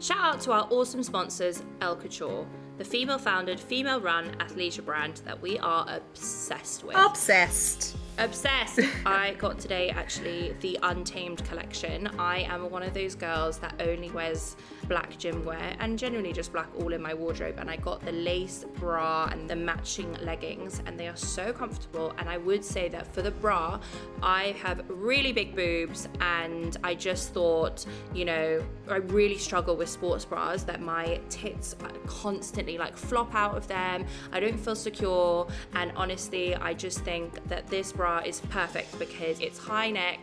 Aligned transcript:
Shout 0.00 0.18
out 0.18 0.40
to 0.42 0.52
our 0.52 0.66
awesome 0.70 1.02
sponsors, 1.02 1.62
El 1.82 1.94
Couture, 1.94 2.46
the 2.78 2.84
female 2.84 3.18
founded, 3.18 3.60
female 3.60 4.00
run 4.00 4.34
athleisure 4.38 4.82
brand 4.82 5.20
that 5.26 5.42
we 5.42 5.58
are 5.58 5.86
obsessed 5.88 6.84
with. 6.84 6.96
Obsessed. 6.96 7.98
Obsessed. 8.18 8.80
I 9.06 9.34
got 9.38 9.58
today 9.58 9.88
actually 9.88 10.54
the 10.60 10.78
Untamed 10.82 11.42
collection. 11.46 12.06
I 12.18 12.40
am 12.40 12.70
one 12.70 12.82
of 12.82 12.92
those 12.92 13.14
girls 13.14 13.58
that 13.60 13.80
only 13.80 14.10
wears 14.10 14.56
black 14.88 15.16
gym 15.16 15.42
wear 15.44 15.74
and 15.78 15.98
generally 15.98 16.32
just 16.32 16.52
black 16.52 16.68
all 16.78 16.92
in 16.92 17.00
my 17.00 17.14
wardrobe. 17.14 17.54
And 17.58 17.70
I 17.70 17.76
got 17.76 18.04
the 18.04 18.12
lace 18.12 18.66
bra 18.74 19.28
and 19.32 19.48
the 19.48 19.56
matching 19.56 20.12
leggings, 20.20 20.82
and 20.84 21.00
they 21.00 21.08
are 21.08 21.16
so 21.16 21.50
comfortable. 21.52 22.12
And 22.18 22.28
I 22.28 22.36
would 22.36 22.62
say 22.62 22.90
that 22.90 23.06
for 23.14 23.22
the 23.22 23.30
bra, 23.30 23.80
I 24.22 24.54
have 24.62 24.84
really 24.88 25.32
big 25.32 25.56
boobs, 25.56 26.06
and 26.20 26.76
I 26.84 26.94
just 26.94 27.32
thought, 27.32 27.86
you 28.14 28.26
know, 28.26 28.62
I 28.88 28.96
really 28.96 29.38
struggle 29.38 29.76
with 29.76 29.88
sports 29.88 30.26
bras 30.26 30.62
that 30.64 30.82
my 30.82 31.20
tits 31.30 31.74
constantly 32.06 32.76
like 32.76 32.96
flop 32.98 33.34
out 33.34 33.56
of 33.56 33.66
them. 33.66 34.04
I 34.30 34.40
don't 34.40 34.58
feel 34.58 34.76
secure, 34.76 35.46
and 35.72 35.90
honestly, 35.96 36.54
I 36.54 36.74
just 36.74 37.00
think 37.00 37.42
that 37.48 37.66
this 37.68 37.92
bra 38.00 38.20
is 38.24 38.40
perfect 38.48 38.98
because 38.98 39.38
it's 39.40 39.58
high 39.58 39.90
neck 39.90 40.20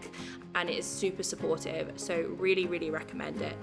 and 0.55 0.67
it 0.67 0.77
is 0.79 0.85
super 0.87 1.21
supportive. 1.21 1.85
So, 1.95 2.13
really, 2.39 2.65
really 2.65 2.89
recommend 2.89 3.39
it. 3.39 3.55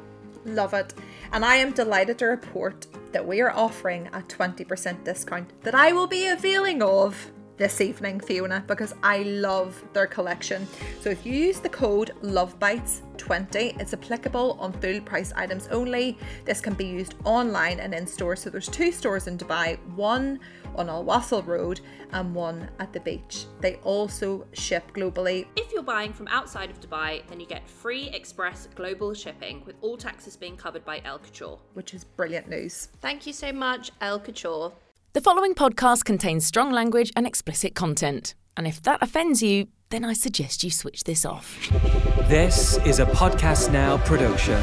Love 0.45 0.73
it. 0.73 0.95
And 1.33 1.45
I 1.45 1.57
am 1.57 1.73
delighted 1.73 2.19
to 2.19 2.27
report 2.27 2.87
that 3.11 3.27
we 3.27 3.41
are 3.41 3.51
offering 3.51 4.07
a 4.13 4.21
20% 4.21 5.03
discount 5.03 5.49
that 5.65 5.75
I 5.75 5.91
will 5.91 6.07
be 6.07 6.29
availing 6.29 6.81
of 6.81 7.33
this 7.57 7.81
evening, 7.81 8.21
Fiona, 8.21 8.63
because 8.69 8.95
I 9.03 9.25
love 9.25 9.83
their 9.95 10.07
collection. 10.07 10.69
So 11.01 11.11
if 11.11 11.27
you 11.27 11.33
use 11.33 11.59
the 11.59 11.69
code 11.69 12.13
LOVEBITES20, 13.17 13.81
it's 13.81 13.93
applicable 13.93 14.57
on 14.61 14.73
full 14.73 15.01
price 15.01 15.33
items 15.37 15.69
only. 15.69 16.19
This 16.45 16.61
can 16.61 16.75
be 16.75 16.85
used 16.85 17.15
online 17.25 17.81
and 17.81 17.95
in 17.95 18.07
store. 18.07 18.37
So 18.37 18.51
there's 18.51 18.69
two 18.69 18.93
stores 18.93 19.27
in 19.27 19.39
Dubai, 19.39 19.79
one 19.95 20.41
on 20.77 20.89
Al 20.89 21.05
Wasl 21.05 21.47
Road 21.47 21.81
and 22.13 22.35
one 22.35 22.69
at 22.79 22.93
the 22.93 23.01
beach. 23.01 23.47
They 23.61 23.77
also 23.77 24.47
ship 24.53 24.93
globally. 24.93 25.47
If 25.57 25.73
you're 25.73 25.83
buying 25.83 26.13
from 26.13 26.29
outside 26.29 26.71
of 26.71 26.81
Dubai, 26.81 27.27
then 27.29 27.41
you 27.41 27.47
get 27.47 27.69
free 27.69 28.09
express 28.11 28.69
global 28.75 29.15
shipping 29.15 29.63
with 29.65 29.77
all 29.81 29.97
taxes 29.97 30.37
being 30.37 30.57
covered 30.57 30.85
by 30.85 31.01
El 31.05 31.19
Couture. 31.19 31.59
Which 31.75 31.95
is 31.95 32.05
brilliant 32.05 32.49
news. 32.49 32.89
Thank 33.01 33.27
you 33.27 33.33
so 33.33 33.53
much, 33.53 33.91
El 34.01 34.19
Couture. 34.19 34.73
The 35.13 35.21
following 35.21 35.55
podcast 35.55 36.05
contains 36.05 36.45
strong 36.45 36.73
language 36.73 37.13
and 37.15 37.27
explicit 37.27 37.75
content. 37.75 38.35
And 38.57 38.67
if 38.67 38.83
that 38.83 39.03
offends 39.03 39.43
you, 39.43 39.69
then 39.95 40.05
I 40.05 40.13
suggest 40.13 40.65
you 40.65 40.71
switch 40.71 41.05
this 41.05 41.25
off. 41.25 41.71
This 42.29 42.79
is 42.85 42.99
a 42.99 43.07
Podcast 43.07 43.71
Now 43.71 43.99
production. 43.99 44.61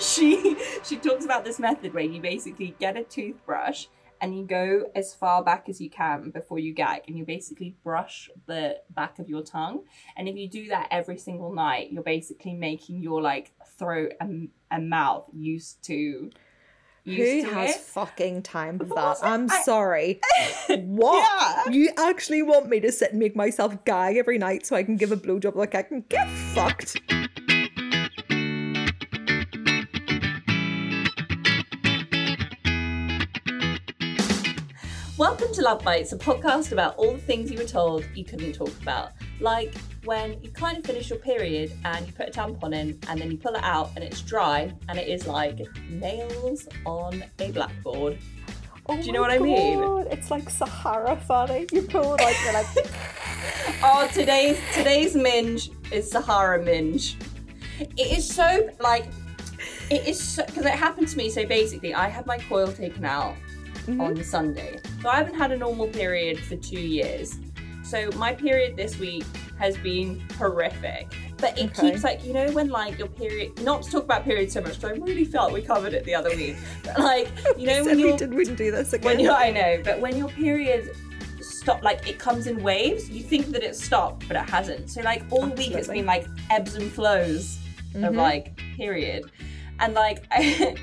She 0.00 0.56
she 0.84 0.96
talks 0.96 1.24
about 1.24 1.44
this 1.44 1.58
method 1.58 1.92
where 1.92 2.04
you 2.04 2.22
basically 2.22 2.76
get 2.78 2.96
a 2.96 3.02
toothbrush 3.02 3.86
and 4.20 4.38
you 4.38 4.44
go 4.44 4.84
as 4.94 5.12
far 5.12 5.42
back 5.42 5.68
as 5.68 5.80
you 5.80 5.90
can 5.90 6.30
before 6.30 6.60
you 6.60 6.72
gag 6.72 7.02
and 7.08 7.18
you 7.18 7.24
basically 7.26 7.74
brush 7.82 8.30
the 8.46 8.76
back 8.90 9.18
of 9.18 9.28
your 9.28 9.42
tongue 9.42 9.82
and 10.16 10.28
if 10.28 10.36
you 10.36 10.48
do 10.48 10.68
that 10.68 10.86
every 10.92 11.18
single 11.18 11.52
night 11.52 11.90
you're 11.90 12.04
basically 12.04 12.54
making 12.54 13.02
your 13.02 13.20
like 13.20 13.52
throat 13.76 14.12
and, 14.20 14.50
and 14.70 14.88
mouth 14.88 15.24
used 15.32 15.82
to 15.82 16.30
Who 17.04 17.42
has 17.44 17.74
it. 17.74 17.80
fucking 17.80 18.42
time 18.42 18.78
for 18.78 18.84
that? 18.84 19.16
I'm 19.22 19.50
I- 19.50 19.62
sorry. 19.62 20.20
what? 20.68 21.66
Yeah. 21.66 21.72
You 21.72 21.90
actually 21.98 22.42
want 22.42 22.68
me 22.68 22.78
to 22.78 22.92
sit 22.92 23.10
and 23.10 23.18
make 23.18 23.34
myself 23.34 23.84
gag 23.84 24.16
every 24.16 24.38
night 24.38 24.64
so 24.66 24.76
I 24.76 24.84
can 24.84 24.96
give 24.96 25.10
a 25.10 25.16
blowjob 25.16 25.56
like 25.56 25.74
I 25.74 25.82
can 25.82 26.04
get 26.08 26.28
fucked? 26.28 27.00
Welcome 35.18 35.52
to 35.54 35.62
Love 35.62 35.82
Bites, 35.84 36.12
a 36.12 36.18
podcast 36.18 36.72
about 36.72 36.96
all 36.96 37.12
the 37.12 37.18
things 37.18 37.50
you 37.50 37.58
were 37.58 37.64
told 37.64 38.04
you 38.14 38.24
couldn't 38.24 38.52
talk 38.54 38.72
about. 38.80 39.12
Like 39.40 39.74
when 40.04 40.42
you 40.42 40.50
kind 40.50 40.76
of 40.76 40.84
finish 40.84 41.10
your 41.10 41.18
period 41.18 41.72
and 41.84 42.06
you 42.06 42.12
put 42.12 42.28
a 42.28 42.32
tampon 42.32 42.74
in 42.74 42.98
and 43.08 43.20
then 43.20 43.30
you 43.30 43.36
pull 43.36 43.54
it 43.54 43.62
out 43.62 43.90
and 43.94 44.04
it's 44.04 44.20
dry 44.22 44.72
and 44.88 44.98
it 44.98 45.08
is 45.08 45.26
like 45.26 45.60
nails 45.88 46.66
on 46.84 47.24
a 47.38 47.50
blackboard. 47.52 48.18
Oh 48.86 48.96
Do 48.96 49.02
you 49.06 49.12
know 49.12 49.20
what 49.20 49.30
I 49.30 49.38
mean? 49.38 50.06
It's 50.10 50.30
like 50.30 50.50
Sahara 50.50 51.16
funny. 51.16 51.66
You 51.70 51.82
pull 51.82 52.14
it 52.14 52.20
out, 52.20 52.34
you're 52.44 52.52
like, 52.52 52.66
Oh, 53.84 54.08
today's 54.12 54.58
today's 54.74 55.14
minge 55.14 55.70
is 55.92 56.10
Sahara 56.10 56.62
minge. 56.62 57.16
It 57.78 58.18
is 58.18 58.28
so 58.28 58.68
like 58.80 59.06
it 59.88 60.06
is 60.06 60.20
so 60.20 60.44
because 60.46 60.64
it 60.64 60.72
happened 60.72 61.08
to 61.08 61.16
me. 61.16 61.30
So 61.30 61.46
basically, 61.46 61.94
I 61.94 62.08
had 62.08 62.26
my 62.26 62.38
coil 62.38 62.72
taken 62.72 63.04
out 63.04 63.34
on 63.88 63.98
mm-hmm. 63.98 64.22
Sunday. 64.22 64.80
So 65.00 65.08
I 65.08 65.16
haven't 65.16 65.34
had 65.34 65.52
a 65.52 65.56
normal 65.56 65.88
period 65.88 66.40
for 66.40 66.56
two 66.56 66.80
years. 66.80 67.38
So 67.84 68.10
my 68.16 68.34
period 68.34 68.76
this 68.76 68.98
week 68.98 69.24
has 69.58 69.76
been 69.78 70.20
horrific. 70.38 71.14
But 71.38 71.58
it 71.58 71.70
Okay. 71.76 71.90
keeps 71.90 72.04
like 72.04 72.24
you 72.24 72.32
know 72.32 72.50
when 72.52 72.68
like 72.68 72.98
your 72.98 73.08
period. 73.08 73.60
Not 73.62 73.82
to 73.82 73.90
talk 73.90 74.04
about 74.04 74.24
periods 74.24 74.52
so 74.54 74.60
much 74.60 74.80
because 74.80 74.98
I 74.98 75.02
really 75.02 75.24
felt 75.24 75.52
we 75.52 75.62
covered 75.62 75.92
it 75.94 76.04
the 76.04 76.14
other 76.14 76.30
week. 76.30 76.56
But 76.84 76.98
like 76.98 77.28
you 77.56 77.66
know 77.66 77.84
when 77.86 77.98
you're 77.98 78.16
did, 78.16 78.32
wouldn't 78.32 78.58
do 78.58 78.70
this 78.70 78.92
again. 78.92 79.04
when 79.04 79.20
you 79.20 79.30
I 79.30 79.50
know, 79.50 79.80
but 79.84 80.00
when 80.00 80.16
your 80.16 80.28
period 80.28 80.90
stop 81.40 81.82
like 81.82 82.08
it 82.08 82.18
comes 82.18 82.46
in 82.46 82.62
waves, 82.62 83.10
you 83.10 83.22
think 83.22 83.46
that 83.48 83.62
it's 83.62 83.82
stopped, 83.82 84.26
but 84.28 84.36
it 84.36 84.48
hasn't. 84.48 84.90
So 84.90 85.02
like 85.02 85.24
all 85.30 85.46
week 85.46 85.72
it's 85.72 85.88
been 85.88 86.06
like 86.06 86.26
ebbs 86.50 86.74
and 86.74 86.90
flows 86.90 87.58
of 87.94 88.00
mm-hmm. 88.02 88.16
like 88.16 88.56
period. 88.76 89.30
And 89.80 89.94
like 89.94 90.24
I, 90.30 90.76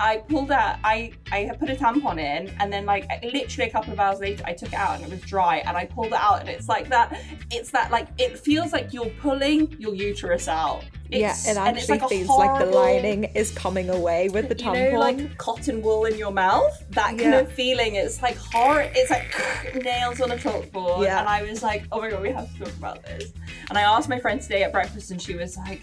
I 0.00 0.18
pulled 0.18 0.50
out 0.50 0.76
I 0.84 1.12
I 1.32 1.40
had 1.44 1.58
put 1.58 1.70
a 1.70 1.74
tampon 1.76 2.18
in 2.18 2.48
and 2.60 2.72
then 2.72 2.84
like 2.86 3.06
literally 3.22 3.68
a 3.68 3.72
couple 3.72 3.92
of 3.92 4.00
hours 4.00 4.20
later 4.20 4.42
I 4.46 4.52
took 4.52 4.68
it 4.72 4.74
out 4.74 4.96
and 4.96 5.04
it 5.04 5.10
was 5.10 5.20
dry 5.20 5.58
and 5.66 5.76
I 5.76 5.84
pulled 5.86 6.08
it 6.08 6.12
out 6.14 6.40
and 6.40 6.48
it's 6.48 6.68
like 6.68 6.88
that 6.88 7.20
it's 7.50 7.70
that 7.70 7.90
like 7.90 8.08
it 8.18 8.38
feels 8.38 8.72
like 8.72 8.92
you're 8.92 9.10
pulling 9.20 9.70
your 9.80 9.94
uterus 9.94 10.48
out. 10.48 10.82
yeah, 11.10 11.18
It's- 11.18 11.46
it 11.48 11.56
and 11.56 11.76
it's 11.76 11.88
actually 11.88 11.98
like 12.00 12.26
feels 12.26 12.38
like 12.38 12.58
the 12.58 12.66
lining 12.66 13.24
is 13.34 13.50
coming 13.52 13.88
away 13.90 14.28
with 14.30 14.48
the 14.48 14.54
tampon. 14.54 14.86
you 14.86 14.92
know, 14.92 14.98
like 15.00 15.38
cotton 15.38 15.80
wool 15.82 16.06
in 16.06 16.16
your 16.18 16.32
mouth. 16.32 16.82
That 16.90 17.08
kind 17.08 17.20
Yeah. 17.20 17.40
of 17.40 17.52
feeling. 17.52 17.94
It's 17.94 18.20
like 18.22 18.36
horror. 18.36 18.90
It's 18.94 19.10
like 19.10 19.28
nails 19.84 20.20
on 20.20 20.32
a 20.32 20.36
chalkboard. 20.36 21.04
Yeah. 21.04 21.20
And 21.20 21.28
I 21.28 21.42
was 21.42 21.62
like, 21.62 21.84
oh 21.92 22.00
my 22.00 22.10
god, 22.10 22.22
we 22.22 22.30
have 22.32 22.50
to 22.52 22.58
talk 22.64 22.74
about 22.76 23.02
this. 23.04 23.32
And 23.68 23.78
I 23.78 23.82
asked 23.82 24.08
my 24.08 24.18
friend 24.18 24.40
today 24.40 24.62
at 24.64 24.72
breakfast, 24.72 25.10
and 25.10 25.20
she 25.22 25.34
was 25.34 25.56
like, 25.56 25.82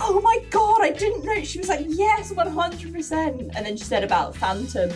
oh 0.00 0.20
my 0.20 0.38
god, 0.50 0.82
I 0.82 0.90
didn't 0.90 1.24
know. 1.24 1.42
She 1.42 1.58
was 1.58 1.68
like, 1.68 1.86
yes, 1.88 2.32
one 2.32 2.48
hundred 2.48 2.92
percent. 2.92 3.40
And 3.54 3.66
then 3.66 3.76
she 3.76 3.84
said 3.84 4.04
about 4.04 4.36
phantom. 4.36 4.90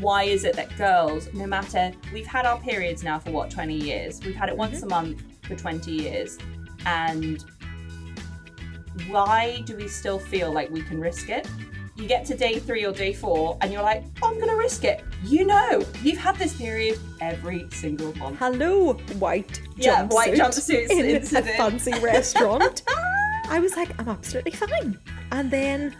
Why 0.00 0.24
is 0.24 0.44
it 0.44 0.56
that 0.56 0.76
girls, 0.78 1.28
no 1.34 1.46
matter, 1.46 1.92
we've 2.12 2.26
had 2.26 2.46
our 2.46 2.58
periods 2.58 3.02
now 3.02 3.18
for 3.18 3.32
what, 3.32 3.50
20 3.50 3.74
years? 3.74 4.18
We've 4.24 4.34
had 4.34 4.48
it 4.48 4.56
once 4.56 4.76
mm-hmm. 4.76 4.86
a 4.86 4.88
month 4.88 5.22
for 5.42 5.54
20 5.56 5.92
years. 5.92 6.38
And 6.86 7.44
why 9.08 9.62
do 9.66 9.76
we 9.76 9.88
still 9.88 10.18
feel 10.18 10.52
like 10.52 10.70
we 10.70 10.80
can 10.82 10.98
risk 10.98 11.28
it? 11.28 11.46
You 11.96 12.06
get 12.06 12.24
to 12.26 12.36
day 12.36 12.58
three 12.58 12.86
or 12.86 12.92
day 12.92 13.12
four, 13.12 13.58
and 13.60 13.70
you're 13.70 13.82
like, 13.82 14.04
oh, 14.22 14.28
I'm 14.28 14.40
gonna 14.40 14.56
risk 14.56 14.84
it. 14.84 15.04
You 15.22 15.44
know, 15.44 15.84
you've 16.02 16.16
had 16.16 16.36
this 16.36 16.56
period 16.56 16.98
every 17.20 17.68
single 17.72 18.16
month. 18.16 18.38
Hello, 18.38 18.94
white 19.18 19.60
Yeah, 19.76 20.04
jumpsuit 20.04 20.12
white 20.12 20.34
jumpsuits 20.34 20.90
in 20.90 21.36
a 21.36 21.42
fancy 21.42 21.92
restaurant. 22.00 22.82
I 23.50 23.58
was 23.58 23.76
like, 23.76 23.90
I'm 24.00 24.08
absolutely 24.08 24.52
fine. 24.52 24.96
And 25.32 25.50
then 25.50 25.96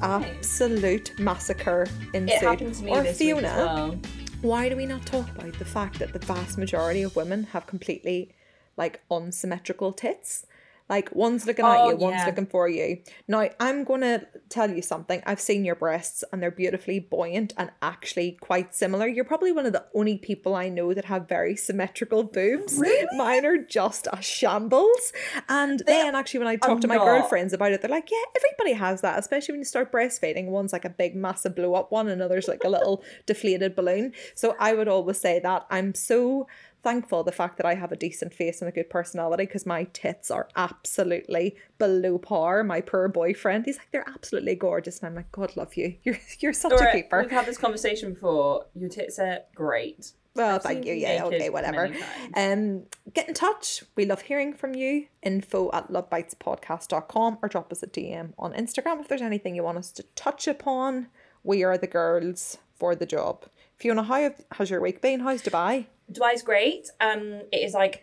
absolute 0.00 1.18
massacre 1.18 1.88
ensued. 2.14 2.36
It 2.36 2.42
happened 2.42 2.74
to 2.76 2.84
me 2.84 2.92
or 2.92 3.04
Fiona, 3.04 3.42
well. 3.42 3.98
why 4.42 4.68
do 4.68 4.76
we 4.76 4.86
not 4.86 5.04
talk 5.04 5.28
about 5.30 5.58
the 5.58 5.64
fact 5.64 5.98
that 5.98 6.12
the 6.12 6.20
vast 6.20 6.56
majority 6.56 7.02
of 7.02 7.16
women 7.16 7.44
have 7.52 7.66
completely 7.66 8.32
like 8.76 9.00
unsymmetrical 9.10 9.92
tits? 9.92 10.45
Like 10.88 11.14
one's 11.14 11.46
looking 11.46 11.64
at 11.64 11.78
Oh, 11.78 11.90
you, 11.90 11.96
one's 11.96 12.16
yeah. 12.16 12.26
looking 12.26 12.46
for 12.46 12.68
you. 12.68 12.98
Now, 13.26 13.48
I'm 13.58 13.84
gonna 13.84 14.26
tell 14.48 14.70
you 14.70 14.82
something. 14.82 15.22
I've 15.26 15.40
seen 15.40 15.64
your 15.64 15.74
breasts 15.74 16.22
and 16.32 16.42
they're 16.42 16.50
beautifully 16.50 17.00
buoyant 17.00 17.52
and 17.56 17.70
actually 17.82 18.38
quite 18.40 18.74
similar. 18.74 19.06
You're 19.06 19.24
probably 19.24 19.52
one 19.52 19.66
of 19.66 19.72
the 19.72 19.84
only 19.94 20.18
people 20.18 20.54
I 20.54 20.68
know 20.68 20.94
that 20.94 21.06
have 21.06 21.28
very 21.28 21.56
symmetrical 21.56 22.22
boobs. 22.22 22.78
Really? 22.78 23.06
Mine 23.16 23.44
are 23.44 23.58
just 23.58 24.06
a 24.12 24.22
shambles. 24.22 25.12
And 25.48 25.82
then 25.86 26.14
actually 26.14 26.38
when 26.38 26.48
I 26.48 26.56
talk 26.56 26.80
to 26.80 26.88
my 26.88 26.96
not. 26.96 27.04
girlfriends 27.04 27.52
about 27.52 27.72
it, 27.72 27.82
they're 27.82 27.90
like, 27.90 28.10
yeah, 28.10 28.22
everybody 28.36 28.72
has 28.78 29.00
that, 29.00 29.18
especially 29.18 29.52
when 29.54 29.60
you 29.60 29.64
start 29.64 29.90
breastfeeding. 29.92 30.46
One's 30.46 30.72
like 30.72 30.84
a 30.84 30.90
big 30.90 31.16
massive 31.16 31.56
blow 31.56 31.74
up 31.74 31.90
one, 31.90 32.08
another's 32.08 32.48
like 32.48 32.64
a 32.64 32.68
little 32.68 33.02
deflated 33.26 33.74
balloon. 33.74 34.12
So 34.34 34.54
I 34.60 34.74
would 34.74 34.88
always 34.88 35.18
say 35.18 35.40
that 35.40 35.66
I'm 35.70 35.94
so 35.94 36.46
thankful 36.86 37.24
the 37.24 37.32
fact 37.32 37.56
that 37.56 37.66
I 37.66 37.74
have 37.74 37.90
a 37.90 37.96
decent 37.96 38.32
face 38.32 38.62
and 38.62 38.68
a 38.68 38.72
good 38.72 38.88
personality 38.88 39.44
because 39.44 39.66
my 39.66 39.84
tits 39.92 40.30
are 40.30 40.48
absolutely 40.54 41.56
below 41.78 42.16
par. 42.16 42.62
My 42.62 42.80
poor 42.80 43.08
boyfriend, 43.08 43.64
he's 43.64 43.76
like, 43.76 43.90
they're 43.90 44.08
absolutely 44.08 44.54
gorgeous. 44.54 45.00
And 45.00 45.08
I'm 45.08 45.16
like, 45.16 45.32
God 45.32 45.56
love 45.56 45.74
you. 45.74 45.96
You're 46.04 46.20
you're 46.38 46.52
such 46.52 46.80
a 46.80 46.92
keeper. 46.92 47.22
We've 47.22 47.30
had 47.30 47.46
this 47.46 47.58
conversation 47.58 48.14
before. 48.14 48.66
Your 48.76 48.88
tits 48.88 49.18
are 49.18 49.40
great. 49.56 50.12
Well, 50.36 50.54
I've 50.54 50.62
thank 50.62 50.84
you. 50.84 50.94
Yeah, 50.94 51.24
okay, 51.24 51.50
whatever. 51.50 51.90
Um, 52.36 52.84
get 53.12 53.26
in 53.26 53.34
touch. 53.34 53.82
We 53.96 54.04
love 54.04 54.22
hearing 54.22 54.52
from 54.52 54.76
you. 54.76 55.06
Info 55.24 55.70
at 55.72 55.90
lovebitespodcast.com 55.90 57.38
or 57.42 57.48
drop 57.48 57.72
us 57.72 57.82
a 57.82 57.88
DM 57.88 58.32
on 58.38 58.52
Instagram 58.52 59.00
if 59.00 59.08
there's 59.08 59.22
anything 59.22 59.56
you 59.56 59.64
want 59.64 59.78
us 59.78 59.90
to 59.92 60.04
touch 60.14 60.46
upon. 60.46 61.08
We 61.42 61.64
are 61.64 61.76
the 61.76 61.88
girls 61.88 62.58
for 62.76 62.94
the 62.94 63.06
job. 63.06 63.46
Fiona, 63.76 64.02
how 64.02 64.30
has 64.52 64.70
your 64.70 64.80
week 64.80 65.00
been? 65.02 65.20
How's 65.20 65.42
Dubai? 65.42 65.86
Dubai's 66.10 66.42
great. 66.42 66.88
Um, 67.00 67.42
it 67.52 67.56
is 67.58 67.74
like 67.74 68.02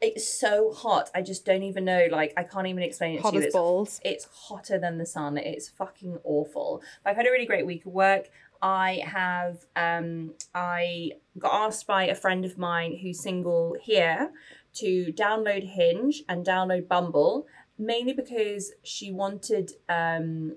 it's 0.00 0.26
so 0.26 0.72
hot. 0.72 1.10
I 1.14 1.20
just 1.20 1.44
don't 1.44 1.62
even 1.62 1.84
know. 1.84 2.06
Like 2.10 2.32
I 2.36 2.42
can't 2.44 2.66
even 2.66 2.82
explain 2.82 3.16
it 3.16 3.20
Hot 3.20 3.30
to 3.30 3.36
you. 3.36 3.40
as 3.40 3.46
It's, 3.46 3.54
balls. 3.54 4.00
it's 4.02 4.24
hotter 4.24 4.78
than 4.78 4.96
the 4.96 5.04
sun. 5.04 5.36
It's 5.36 5.68
fucking 5.68 6.18
awful. 6.24 6.82
But 7.04 7.10
I've 7.10 7.16
had 7.16 7.26
a 7.26 7.30
really 7.30 7.46
great 7.46 7.66
week 7.66 7.84
of 7.84 7.92
work. 7.92 8.30
I 8.62 9.02
have 9.04 9.66
um 9.76 10.34
I 10.54 11.12
got 11.38 11.66
asked 11.66 11.86
by 11.86 12.04
a 12.06 12.14
friend 12.14 12.44
of 12.46 12.56
mine 12.56 12.98
who's 13.02 13.22
single 13.22 13.76
here 13.80 14.30
to 14.74 15.12
download 15.12 15.64
Hinge 15.64 16.22
and 16.28 16.46
download 16.46 16.88
Bumble 16.88 17.46
mainly 17.78 18.12
because 18.12 18.72
she 18.82 19.10
wanted 19.10 19.72
um 19.88 20.56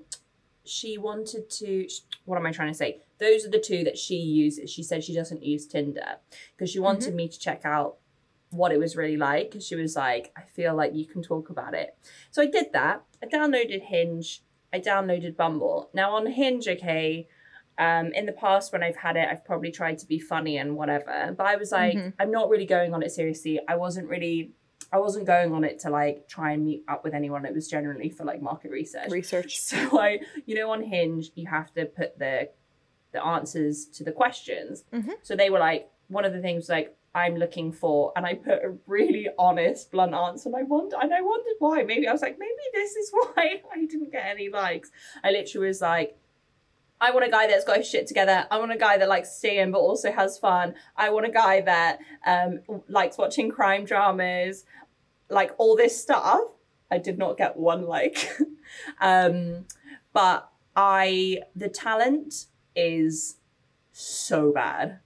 she 0.65 0.97
wanted 0.97 1.49
to 1.49 1.87
what 2.25 2.37
am 2.37 2.45
i 2.45 2.51
trying 2.51 2.71
to 2.71 2.77
say? 2.77 3.01
Those 3.19 3.45
are 3.45 3.49
the 3.49 3.59
two 3.59 3.83
that 3.83 3.97
she 3.97 4.15
uses. 4.15 4.69
She 4.69 4.83
said 4.83 5.03
she 5.03 5.13
doesn't 5.13 5.43
use 5.43 5.67
tinder 5.67 6.17
because 6.55 6.69
she 6.71 6.79
wanted 6.79 7.13
me 7.15 7.27
to 7.27 7.39
check 7.39 7.61
out 7.65 7.97
what 8.49 8.71
it 8.71 8.79
was 8.79 8.95
really 8.95 9.17
like 9.17 9.49
because 9.49 9.65
she 9.65 9.75
was 9.75 9.95
like 9.95 10.31
i 10.37 10.43
feel 10.43 10.75
like 10.75 10.93
you 10.93 11.05
can 11.05 11.21
talk 11.23 11.49
about 11.49 11.73
it. 11.73 11.97
So 12.31 12.41
i 12.41 12.45
did 12.45 12.67
that. 12.73 13.03
I 13.21 13.25
downloaded 13.25 13.83
hinge. 13.83 14.43
I 14.71 14.79
downloaded 14.79 15.35
bumble. 15.35 15.89
Now 15.93 16.15
on 16.15 16.27
hinge 16.27 16.67
okay 16.67 17.27
um 17.79 18.13
in 18.13 18.27
the 18.27 18.31
past 18.31 18.71
when 18.71 18.83
i've 18.83 18.97
had 18.97 19.15
it 19.15 19.27
i've 19.27 19.43
probably 19.43 19.71
tried 19.71 19.97
to 19.97 20.05
be 20.05 20.19
funny 20.19 20.57
and 20.57 20.75
whatever 20.75 21.33
but 21.35 21.47
i 21.47 21.55
was 21.55 21.71
like 21.71 21.97
i'm 22.19 22.29
not 22.29 22.47
really 22.47 22.67
going 22.67 22.93
on 22.93 23.01
it 23.01 23.11
seriously. 23.11 23.59
I 23.67 23.75
wasn't 23.75 24.07
really 24.07 24.51
I 24.93 24.97
wasn't 24.99 25.25
going 25.25 25.51
on 25.53 25.63
it 25.63 25.79
to 25.79 25.89
like 25.89 26.27
try 26.27 26.51
and 26.51 26.63
meet 26.63 26.83
up 26.87 27.03
with 27.03 27.15
anyone. 27.15 27.45
It 27.45 27.53
was 27.53 27.67
generally 27.67 28.09
for 28.09 28.23
like 28.23 28.41
market 28.41 28.69
research. 28.69 29.09
Research. 29.09 29.59
So 29.59 29.99
I, 29.99 30.19
you 30.45 30.53
know, 30.53 30.69
on 30.71 30.83
Hinge, 30.83 31.31
you 31.33 31.47
have 31.47 31.73
to 31.73 31.85
put 31.85 32.19
the 32.19 32.49
the 33.11 33.25
answers 33.25 33.85
to 33.85 34.03
the 34.03 34.11
questions. 34.11 34.83
So 35.23 35.35
they 35.35 35.49
were 35.49 35.59
like, 35.59 35.89
one 36.09 36.25
of 36.25 36.33
the 36.33 36.41
things 36.41 36.69
like 36.69 36.95
I'm 37.15 37.35
looking 37.35 37.71
for, 37.71 38.11
and 38.15 38.25
I 38.25 38.35
put 38.35 38.63
a 38.63 38.75
really 38.87 39.29
honest, 39.37 39.91
blunt 39.91 40.13
answer, 40.13 40.49
and 40.49 40.55
I 40.55 40.63
wondered, 40.63 40.99
and 41.01 41.13
I 41.13 41.21
wondered 41.21 41.53
why. 41.59 41.83
Maybe 41.83 42.07
I 42.07 42.11
was 42.11 42.21
like, 42.21 42.37
maybe 42.39 42.51
this 42.73 42.95
is 42.95 43.11
why 43.13 43.61
I 43.73 43.85
didn't 43.85 44.11
get 44.11 44.25
any 44.25 44.49
likes. 44.49 44.91
I 45.23 45.31
literally 45.31 45.67
was 45.67 45.81
like. 45.81 46.17
I 47.01 47.11
want 47.11 47.25
a 47.25 47.29
guy 47.29 47.47
that's 47.47 47.65
got 47.65 47.77
his 47.77 47.89
shit 47.89 48.07
together. 48.07 48.47
I 48.49 48.57
want 48.59 48.71
a 48.71 48.77
guy 48.77 48.97
that 48.97 49.09
likes 49.09 49.29
seeing 49.29 49.71
but 49.71 49.79
also 49.79 50.09
has 50.09 50.37
fun. 50.37 50.73
I 50.95 51.09
want 51.09 51.25
a 51.25 51.31
guy 51.31 51.59
that 51.59 51.99
um, 52.25 52.61
likes 52.87 53.17
watching 53.17 53.51
crime 53.51 53.83
dramas, 53.83 54.63
like 55.29 55.51
all 55.57 55.75
this 55.75 55.99
stuff. 55.99 56.41
I 56.91 56.97
did 56.97 57.17
not 57.17 57.37
get 57.37 57.57
one 57.57 57.83
like. 57.83 58.29
um, 59.01 59.65
but 60.13 60.49
I 60.75 61.39
the 61.55 61.69
talent 61.69 62.45
is 62.75 63.37
so 63.91 64.51
bad. 64.51 64.99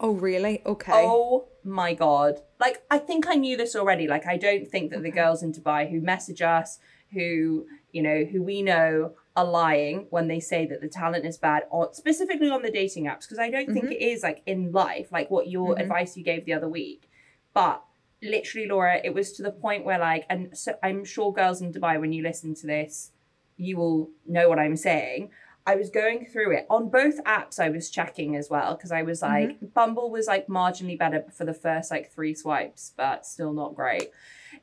Oh, 0.00 0.12
really? 0.12 0.62
Okay. 0.64 0.92
Oh 0.94 1.48
my 1.64 1.92
god. 1.94 2.40
Like 2.60 2.82
I 2.90 2.98
think 2.98 3.26
I 3.26 3.34
knew 3.34 3.56
this 3.56 3.74
already. 3.74 4.06
Like 4.06 4.26
I 4.26 4.36
don't 4.36 4.68
think 4.68 4.90
that 4.92 5.02
the 5.02 5.10
girls 5.10 5.42
in 5.42 5.52
Dubai 5.52 5.90
who 5.90 6.00
message 6.00 6.40
us, 6.40 6.78
who, 7.12 7.66
you 7.92 8.02
know, 8.02 8.24
who 8.24 8.42
we 8.42 8.62
know 8.62 9.14
are 9.34 9.44
lying 9.44 10.06
when 10.10 10.28
they 10.28 10.40
say 10.40 10.66
that 10.66 10.80
the 10.80 10.88
talent 10.88 11.24
is 11.24 11.36
bad 11.38 11.64
on 11.70 11.94
specifically 11.94 12.50
on 12.50 12.62
the 12.62 12.70
dating 12.70 13.06
apps 13.06 13.20
because 13.20 13.38
I 13.38 13.50
don't 13.50 13.72
think 13.72 13.90
it 13.90 14.02
is 14.02 14.22
like 14.22 14.42
in 14.46 14.72
life 14.72 15.12
like 15.12 15.30
what 15.30 15.48
your 15.48 15.78
advice 15.78 16.16
you 16.16 16.24
gave 16.24 16.44
the 16.44 16.54
other 16.54 16.68
week. 16.68 17.10
But 17.54 17.82
literally 18.22 18.66
Laura, 18.66 19.00
it 19.02 19.14
was 19.14 19.32
to 19.34 19.42
the 19.42 19.50
point 19.50 19.84
where 19.84 19.98
like 19.98 20.24
and 20.28 20.56
so 20.56 20.74
I'm 20.82 21.04
sure 21.04 21.32
girls 21.32 21.60
in 21.60 21.72
Dubai 21.72 22.00
when 22.00 22.12
you 22.12 22.22
listen 22.22 22.54
to 22.56 22.66
this 22.66 23.12
you 23.58 23.76
will 23.76 24.10
know 24.26 24.48
what 24.48 24.58
I'm 24.58 24.76
saying. 24.76 25.30
I 25.66 25.74
was 25.74 25.90
going 25.90 26.24
through 26.24 26.56
it 26.56 26.66
on 26.70 26.88
both 26.88 27.22
apps. 27.24 27.60
I 27.60 27.68
was 27.68 27.90
checking 27.90 28.36
as 28.36 28.48
well 28.48 28.74
because 28.74 28.90
I 28.90 29.02
was 29.02 29.20
like, 29.20 29.58
Bumble 29.74 30.10
was 30.10 30.26
like 30.26 30.46
marginally 30.46 30.98
better 30.98 31.22
for 31.30 31.44
the 31.44 31.52
first 31.52 31.90
like 31.90 32.10
three 32.10 32.34
swipes, 32.34 32.94
but 32.96 33.26
still 33.26 33.52
not 33.52 33.74
great. 33.74 34.10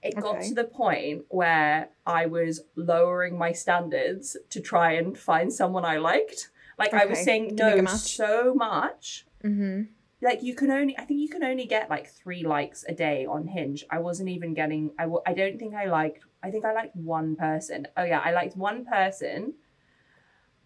It 0.01 0.15
got 0.19 0.41
to 0.41 0.55
the 0.55 0.63
point 0.63 1.25
where 1.29 1.89
I 2.07 2.25
was 2.25 2.61
lowering 2.75 3.37
my 3.37 3.51
standards 3.51 4.35
to 4.49 4.59
try 4.59 4.93
and 4.93 5.15
find 5.15 5.53
someone 5.53 5.85
I 5.85 5.97
liked. 5.97 6.49
Like 6.79 6.95
I 6.95 7.05
was 7.05 7.23
saying 7.23 7.55
to 7.57 7.63
make 7.63 7.77
a 7.77 7.81
no 7.83 7.87
so 7.91 8.55
much. 8.55 9.27
Mm-hmm. 9.43 9.83
Like 10.25 10.41
you 10.41 10.55
can 10.55 10.71
only, 10.71 10.97
I 10.97 11.05
think 11.05 11.19
you 11.19 11.29
can 11.29 11.43
only 11.43 11.67
get 11.67 11.87
like 11.87 12.09
three 12.09 12.43
likes 12.43 12.83
a 12.87 12.95
day 12.95 13.27
on 13.27 13.45
Hinge. 13.45 13.85
I 13.91 13.99
wasn't 13.99 14.29
even 14.29 14.55
getting. 14.55 14.89
I 14.97 15.03
w- 15.03 15.21
I 15.23 15.35
don't 15.35 15.59
think 15.59 15.75
I 15.75 15.85
liked. 15.85 16.25
I 16.41 16.49
think 16.49 16.65
I 16.65 16.73
liked 16.73 16.95
one 16.95 17.35
person. 17.35 17.87
Oh 17.95 18.03
yeah, 18.03 18.21
I 18.25 18.31
liked 18.31 18.57
one 18.57 18.85
person, 18.85 19.53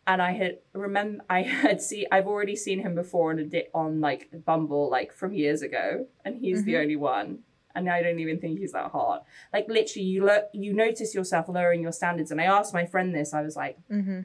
and 0.08 0.22
I 0.22 0.32
had 0.32 0.60
remember 0.72 1.26
I 1.30 1.42
had 1.42 1.82
see. 1.82 2.08
I've 2.10 2.26
already 2.26 2.56
seen 2.56 2.80
him 2.80 2.96
before 2.96 3.32
on 3.32 3.40
a 3.40 3.44
di- 3.44 3.68
on 3.74 4.00
like 4.00 4.30
Bumble 4.46 4.90
like 4.90 5.12
from 5.14 5.34
years 5.34 5.62
ago, 5.62 6.08
and 6.24 6.38
he's 6.38 6.64
the 6.64 6.78
only 6.78 6.96
one. 6.96 7.40
And 7.76 7.90
I 7.90 8.02
don't 8.02 8.20
even 8.20 8.40
think 8.40 8.60
he's 8.60 8.72
that 8.72 8.92
hot. 8.92 9.26
Like 9.52 9.68
literally, 9.68 10.08
you 10.08 10.24
look 10.26 10.46
you 10.54 10.74
notice 10.74 11.14
yourself 11.14 11.50
lowering 11.50 11.82
your 11.82 11.92
standards. 11.92 12.32
And 12.32 12.40
I 12.40 12.46
asked 12.46 12.74
my 12.74 12.86
friend 12.86 13.14
this. 13.14 13.34
I 13.34 13.42
was 13.42 13.58
like, 13.58 13.78
mm-hmm. 13.92 14.22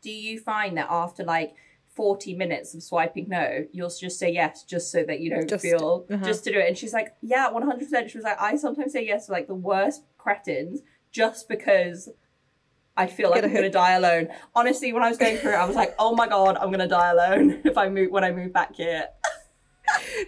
do 0.00 0.10
you 0.12 0.38
find 0.38 0.78
that 0.78 0.86
after 0.88 1.24
like 1.24 1.56
40 1.96 2.34
minutes 2.34 2.74
of 2.74 2.82
swiping 2.82 3.26
no, 3.28 3.66
you'll 3.72 3.90
just 3.90 4.18
say 4.18 4.30
yes 4.30 4.62
just 4.62 4.92
so 4.92 5.02
that 5.04 5.20
you 5.20 5.30
don't 5.30 5.48
Just- 5.48 5.62
feel 5.62 6.06
uh-huh. 6.10 6.24
just 6.24 6.44
to 6.44 6.52
do 6.52 6.58
it? 6.58 6.68
And 6.68 6.78
she's 6.78 6.92
like, 6.92 7.14
yeah, 7.22 7.48
100%. 7.50 8.10
She 8.10 8.18
was 8.18 8.24
like, 8.24 8.40
I 8.40 8.56
sometimes 8.56 8.92
say 8.92 9.04
yes 9.04 9.26
to 9.26 9.32
like 9.32 9.46
the 9.46 9.54
worst 9.54 10.02
cretins 10.18 10.82
just 11.10 11.48
because 11.48 12.10
I 12.98 13.06
feel 13.06 13.30
like 13.30 13.44
I'm 13.44 13.50
going 13.50 13.62
to 13.62 13.70
die 13.70 13.92
alone. 13.92 14.28
Honestly, 14.54 14.92
when 14.92 15.02
I 15.02 15.08
was 15.08 15.18
going 15.18 15.38
through 15.38 15.52
it, 15.52 15.56
I 15.56 15.64
was 15.64 15.76
like, 15.76 15.94
oh 15.98 16.14
my 16.14 16.28
God, 16.28 16.56
I'm 16.58 16.68
going 16.68 16.80
to 16.80 16.88
die 16.88 17.10
alone 17.10 17.60
if 17.64 17.76
I 17.76 17.88
move, 17.88 18.10
when 18.10 18.24
I 18.24 18.30
move 18.30 18.52
back 18.52 18.76
here. 18.76 19.06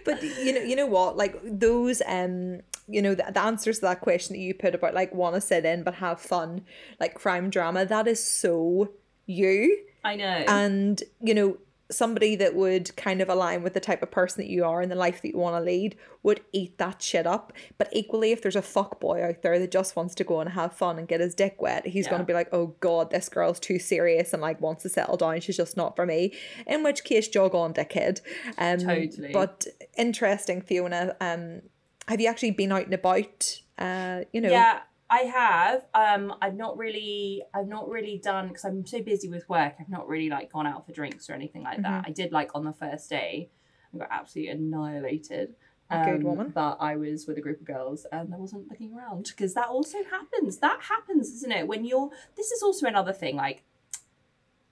But 0.05 0.23
you 0.23 0.53
know, 0.53 0.61
you 0.61 0.75
know 0.77 0.85
what? 0.85 1.17
Like 1.17 1.37
those, 1.43 2.01
um, 2.07 2.61
you 2.87 3.01
know, 3.01 3.13
the, 3.13 3.25
the 3.29 3.41
answers 3.41 3.79
to 3.79 3.87
that 3.87 3.99
question 3.99 4.33
that 4.33 4.41
you 4.41 4.53
put 4.53 4.73
about 4.73 4.93
like 4.93 5.13
want 5.13 5.35
to 5.35 5.41
sit 5.41 5.65
in 5.65 5.83
but 5.83 5.95
have 5.95 6.21
fun, 6.21 6.61
like 6.97 7.13
crime 7.13 7.49
drama. 7.49 7.85
That 7.85 8.07
is 8.07 8.23
so 8.23 8.89
you. 9.25 9.77
I 10.03 10.15
know. 10.15 10.45
and 10.47 11.01
you 11.21 11.33
know 11.33 11.57
somebody 11.91 12.35
that 12.35 12.53
would 12.53 12.95
kind 12.95 13.19
of 13.19 13.29
align 13.29 13.63
with 13.63 13.73
the 13.73 13.79
type 13.79 14.03
of 14.03 14.11
person 14.11 14.43
that 14.43 14.49
you 14.49 14.63
are 14.63 14.79
and 14.79 14.91
the 14.91 14.95
life 14.95 15.23
that 15.23 15.29
you 15.29 15.37
want 15.37 15.55
to 15.55 15.59
lead 15.59 15.95
would 16.21 16.39
eat 16.53 16.77
that 16.77 17.01
shit 17.01 17.25
up. 17.25 17.51
But 17.79 17.89
equally 17.91 18.31
if 18.31 18.43
there's 18.43 18.55
a 18.55 18.61
fuck 18.61 18.99
boy 18.99 19.23
out 19.23 19.41
there 19.41 19.57
that 19.57 19.71
just 19.71 19.95
wants 19.95 20.13
to 20.15 20.23
go 20.23 20.39
and 20.39 20.51
have 20.51 20.73
fun 20.73 20.99
and 20.99 21.07
get 21.07 21.19
his 21.19 21.33
dick 21.33 21.59
wet 21.59 21.87
he's 21.87 22.07
going 22.07 22.19
to 22.19 22.25
be 22.25 22.33
like 22.33 22.49
oh 22.51 22.75
god 22.79 23.09
this 23.09 23.27
girl's 23.27 23.59
too 23.59 23.79
serious 23.79 24.33
and 24.33 24.41
like 24.41 24.61
wants 24.61 24.83
to 24.83 24.89
settle 24.89 25.17
down. 25.17 25.41
She's 25.41 25.57
just 25.57 25.75
not 25.75 25.95
for 25.95 26.05
me. 26.05 26.33
In 26.67 26.83
which 26.83 27.03
case 27.03 27.27
jog 27.27 27.55
on 27.55 27.73
dickhead. 27.73 28.21
Um 28.59 28.79
Totally. 28.79 29.31
but 29.33 29.65
interesting 29.97 30.61
fiona 30.61 31.15
um 31.19 31.61
have 32.07 32.21
you 32.21 32.27
actually 32.27 32.51
been 32.51 32.71
out 32.71 32.85
and 32.85 32.93
about 32.93 33.61
uh 33.79 34.21
you 34.31 34.41
know? 34.41 34.51
Yeah, 34.51 34.81
I 35.09 35.19
have. 35.21 35.85
Um, 35.93 36.35
I've 36.41 36.55
not 36.55 36.77
really, 36.77 37.43
I've 37.53 37.67
not 37.67 37.89
really 37.89 38.19
done 38.23 38.49
because 38.49 38.63
I'm 38.63 38.85
so 38.85 39.01
busy 39.01 39.27
with 39.27 39.47
work. 39.49 39.73
I've 39.79 39.89
not 39.89 40.07
really 40.07 40.29
like 40.29 40.51
gone 40.51 40.67
out 40.67 40.85
for 40.85 40.91
drinks 40.91 41.29
or 41.29 41.33
anything 41.33 41.63
like 41.63 41.81
that. 41.81 42.01
Mm-hmm. 42.01 42.09
I 42.09 42.11
did 42.11 42.31
like 42.31 42.51
on 42.53 42.63
the 42.63 42.73
first 42.73 43.09
day, 43.09 43.49
I 43.93 43.97
got 43.97 44.09
absolutely 44.11 44.51
annihilated. 44.51 45.55
Good 45.89 46.17
Um, 46.17 46.21
woman. 46.23 46.51
But 46.53 46.77
I 46.79 46.95
was 46.97 47.25
with 47.25 47.39
a 47.39 47.41
group 47.41 47.59
of 47.61 47.65
girls 47.65 48.05
and 48.11 48.31
I 48.31 48.37
wasn't 48.37 48.69
looking 48.69 48.93
around 48.93 49.25
because 49.35 49.55
that 49.55 49.69
also 49.69 49.97
happens. 50.11 50.59
That 50.59 50.81
happens, 50.83 51.29
isn't 51.37 51.51
it? 51.51 51.67
When 51.67 51.83
you're, 51.85 52.11
this 52.37 52.51
is 52.51 52.61
also 52.61 52.85
another 52.85 53.11
thing. 53.11 53.35
Like, 53.35 53.63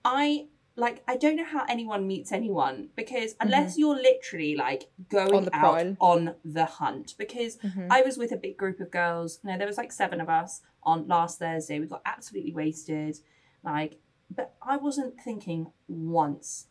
I 0.05 0.45
like 0.79 1.03
I 1.07 1.17
don't 1.17 1.35
know 1.35 1.43
how 1.43 1.65
anyone 1.67 2.05
meets 2.07 2.31
anyone 2.31 2.89
because 2.95 3.35
unless 3.41 3.77
you're 3.77 3.95
literally 3.95 4.55
like 4.55 4.89
going 5.09 5.45
Mm-hmm. 5.47 5.65
On 5.65 5.87
out 5.89 5.95
on 5.99 6.35
the 6.45 6.65
hunt. 6.65 7.15
Because 7.17 7.57
Mm-hmm. 7.57 7.87
I 7.91 8.01
was 8.01 8.17
with 8.17 8.31
a 8.31 8.37
big 8.37 8.57
group 8.57 8.79
of 8.79 8.91
girls. 8.91 9.39
No, 9.43 9.57
there 9.57 9.67
was 9.67 9.77
like 9.77 9.91
seven 9.91 10.21
of 10.21 10.29
us 10.29 10.61
on 10.83 11.07
last 11.07 11.39
Thursday. 11.39 11.79
We 11.79 11.87
got 11.87 12.01
absolutely 12.05 12.53
wasted. 12.53 13.17
Like, 13.63 13.99
but 14.33 14.53
I 14.61 14.77
wasn't 14.77 15.19
thinking 15.19 15.71
once 15.87 16.67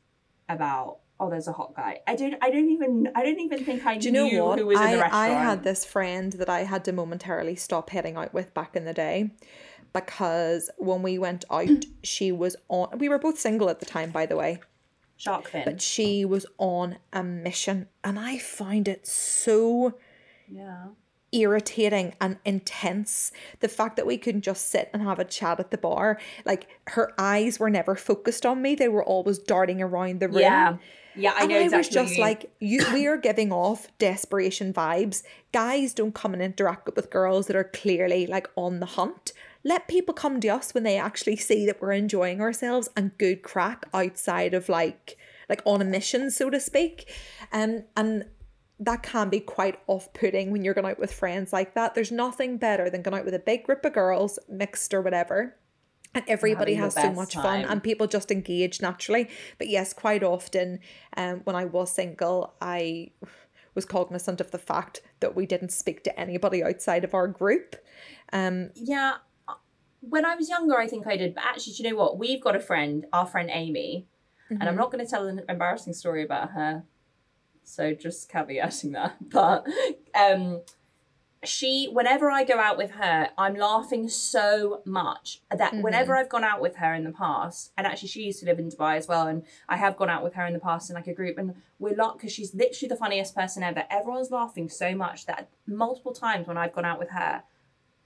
about 0.48 0.98
oh, 1.18 1.30
there's 1.30 1.48
a 1.48 1.52
hot 1.52 1.74
guy. 1.74 2.00
I 2.06 2.14
don't. 2.14 2.34
I 2.42 2.50
don't 2.50 2.68
even. 2.70 3.08
I 3.14 3.24
don't 3.24 3.40
even 3.40 3.64
think 3.64 3.84
I 3.86 3.96
Do 3.96 4.06
you 4.08 4.12
knew 4.12 4.36
know 4.36 4.44
what? 4.46 4.58
who 4.58 4.66
was 4.66 4.78
in 4.80 4.90
the 4.92 4.98
restaurant. 4.98 5.14
I 5.14 5.28
had 5.28 5.64
this 5.64 5.84
friend 5.84 6.32
that 6.34 6.48
I 6.48 6.60
had 6.64 6.84
to 6.84 6.92
momentarily 6.92 7.56
stop 7.56 7.90
heading 7.90 8.16
out 8.16 8.32
with 8.34 8.52
back 8.54 8.76
in 8.76 8.84
the 8.84 8.92
day 8.94 9.30
because 9.96 10.70
when 10.76 11.02
we 11.02 11.18
went 11.18 11.44
out, 11.50 11.66
mm. 11.66 11.84
she 12.02 12.30
was 12.32 12.56
on. 12.68 12.98
We 12.98 13.08
were 13.08 13.18
both 13.18 13.38
single 13.38 13.70
at 13.70 13.80
the 13.80 13.86
time, 13.86 14.10
by 14.10 14.26
the 14.26 14.36
way, 14.36 14.60
shark 15.16 15.48
fin. 15.48 15.62
but 15.64 15.80
she 15.80 16.24
was 16.24 16.46
on 16.58 16.98
a 17.12 17.22
mission, 17.22 17.88
and 18.04 18.18
I 18.18 18.38
find 18.38 18.88
it 18.88 19.06
so 19.06 19.94
yeah. 20.48 20.88
irritating 21.32 22.14
and 22.20 22.38
intense. 22.44 23.32
The 23.60 23.68
fact 23.68 23.96
that 23.96 24.06
we 24.06 24.18
couldn't 24.18 24.42
just 24.42 24.70
sit 24.70 24.90
and 24.92 25.02
have 25.02 25.18
a 25.18 25.24
chat 25.24 25.60
at 25.60 25.70
the 25.70 25.78
bar, 25.78 26.20
like 26.44 26.68
her 26.88 27.12
eyes 27.18 27.58
were 27.58 27.70
never 27.70 27.94
focused 27.94 28.44
on 28.44 28.62
me; 28.62 28.74
they 28.74 28.88
were 28.88 29.04
always 29.04 29.38
darting 29.38 29.80
around 29.80 30.20
the 30.20 30.28
room. 30.28 30.40
Yeah. 30.40 30.76
Yeah, 31.18 31.32
I 31.34 31.44
and 31.44 31.48
know 31.48 31.56
I 31.56 31.62
exactly. 31.62 31.78
was 31.78 31.88
just 32.10 32.18
like, 32.18 32.52
you, 32.60 32.84
we 32.92 33.06
are 33.06 33.16
giving 33.16 33.50
off 33.50 33.88
desperation 33.96 34.74
vibes. 34.74 35.22
Guys 35.50 35.94
don't 35.94 36.14
come 36.14 36.34
and 36.34 36.42
interact 36.42 36.94
with 36.94 37.08
girls 37.08 37.46
that 37.46 37.56
are 37.56 37.64
clearly 37.64 38.26
like 38.26 38.50
on 38.54 38.80
the 38.80 38.86
hunt. 38.86 39.32
Let 39.64 39.88
people 39.88 40.14
come 40.14 40.40
to 40.40 40.48
us 40.48 40.74
when 40.74 40.82
they 40.82 40.98
actually 40.98 41.36
see 41.36 41.66
that 41.66 41.80
we're 41.80 41.92
enjoying 41.92 42.40
ourselves 42.40 42.88
and 42.96 43.16
good 43.18 43.42
crack 43.42 43.86
outside 43.92 44.54
of 44.54 44.68
like 44.68 45.16
like 45.48 45.62
on 45.64 45.80
a 45.80 45.84
mission, 45.84 46.30
so 46.30 46.50
to 46.50 46.58
speak. 46.58 47.12
Um, 47.52 47.84
and 47.96 48.26
that 48.80 49.02
can 49.02 49.28
be 49.28 49.40
quite 49.40 49.78
off-putting 49.86 50.50
when 50.50 50.64
you're 50.64 50.74
going 50.74 50.86
out 50.86 50.98
with 50.98 51.12
friends 51.12 51.52
like 51.52 51.74
that. 51.74 51.94
There's 51.94 52.10
nothing 52.12 52.58
better 52.58 52.90
than 52.90 53.02
going 53.02 53.16
out 53.16 53.24
with 53.24 53.32
a 53.32 53.38
big 53.38 53.64
group 53.64 53.84
of 53.84 53.92
girls, 53.92 54.38
mixed 54.48 54.92
or 54.92 55.00
whatever, 55.00 55.56
and 56.16 56.24
everybody 56.28 56.74
has 56.74 56.94
so 56.94 57.12
much 57.12 57.34
fun 57.34 57.64
and 57.64 57.82
people 57.82 58.06
just 58.06 58.30
engage 58.30 58.80
naturally 58.80 59.28
but 59.58 59.68
yes 59.68 59.92
quite 59.92 60.22
often 60.22 60.80
um, 61.16 61.40
when 61.44 61.54
i 61.54 61.64
was 61.64 61.92
single 61.92 62.54
i 62.60 63.10
was 63.74 63.84
cognizant 63.84 64.40
of 64.40 64.50
the 64.50 64.58
fact 64.58 65.02
that 65.20 65.36
we 65.36 65.44
didn't 65.44 65.70
speak 65.70 66.02
to 66.02 66.18
anybody 66.18 66.64
outside 66.64 67.04
of 67.04 67.12
our 67.12 67.28
group 67.28 67.76
um 68.32 68.70
Yeah. 68.74 69.16
When 70.00 70.24
I 70.24 70.36
was 70.36 70.48
younger, 70.48 70.78
I 70.78 70.86
think 70.86 71.06
I 71.06 71.16
did. 71.16 71.34
But 71.34 71.44
actually, 71.44 71.74
do 71.74 71.82
you 71.82 71.90
know 71.90 71.96
what? 71.96 72.18
We've 72.18 72.40
got 72.40 72.56
a 72.56 72.60
friend, 72.60 73.06
our 73.12 73.26
friend 73.26 73.50
Amy, 73.52 74.06
and 74.50 74.62
I'm 74.62 74.76
not 74.76 74.92
going 74.92 75.04
to 75.04 75.10
tell 75.10 75.26
an 75.26 75.42
embarrassing 75.48 75.92
story 75.92 76.22
about 76.22 76.52
her. 76.52 76.84
So 77.64 77.94
just 77.94 78.30
caveating 78.30 78.92
that. 78.92 79.16
But 79.28 79.66
um, 80.14 80.60
she, 81.44 81.88
whenever 81.92 82.30
I 82.30 82.44
go 82.44 82.58
out 82.58 82.76
with 82.76 82.92
her, 82.92 83.30
I'm 83.36 83.54
laughing 83.56 84.08
so 84.08 84.82
much 84.84 85.42
that 85.50 85.74
whenever 85.74 86.16
I've 86.16 86.28
gone 86.28 86.44
out 86.44 86.60
with 86.60 86.76
her 86.76 86.94
in 86.94 87.04
the 87.04 87.10
past, 87.12 87.72
and 87.76 87.86
actually 87.86 88.08
she 88.08 88.22
used 88.22 88.40
to 88.40 88.46
live 88.46 88.58
in 88.58 88.70
Dubai 88.70 88.96
as 88.96 89.08
well, 89.08 89.26
and 89.26 89.44
I 89.68 89.76
have 89.76 89.96
gone 89.96 90.10
out 90.10 90.22
with 90.22 90.34
her 90.34 90.46
in 90.46 90.52
the 90.52 90.60
past 90.60 90.90
in 90.90 90.94
like 90.94 91.06
a 91.06 91.14
group, 91.14 91.38
and 91.38 91.54
we're 91.78 91.96
not 91.96 92.18
because 92.18 92.32
she's 92.32 92.54
literally 92.54 92.88
the 92.88 92.96
funniest 92.96 93.34
person 93.34 93.62
ever. 93.62 93.84
Everyone's 93.90 94.30
laughing 94.30 94.68
so 94.68 94.94
much 94.94 95.26
that 95.26 95.48
multiple 95.66 96.12
times 96.12 96.46
when 96.46 96.56
I've 96.56 96.72
gone 96.72 96.84
out 96.84 96.98
with 96.98 97.10
her, 97.10 97.42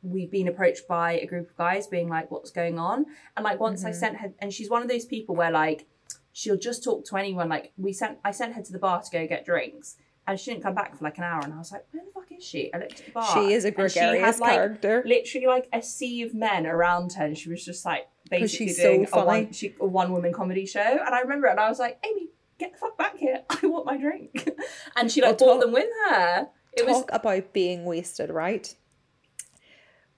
we've 0.02 0.30
been 0.30 0.48
approached 0.48 0.88
by 0.88 1.12
a 1.12 1.26
group 1.26 1.50
of 1.50 1.56
guys 1.56 1.86
being 1.86 2.08
like, 2.08 2.30
what's 2.30 2.50
going 2.50 2.78
on? 2.78 3.06
And 3.36 3.44
like 3.44 3.60
once 3.60 3.84
I 3.84 3.90
mm-hmm. 3.90 3.98
sent 3.98 4.16
her, 4.18 4.32
and 4.38 4.52
she's 4.52 4.70
one 4.70 4.82
of 4.82 4.88
those 4.88 5.04
people 5.04 5.34
where 5.34 5.50
like 5.50 5.86
she'll 6.32 6.56
just 6.58 6.82
talk 6.82 7.04
to 7.06 7.16
anyone. 7.16 7.48
Like 7.48 7.72
we 7.76 7.92
sent, 7.92 8.18
I 8.24 8.30
sent 8.30 8.54
her 8.54 8.62
to 8.62 8.72
the 8.72 8.78
bar 8.78 9.02
to 9.02 9.10
go 9.10 9.26
get 9.26 9.44
drinks, 9.44 9.96
and 10.26 10.38
she 10.38 10.50
didn't 10.50 10.62
come 10.62 10.74
back 10.74 10.96
for 10.96 11.04
like 11.04 11.18
an 11.18 11.24
hour. 11.24 11.40
And 11.42 11.52
I 11.52 11.58
was 11.58 11.72
like, 11.72 11.86
where 11.90 12.04
the 12.04 12.10
fuck 12.12 12.26
is 12.36 12.44
she? 12.44 12.72
I 12.72 12.78
looked 12.78 13.00
at 13.00 13.06
the 13.06 13.12
bar. 13.12 13.34
She 13.34 13.52
is 13.52 13.64
a 13.64 13.70
gregarious 13.70 14.40
like, 14.40 14.52
character. 14.52 15.02
Literally 15.04 15.46
like 15.46 15.68
a 15.72 15.82
sea 15.82 16.22
of 16.22 16.34
men 16.34 16.66
around 16.66 17.14
her, 17.14 17.24
and 17.24 17.36
she 17.36 17.50
was 17.50 17.64
just 17.64 17.84
like 17.84 18.08
basically 18.30 18.68
she's 18.68 18.76
so 18.76 18.84
doing 18.84 19.08
a 19.12 19.24
one, 19.24 19.52
she, 19.52 19.74
a 19.80 19.86
one 19.86 20.12
woman 20.12 20.32
comedy 20.32 20.66
show. 20.66 20.80
And 20.80 21.14
I 21.14 21.20
remember 21.20 21.46
it, 21.48 21.52
and 21.52 21.60
I 21.60 21.68
was 21.68 21.78
like, 21.78 22.04
Amy. 22.08 22.28
Get 22.58 22.72
the 22.72 22.78
fuck 22.78 22.98
back 22.98 23.16
here! 23.16 23.40
I 23.62 23.66
want 23.68 23.86
my 23.86 23.96
drink, 23.96 24.50
and 24.96 25.10
she 25.10 25.22
like 25.22 25.40
Well, 25.40 25.48
brought 25.48 25.60
them 25.64 25.72
with 25.72 25.88
her. 26.10 26.48
It 26.74 26.84
was 26.84 26.98
talk 26.98 27.08
about 27.10 27.54
being 27.54 27.86
wasted 27.86 28.28
right 28.28 28.74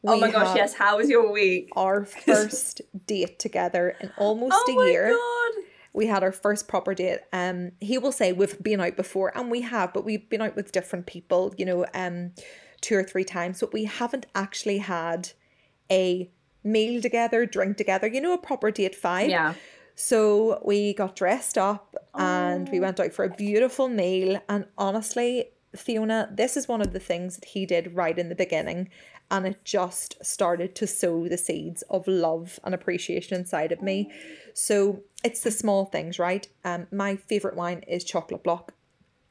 oh 0.04 0.18
my 0.18 0.30
gosh, 0.30 0.56
yes. 0.56 0.74
How 0.74 0.98
was 0.98 1.08
your 1.08 1.30
week? 1.30 1.70
our 1.76 2.04
first 2.26 2.80
date 3.06 3.38
together 3.38 3.96
in 4.00 4.10
almost 4.16 4.68
a 4.68 4.72
year. 4.72 4.78
oh 4.78 4.80
a 4.80 4.84
my 4.84 4.90
year 4.90 5.08
god! 5.10 5.64
we 5.92 6.06
had 6.06 6.22
our 6.22 6.32
first 6.32 6.68
proper 6.68 6.94
date. 6.94 7.20
Um, 7.32 7.72
he 7.80 7.98
will 7.98 8.12
say 8.12 8.32
we've 8.32 8.60
been 8.62 8.80
out 8.80 8.96
before, 8.96 9.36
and 9.36 9.50
we 9.50 9.60
have, 9.62 9.92
but 9.92 10.04
we've 10.04 10.28
been 10.28 10.42
out 10.42 10.56
with 10.56 10.72
different 10.72 11.06
people, 11.06 11.54
you 11.56 11.64
know, 11.64 11.86
um, 11.94 12.32
two 12.80 12.96
or 12.96 13.04
three 13.04 13.24
times, 13.24 13.60
but 13.60 13.72
we 13.72 13.84
haven't 13.84 14.26
actually 14.34 14.78
had 14.78 15.30
a 15.90 16.30
meal 16.64 17.00
together, 17.02 17.46
drink 17.46 17.76
together, 17.76 18.06
you 18.06 18.20
know, 18.20 18.32
a 18.32 18.38
proper 18.38 18.70
date 18.70 19.00
vibe. 19.00 19.30
Yeah. 19.30 19.54
So 19.94 20.60
we 20.64 20.94
got 20.94 21.16
dressed 21.16 21.58
up 21.58 21.94
and 22.14 22.68
we 22.70 22.80
went 22.80 22.98
out 22.98 23.12
for 23.12 23.24
a 23.24 23.30
beautiful 23.30 23.88
meal. 23.88 24.40
And 24.48 24.66
honestly, 24.78 25.50
Fiona, 25.76 26.28
this 26.32 26.56
is 26.56 26.68
one 26.68 26.80
of 26.80 26.92
the 26.92 27.00
things 27.00 27.36
that 27.36 27.46
he 27.50 27.66
did 27.66 27.94
right 27.94 28.18
in 28.18 28.28
the 28.28 28.34
beginning. 28.34 28.88
And 29.30 29.46
it 29.46 29.64
just 29.64 30.22
started 30.24 30.74
to 30.74 30.86
sow 30.86 31.26
the 31.26 31.38
seeds 31.38 31.82
of 31.88 32.06
love 32.06 32.60
and 32.64 32.74
appreciation 32.74 33.38
inside 33.38 33.72
of 33.72 33.80
me. 33.80 34.10
So 34.52 35.02
it's 35.24 35.42
the 35.42 35.50
small 35.50 35.86
things, 35.86 36.18
right? 36.18 36.46
Um, 36.64 36.86
my 36.92 37.16
favorite 37.16 37.56
wine 37.56 37.82
is 37.88 38.04
chocolate 38.04 38.42
block 38.42 38.74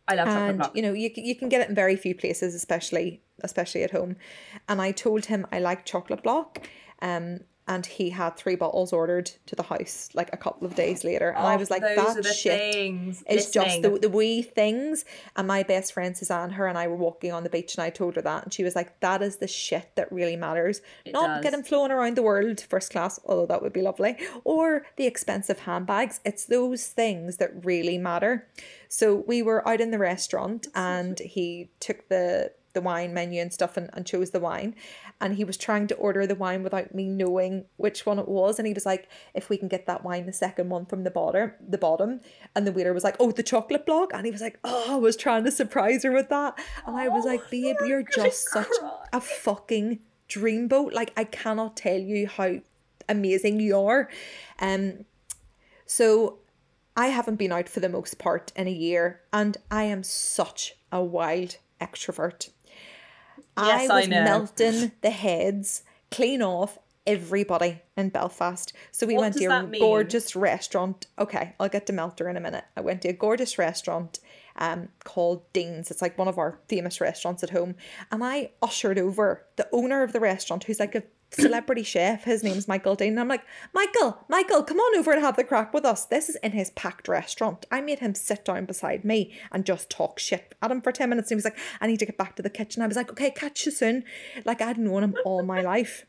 I 0.07 0.15
love 0.15 0.27
chocolate 0.27 0.49
and 0.49 0.57
block. 0.57 0.75
you 0.75 0.81
know 0.81 0.93
you 0.93 1.09
you 1.15 1.35
can 1.35 1.49
get 1.49 1.61
it 1.61 1.69
in 1.69 1.75
very 1.75 1.95
few 1.95 2.13
places 2.15 2.53
especially 2.55 3.21
especially 3.43 3.83
at 3.83 3.91
home 3.91 4.15
and 4.67 4.81
i 4.81 4.91
told 4.91 5.25
him 5.25 5.45
i 5.51 5.59
like 5.59 5.85
chocolate 5.85 6.23
block 6.23 6.67
um 7.01 7.41
and 7.71 7.85
he 7.85 8.09
had 8.09 8.35
three 8.35 8.55
bottles 8.55 8.91
ordered 8.91 9.31
to 9.45 9.55
the 9.55 9.63
house 9.63 10.09
like 10.13 10.29
a 10.33 10.37
couple 10.37 10.67
of 10.67 10.75
days 10.75 11.05
later. 11.05 11.29
And 11.29 11.47
i 11.47 11.55
Oh, 11.55 11.57
was 11.57 11.71
like 11.71 11.81
that 11.81 12.25
shit 12.25 13.15
is 13.29 13.49
just 13.49 13.81
the, 13.81 13.97
the 13.97 14.09
wee 14.09 14.41
things. 14.41 15.05
And 15.37 15.47
my 15.47 15.63
best 15.63 15.93
friend 15.93 16.15
suzanne 16.17 16.51
her 16.51 16.67
and 16.67 16.77
i 16.77 16.87
were 16.87 16.97
walking 16.97 17.31
on 17.31 17.43
the 17.43 17.49
beach 17.49 17.75
and 17.75 17.83
i 17.83 17.89
told 17.89 18.17
her 18.17 18.21
that. 18.21 18.43
And 18.43 18.53
she 18.53 18.63
was 18.63 18.75
like 18.75 18.99
that 18.99 19.21
is 19.21 19.37
the 19.37 19.47
shit 19.47 19.91
that 19.95 20.11
really 20.11 20.35
matters. 20.35 20.81
Not 21.07 21.27
does. 21.27 21.43
getting 21.43 21.63
flown 21.63 21.91
around 21.91 22.17
the 22.17 22.23
world 22.23 22.59
first 22.59 22.91
class 22.91 23.19
although 23.25 23.45
that 23.45 23.61
would 23.61 23.73
be 23.73 23.81
lovely 23.81 24.17
or 24.43 24.85
the 24.97 25.07
expensive 25.07 25.59
handbags. 25.59 26.19
It's 26.25 26.45
those 26.45 26.87
things 26.87 27.37
that 27.37 27.65
really 27.65 27.97
matter. 27.97 28.47
So 28.89 29.15
we 29.15 29.41
were 29.41 29.65
out 29.65 29.79
in 29.79 29.91
the 29.91 29.97
restaurant 29.97 30.67
and 30.75 31.17
he 31.19 31.69
took 31.79 32.09
the 32.09 32.51
the 32.73 32.81
wine 32.81 33.13
menu 33.13 33.41
and 33.41 33.53
stuff 33.53 33.77
and, 33.77 33.89
and 33.93 34.05
chose 34.05 34.31
the 34.31 34.39
wine. 34.39 34.75
And 35.19 35.35
he 35.35 35.43
was 35.43 35.57
trying 35.57 35.87
to 35.87 35.95
order 35.95 36.25
the 36.25 36.35
wine 36.35 36.63
without 36.63 36.93
me 36.93 37.07
knowing 37.07 37.65
which 37.77 38.05
one 38.05 38.19
it 38.19 38.27
was. 38.27 38.57
And 38.57 38.67
he 38.67 38.73
was 38.73 38.85
like 38.85 39.09
if 39.33 39.49
we 39.49 39.57
can 39.57 39.67
get 39.67 39.85
that 39.85 40.03
wine 40.03 40.25
the 40.25 40.33
second 40.33 40.69
one 40.69 40.85
from 40.85 41.03
the 41.03 41.11
bottom 41.11 41.53
the 41.67 41.77
bottom. 41.77 42.21
And 42.55 42.65
the 42.65 42.71
waiter 42.71 42.93
was 42.93 43.03
like 43.03 43.17
oh 43.19 43.31
the 43.31 43.43
chocolate 43.43 43.85
block? 43.85 44.11
And 44.13 44.25
he 44.25 44.31
was 44.31 44.41
like 44.41 44.59
oh 44.63 44.95
I 44.95 44.97
was 44.97 45.15
trying 45.15 45.43
to 45.45 45.51
surprise 45.51 46.03
her 46.03 46.11
with 46.11 46.29
that. 46.29 46.57
And 46.85 46.95
I 46.95 47.07
was 47.07 47.25
like 47.25 47.49
babe 47.49 47.77
you're 47.85 48.03
just 48.03 48.49
such 48.49 48.71
a 49.13 49.21
fucking 49.21 49.99
dreamboat. 50.29 50.93
Like 50.93 51.13
I 51.17 51.23
cannot 51.23 51.77
tell 51.77 51.99
you 51.99 52.27
how 52.27 52.57
amazing 53.09 53.59
you 53.59 53.79
are. 53.79 54.09
Um 54.59 55.05
so 55.85 56.39
I 56.95 57.07
haven't 57.07 57.37
been 57.37 57.51
out 57.51 57.69
for 57.69 57.79
the 57.79 57.89
most 57.89 58.17
part 58.17 58.51
in 58.55 58.67
a 58.67 58.71
year, 58.71 59.21
and 59.31 59.57
I 59.69 59.83
am 59.83 60.03
such 60.03 60.75
a 60.91 61.01
wild 61.01 61.57
extrovert. 61.79 62.49
Yes, 63.57 63.89
I 63.89 63.93
I 63.93 63.99
was 63.99 64.07
know. 64.09 64.23
melting 64.23 64.91
the 65.01 65.09
heads 65.09 65.83
clean 66.09 66.41
off 66.41 66.77
everybody 67.07 67.81
in 67.97 68.09
Belfast. 68.09 68.73
So 68.91 69.05
we 69.07 69.15
What 69.15 69.21
went 69.21 69.37
to 69.37 69.45
a 69.45 69.79
gorgeous 69.79 70.35
restaurant. 70.35 71.07
Okay, 71.17 71.55
I'll 71.59 71.69
get 71.69 71.85
to 71.87 71.93
Melter 71.93 72.29
in 72.29 72.37
a 72.37 72.41
minute. 72.41 72.65
I 72.77 72.81
went 72.81 73.01
to 73.03 73.09
a 73.09 73.13
gorgeous 73.13 73.57
restaurant 73.57 74.19
um 74.57 74.89
called 75.03 75.51
Deanes. 75.53 75.89
It's 75.91 76.01
like 76.01 76.17
one 76.17 76.27
of 76.27 76.37
our 76.37 76.59
famous 76.67 77.01
restaurants 77.01 77.43
at 77.43 77.49
home. 77.51 77.75
And 78.11 78.23
I 78.23 78.51
ushered 78.61 78.99
over 78.99 79.45
the 79.55 79.67
owner 79.71 80.03
of 80.03 80.13
the 80.13 80.19
restaurant, 80.19 80.65
who's 80.65 80.79
like 80.79 80.95
a 80.95 81.03
celebrity 81.31 81.83
chef. 81.83 82.23
His 82.23 82.43
name's 82.43 82.67
Michael 82.67 82.95
Deane. 82.95 83.09
And 83.13 83.19
I'm 83.19 83.27
like, 83.27 83.43
Michael, 83.73 84.17
Michael, 84.29 84.63
come 84.63 84.77
on 84.79 84.99
over 84.99 85.11
and 85.11 85.21
have 85.21 85.35
the 85.35 85.43
crack 85.43 85.73
with 85.73 85.85
us. 85.85 86.05
This 86.05 86.29
is 86.29 86.35
in 86.37 86.51
his 86.51 86.71
packed 86.71 87.07
restaurant. 87.07 87.65
I 87.71 87.81
made 87.81 87.99
him 87.99 88.15
sit 88.15 88.45
down 88.45 88.65
beside 88.65 89.05
me 89.05 89.33
and 89.51 89.65
just 89.65 89.89
talk 89.89 90.19
shit 90.19 90.55
at 90.61 90.71
him 90.71 90.81
for 90.81 90.91
10 90.91 91.09
minutes. 91.09 91.31
And 91.31 91.35
he 91.35 91.37
was 91.37 91.45
like, 91.45 91.57
I 91.79 91.87
need 91.87 91.99
to 91.99 92.05
get 92.05 92.17
back 92.17 92.35
to 92.35 92.41
the 92.43 92.49
kitchen. 92.49 92.81
I 92.83 92.87
was 92.87 92.97
like, 92.97 93.09
okay, 93.11 93.31
catch 93.31 93.65
you 93.65 93.71
soon. 93.71 94.03
Like 94.45 94.61
I'd 94.61 94.77
known 94.77 95.03
him 95.03 95.15
all 95.25 95.43
my 95.43 95.61
life. 95.61 96.05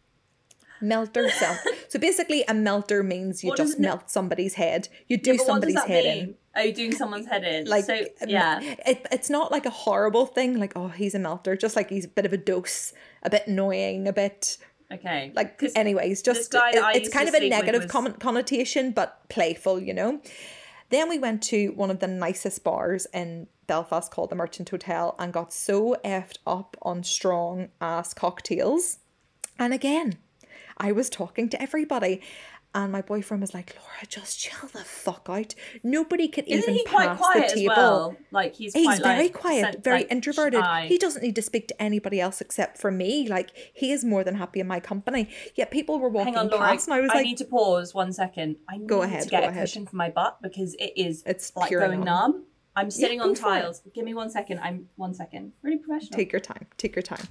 Melter 0.81 1.31
self. 1.31 1.59
So 1.89 2.01
basically, 2.01 2.43
a 2.49 2.55
melter 2.55 3.05
means 3.05 3.45
you 3.45 3.51
What 3.51 3.57
just 3.59 3.75
it- 3.75 3.81
melt 3.81 4.11
somebody's 4.11 4.55
head. 4.55 4.89
You 5.07 5.17
do 5.17 5.31
Yeah, 5.33 5.37
but 5.37 5.49
what 5.49 5.63
does 5.63 5.75
somebody's 5.75 5.89
head 5.97 6.05
mean? 6.17 6.25
in. 6.31 6.35
Oh, 6.55 6.71
doing 6.73 6.93
someone's 6.93 7.27
head 7.29 7.45
in. 7.45 7.67
Like, 7.67 7.85
so, 7.85 7.95
um, 7.95 8.29
yeah. 8.29 8.61
it, 8.85 9.07
it's 9.13 9.31
not 9.31 9.53
like 9.53 9.65
a 9.65 9.71
horrible 9.71 10.27
thing. 10.27 10.59
Like, 10.59 10.73
oh, 10.75 10.89
he's 10.89 11.15
a 11.15 11.19
melter. 11.21 11.57
Just 11.57 11.77
like 11.77 11.89
he's 11.89 12.05
a 12.07 12.09
bit 12.09 12.27
of 12.27 12.33
a 12.33 12.37
dose, 12.37 12.93
a 13.23 13.31
bit 13.31 13.47
annoying, 13.47 14.09
a 14.09 14.13
bit 14.13 14.59
Okay. 14.93 15.33
Like, 15.35 15.59
anyways 15.77 16.23
just 16.23 16.53
it- 16.75 16.75
it's 16.97 17.09
kind 17.09 17.29
of 17.29 17.35
a 17.35 17.39
negative 17.51 17.83
was- 17.85 17.91
con- 17.91 18.13
connotation 18.15 18.91
but 18.93 19.29
playful 19.29 19.81
you 19.81 19.95
know 19.95 20.21
then 20.91 21.09
we 21.09 21.19
went 21.19 21.43
to 21.43 21.69
one 21.69 21.91
of 21.91 22.01
the 22.01 22.07
nicest 22.09 22.63
bars 22.65 23.07
in 23.15 23.47
belfast 23.67 24.11
called 24.13 24.29
the 24.31 24.37
merchant 24.37 24.69
hotel 24.69 25.15
and 25.19 25.33
got 25.33 25.53
so 25.53 25.97
effed 26.05 26.39
up 26.47 26.77
on 26.83 27.03
strong 27.03 27.69
ass 27.81 28.13
cocktails 28.13 28.99
and 29.59 29.73
again 29.73 30.19
i 30.77 30.93
was 30.93 31.09
talking 31.09 31.49
to 31.49 31.61
everybody 31.63 32.21
and 32.75 32.91
my 32.91 33.03
boyfriend 33.03 33.41
was 33.41 33.53
like 33.53 33.77
laura 33.79 34.07
just 34.09 34.39
chill 34.39 34.69
the 34.73 34.79
fuck 34.85 35.27
out 35.29 35.55
nobody 35.83 36.27
can 36.29 36.45
Isn't 36.47 36.63
even 36.63 36.75
he 36.75 36.85
quite 36.85 37.09
pass 37.09 37.19
quiet 37.19 37.39
the 37.41 37.45
as 37.47 37.53
table 37.53 37.67
well? 37.77 38.17
Like 38.31 38.55
he's 38.55 38.73
He's 38.73 38.87
quite 38.87 39.03
very 39.03 39.23
like, 39.25 39.33
quiet, 39.35 39.73
sen- 39.75 39.83
very 39.83 39.99
like, 39.99 40.11
introverted. 40.13 40.61
shy. 40.61 40.87
He 40.89 40.97
doesn't 40.99 41.23
need 41.23 41.37
to 41.37 41.43
speak 41.43 41.69
to 41.69 41.83
anybody 41.83 42.19
else 42.21 42.41
except 42.41 42.79
for 42.79 42.91
me. 42.91 43.29
Like 43.29 43.51
he 43.75 43.93
is 43.93 44.05
more 44.05 44.25
than 44.25 44.37
happy 44.37 44.61
in 44.61 44.67
my 44.67 44.81
company. 44.81 45.29
Yet 45.55 45.71
people 45.71 45.99
were 45.99 46.09
walking 46.09 46.35
Hang 46.35 46.47
on, 46.47 46.49
Laura. 46.49 46.69
past, 46.71 46.87
and 46.89 46.95
I 46.95 47.01
was 47.01 47.09
like, 47.09 47.19
I 47.19 47.23
need 47.23 47.37
to 47.39 47.45
pause 47.45 47.93
one 47.95 48.13
second. 48.13 48.57
I 48.69 48.79
need 48.79 48.89
Go 48.89 49.03
ahead, 49.03 49.25
to 49.25 49.29
get 49.29 49.41
go 49.43 49.47
a 49.49 49.51
ahead. 49.51 49.63
cushion 49.65 49.87
for 49.87 49.97
my 49.97 50.09
butt 50.09 50.39
because 50.43 50.75
it 50.77 50.93
is 50.97 51.23
It's 51.27 51.55
like 51.55 51.69
pure 51.69 51.81
going 51.81 52.01
numb. 52.01 52.33
numb. 52.33 52.45
I'm 52.75 52.91
sitting 52.91 53.19
go 53.19 53.27
on 53.29 53.35
tiles. 53.35 53.83
Give 53.95 54.05
me 54.05 54.15
one 54.15 54.31
second. 54.31 54.61
I'm 54.61 54.89
one 54.97 55.13
second. 55.13 55.53
Really 55.63 55.77
professional. 55.79 56.17
Take 56.17 56.33
your 56.33 56.41
time. 56.41 56.67
Take 56.79 56.97
your 56.97 57.03
time. 57.03 57.27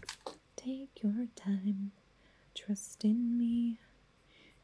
Take 0.55 0.91
your 1.01 1.25
time. 1.35 1.91
Trust 2.55 3.03
in 3.03 3.37
me. 3.39 3.79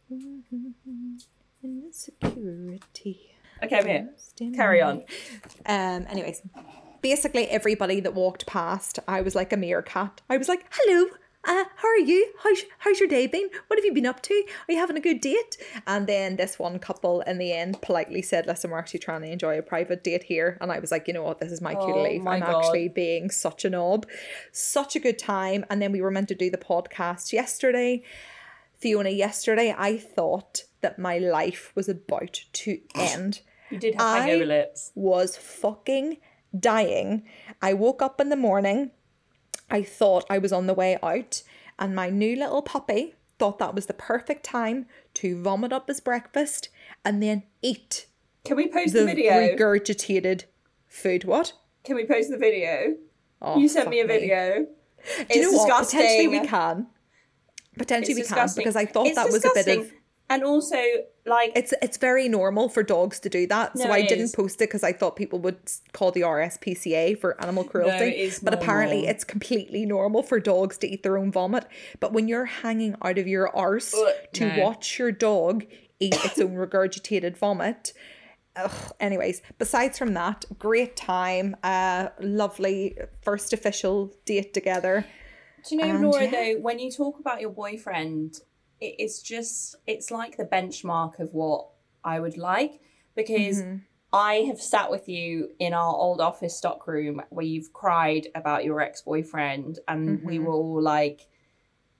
In 1.63 1.81
the 1.81 1.91
security. 1.91 3.31
okay, 3.63 3.77
I'm 3.79 3.85
here. 3.87 4.09
Carry 4.55 4.81
on. 4.81 5.03
Um. 5.65 6.05
Anyways, 6.09 6.41
basically 7.01 7.47
everybody 7.49 7.99
that 8.01 8.13
walked 8.13 8.45
past, 8.45 8.99
I 9.07 9.21
was 9.21 9.33
like 9.35 9.51
a 9.51 9.57
meerkat. 9.57 10.21
I 10.29 10.37
was 10.37 10.47
like, 10.47 10.65
"Hello, 10.71 11.07
uh, 11.43 11.63
how 11.75 11.87
are 11.87 11.97
you? 11.97 12.31
How's 12.43 12.59
how's 12.77 12.99
your 12.99 13.09
day 13.09 13.25
been? 13.25 13.49
What 13.67 13.79
have 13.79 13.85
you 13.85 13.93
been 13.93 14.05
up 14.05 14.21
to? 14.23 14.33
Are 14.35 14.71
you 14.71 14.77
having 14.77 14.97
a 14.97 15.01
good 15.01 15.19
date?" 15.19 15.57
And 15.87 16.05
then 16.05 16.35
this 16.35 16.59
one 16.59 16.77
couple 16.77 17.21
in 17.21 17.39
the 17.39 17.51
end 17.51 17.81
politely 17.81 18.21
said, 18.21 18.45
"Listen, 18.45 18.69
we're 18.69 18.77
actually 18.77 18.99
trying 18.99 19.23
to 19.23 19.31
enjoy 19.31 19.57
a 19.57 19.63
private 19.63 20.03
date 20.03 20.23
here." 20.23 20.59
And 20.61 20.71
I 20.71 20.77
was 20.79 20.91
like, 20.91 21.07
"You 21.07 21.15
know 21.15 21.23
what? 21.23 21.39
This 21.39 21.51
is 21.51 21.59
my 21.59 21.73
cue 21.73 21.87
to 21.87 21.99
Oh 21.99 22.03
leave. 22.03 22.27
I'm 22.27 22.41
God. 22.41 22.63
actually 22.63 22.87
being 22.89 23.31
such 23.31 23.65
a 23.65 23.69
knob. 23.71 24.05
Such 24.51 24.95
a 24.95 24.99
good 24.99 25.17
time." 25.17 25.65
And 25.71 25.81
then 25.81 25.91
we 25.91 26.01
were 26.01 26.11
meant 26.11 26.27
to 26.29 26.35
do 26.35 26.51
the 26.51 26.57
podcast 26.59 27.33
yesterday. 27.33 28.03
Fiona, 28.79 29.09
yesterday 29.09 29.73
I 29.77 29.97
thought 29.97 30.63
that 30.81 30.99
my 30.99 31.17
life 31.17 31.71
was 31.75 31.89
about 31.89 32.41
to 32.53 32.79
end 32.95 33.41
You 33.71 33.77
did 33.79 33.95
have 33.95 34.23
hangover 34.23 34.45
lips. 34.45 34.91
was 34.95 35.35
fucking 35.35 36.17
dying. 36.57 37.23
I 37.61 37.73
woke 37.73 38.01
up 38.01 38.21
in 38.21 38.29
the 38.29 38.35
morning. 38.35 38.91
I 39.69 39.81
thought 39.83 40.25
I 40.29 40.37
was 40.37 40.53
on 40.53 40.67
the 40.67 40.73
way 40.73 40.97
out, 41.03 41.41
and 41.77 41.93
my 41.95 42.09
new 42.09 42.35
little 42.37 42.61
puppy 42.61 43.15
thought 43.39 43.59
that 43.59 43.75
was 43.75 43.87
the 43.87 43.93
perfect 43.93 44.43
time 44.43 44.85
to 45.15 45.41
vomit 45.41 45.73
up 45.73 45.87
his 45.87 45.99
breakfast 45.99 46.69
and 47.03 47.21
then 47.21 47.43
eat 47.61 48.07
Can 48.45 48.57
we 48.57 48.67
post 48.67 48.93
the, 48.93 49.01
the 49.01 49.05
video? 49.05 49.33
regurgitated 49.33 50.45
food. 50.87 51.25
What? 51.25 51.53
Can 51.83 51.95
we 51.95 52.05
post 52.05 52.29
the 52.29 52.37
video? 52.37 52.95
Oh, 53.41 53.57
you 53.59 53.67
sent 53.67 53.89
me 53.89 53.99
a 53.99 54.07
video. 54.07 54.53
Do 54.55 54.61
you 55.19 55.25
It's 55.29 55.51
know 55.51 55.57
what? 55.57 55.85
Potentially 55.85 56.27
disgusting. 56.27 56.31
we 56.31 56.47
can. 56.47 56.87
Potentially 57.77 58.15
we 58.15 58.23
can 58.23 58.49
because 58.55 58.75
I 58.75 58.85
thought 58.85 59.07
It's 59.07 59.15
that 59.15 59.27
was 59.27 59.37
a 59.45 59.49
bit 59.53 59.65
disgusting. 59.65 59.81
of. 59.81 59.91
And 60.29 60.43
also, 60.43 60.75
like, 61.25 61.53
It's 61.55 61.73
it's 61.81 61.95
very 61.95 62.27
normal 62.27 62.67
for 62.67 62.83
dogs 62.83 63.17
to 63.21 63.29
do 63.29 63.47
that. 63.47 63.77
so 63.77 63.89
I 63.89 64.01
didn't 64.01 64.25
is. 64.25 64.35
post 64.35 64.55
it 64.55 64.65
because 64.67 64.83
I 64.83 64.91
thought 64.91 65.15
people 65.15 65.39
would 65.39 65.57
call 65.93 66.11
the 66.11 66.21
RSPCA 66.21 67.17
for 67.17 67.41
animal 67.41 67.63
cruelty. 67.63 68.09
is 68.09 68.39
but 68.39 68.53
apparently 68.53 68.97
normal. 68.97 69.11
it's 69.11 69.23
completely 69.23 69.85
normal 69.85 70.23
for 70.23 70.39
dogs 70.41 70.77
to 70.79 70.87
eat 70.87 71.03
their 71.03 71.17
own 71.17 71.31
vomit. 71.31 71.65
But 72.01 72.11
when 72.11 72.27
you're 72.27 72.43
hanging 72.45 72.95
out 73.01 73.17
of 73.17 73.25
your 73.25 73.55
arse 73.55 73.93
Ugh, 73.93 74.13
to 74.33 74.47
no. 74.57 74.63
watch 74.63 74.99
your 74.99 75.13
dog 75.13 75.65
eat 76.01 76.13
its 76.25 76.39
own 76.39 76.55
regurgitated 76.55 77.37
vomit. 77.37 77.93
Ugh, 78.57 78.91
anyways, 78.99 79.41
besides 79.59 79.97
from 79.97 80.13
that, 80.15 80.43
great 80.59 80.97
time. 80.97 81.55
Uh 81.63 82.09
lovely 82.19 82.97
first 83.21 83.53
official 83.53 84.13
date 84.25 84.53
together. 84.53 85.05
Do 85.67 85.75
you 85.75 85.81
know, 85.81 85.89
And 85.89 86.01
Nora, 86.01 86.23
yeah. 86.25 86.31
though, 86.31 86.59
when 86.61 86.79
you 86.79 86.91
talk 86.91 87.19
about 87.19 87.41
your 87.41 87.49
boyfriend, 87.51 88.39
it, 88.79 88.95
it's 88.99 89.21
just, 89.21 89.75
it's 89.85 90.11
like 90.11 90.37
the 90.37 90.45
benchmark 90.45 91.19
of 91.19 91.33
what 91.33 91.67
I 92.03 92.19
would 92.19 92.37
like 92.37 92.81
because 93.15 93.61
Mm-hmm. 93.61 93.77
I 94.13 94.35
have 94.47 94.61
sat 94.61 94.89
with 94.89 95.09
you 95.09 95.49
in 95.59 95.73
our 95.73 95.93
old 95.93 96.21
office 96.21 96.55
stock 96.55 96.87
room 96.87 97.21
where 97.29 97.45
you've 97.45 97.73
cried 97.73 98.27
about 98.33 98.63
your 98.63 98.79
ex 98.79 99.01
boyfriend, 99.01 99.79
and 99.87 100.23
we 100.23 100.37
Mm-hmm. 100.37 100.45
were 100.45 100.53
all 100.53 100.81
like, 100.81 101.27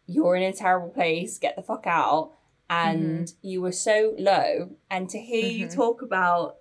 You're 0.06 0.38
in 0.38 0.44
a 0.44 0.54
terrible 0.54 0.90
place, 0.90 1.38
get 1.38 1.56
the 1.58 1.62
fuck 1.62 1.86
out. 1.86 2.32
And 2.70 3.26
Mm-hmm. 3.28 3.48
you 3.48 3.62
were 3.62 3.72
so 3.74 4.16
low. 4.18 4.72
And 4.90 5.10
to 5.10 5.20
hear 5.20 5.50
you 5.50 5.68
talk 5.68 6.02
about 6.02 6.56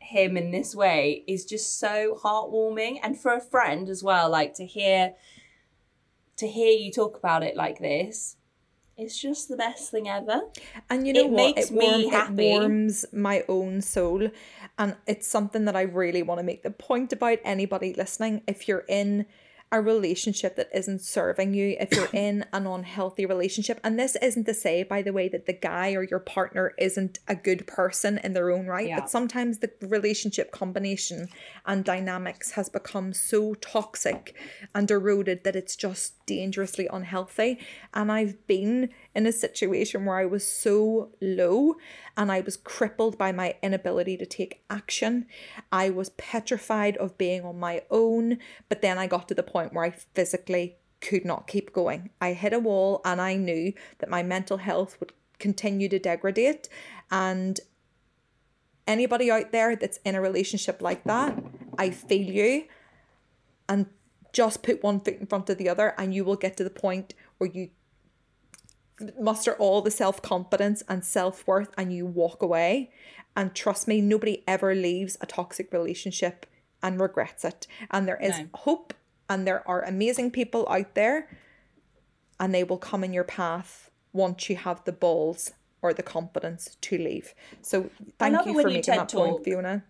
him 0.00 0.36
in 0.36 0.50
this 0.50 0.74
way 0.74 1.24
is 1.26 1.44
just 1.46 1.78
so 1.78 2.18
heartwarming. 2.22 2.98
And 3.02 3.18
for 3.18 3.32
a 3.34 3.40
friend 3.40 3.88
as 3.88 4.02
well, 4.02 4.28
like 4.30 4.52
to 4.54 4.66
hear 4.66 5.14
to 6.40 6.48
hear 6.48 6.70
you 6.72 6.90
talk 6.92 7.16
about 7.16 7.42
it 7.42 7.56
like 7.56 7.78
this, 7.78 8.36
it's 8.96 9.18
just 9.18 9.48
the 9.48 9.56
best 9.56 9.90
thing 9.90 10.08
ever. 10.08 10.42
And 10.90 11.06
you 11.06 11.14
know 11.14 11.20
It 11.24 11.30
what? 11.30 11.56
makes 11.56 11.70
it, 11.70 11.74
me 11.74 12.08
happy. 12.10 12.50
it 12.50 12.60
warms 12.60 13.06
my 13.12 13.44
own 13.48 13.80
soul. 13.80 14.28
And 14.78 14.96
it's 15.06 15.26
something 15.26 15.64
that 15.64 15.76
I 15.76 15.82
really 15.82 16.22
want 16.22 16.38
to 16.38 16.44
make 16.44 16.62
the 16.62 16.70
point 16.70 17.12
about 17.12 17.38
anybody 17.44 17.94
listening. 17.94 18.42
If 18.46 18.68
you're 18.68 18.84
in 18.88 19.26
a 19.72 19.80
relationship 19.80 20.56
that 20.56 20.68
isn't 20.74 21.00
serving 21.00 21.54
you, 21.54 21.76
if 21.78 21.92
you're 21.92 22.08
in 22.12 22.44
an 22.52 22.66
unhealthy 22.66 23.24
relationship, 23.24 23.78
and 23.84 23.98
this 23.98 24.16
isn't 24.20 24.44
to 24.44 24.54
say, 24.54 24.82
by 24.82 25.00
the 25.02 25.12
way, 25.12 25.28
that 25.28 25.46
the 25.46 25.52
guy 25.52 25.92
or 25.92 26.02
your 26.02 26.18
partner 26.18 26.74
isn't 26.78 27.18
a 27.28 27.34
good 27.36 27.66
person 27.66 28.18
in 28.24 28.32
their 28.32 28.50
own 28.50 28.66
right, 28.66 28.88
Yeah. 28.88 29.00
but 29.00 29.10
sometimes 29.10 29.58
the 29.58 29.70
relationship 29.82 30.50
combination 30.50 31.28
and 31.66 31.84
dynamics 31.84 32.52
has 32.52 32.68
become 32.68 33.12
so 33.12 33.54
toxic 33.54 34.34
and 34.74 34.90
eroded 34.90 35.44
that 35.44 35.54
it's 35.56 35.76
just 35.76 36.14
dangerously 36.26 36.88
unhealthy. 36.92 37.58
And 37.94 38.10
I've 38.10 38.46
been 38.46 38.90
in 39.14 39.26
a 39.26 39.32
situation 39.32 40.04
where 40.04 40.16
I 40.18 40.26
was 40.26 40.46
so 40.46 41.10
low 41.20 41.76
and 42.20 42.30
I 42.30 42.42
was 42.42 42.58
crippled 42.58 43.16
by 43.16 43.32
my 43.32 43.54
inability 43.62 44.18
to 44.18 44.26
take 44.26 44.62
action. 44.68 45.24
I 45.72 45.88
was 45.88 46.10
petrified 46.10 46.98
of 46.98 47.16
being 47.16 47.46
on 47.46 47.58
my 47.58 47.80
own, 47.90 48.38
but 48.68 48.82
then 48.82 48.98
I 48.98 49.06
got 49.06 49.26
to 49.28 49.34
the 49.34 49.42
point 49.42 49.72
where 49.72 49.84
I 49.84 49.90
physically 49.90 50.76
could 51.00 51.24
not 51.24 51.46
keep 51.46 51.72
going. 51.72 52.10
I 52.20 52.34
hit 52.34 52.52
a 52.52 52.58
wall 52.58 53.00
and 53.06 53.22
I 53.22 53.36
knew 53.36 53.72
that 54.00 54.10
my 54.10 54.22
mental 54.22 54.58
health 54.58 55.00
would 55.00 55.14
continue 55.38 55.88
to 55.88 55.98
degrade 55.98 56.68
and 57.10 57.58
anybody 58.86 59.30
out 59.30 59.50
there 59.50 59.74
that's 59.74 59.98
in 60.04 60.14
a 60.14 60.20
relationship 60.20 60.82
like 60.82 61.04
that, 61.04 61.42
I 61.78 61.88
feel 61.88 62.30
you 62.30 62.64
and 63.66 63.86
just 64.34 64.62
put 64.62 64.82
one 64.82 65.00
foot 65.00 65.20
in 65.20 65.26
front 65.26 65.48
of 65.48 65.56
the 65.56 65.70
other 65.70 65.94
and 65.96 66.14
you 66.14 66.26
will 66.26 66.36
get 66.36 66.58
to 66.58 66.64
the 66.64 66.68
point 66.68 67.14
where 67.38 67.48
you 67.48 67.70
muster 69.18 69.54
all 69.54 69.82
the 69.82 69.90
self-confidence 69.90 70.82
and 70.88 71.04
self-worth 71.04 71.70
and 71.76 71.92
you 71.92 72.06
walk 72.06 72.42
away 72.42 72.90
and 73.36 73.54
trust 73.54 73.86
me 73.88 74.00
nobody 74.00 74.42
ever 74.46 74.74
leaves 74.74 75.16
a 75.20 75.26
toxic 75.26 75.72
relationship 75.72 76.46
and 76.82 77.00
regrets 77.00 77.44
it 77.44 77.66
and 77.90 78.06
there 78.08 78.20
is 78.20 78.38
No. 78.38 78.48
hope 78.54 78.94
and 79.28 79.46
there 79.46 79.66
are 79.68 79.82
amazing 79.82 80.30
people 80.30 80.68
out 80.68 80.94
there 80.94 81.28
and 82.38 82.54
they 82.54 82.64
will 82.64 82.78
come 82.78 83.04
in 83.04 83.12
your 83.12 83.24
path 83.24 83.90
once 84.12 84.48
you 84.50 84.56
have 84.56 84.82
the 84.84 84.92
balls 84.92 85.52
or 85.82 85.94
the 85.94 86.02
confidence 86.02 86.76
to 86.80 86.98
leave 86.98 87.34
so 87.62 87.90
thank 88.18 88.44
you 88.46 88.52
for 88.54 88.68
you 88.68 88.76
making 88.76 88.94
that 88.96 89.10
point 89.12 89.36
talk. 89.36 89.44
fiona 89.44 89.84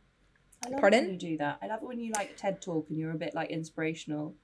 I 0.65 0.69
love 0.69 0.81
Pardon? 0.81 1.05
when 1.05 1.13
you 1.13 1.17
do 1.19 1.39
that. 1.39 1.59
I 1.63 1.69
love 1.69 1.83
it 1.83 1.87
when 1.89 1.99
you 1.99 2.13
like 2.13 2.37
TED 2.37 2.61
talk 2.61 2.91
and 2.91 2.99
you're 2.99 3.13
a 3.13 3.17
bit 3.17 3.35
like 3.35 3.49
inspirational. 3.49 4.35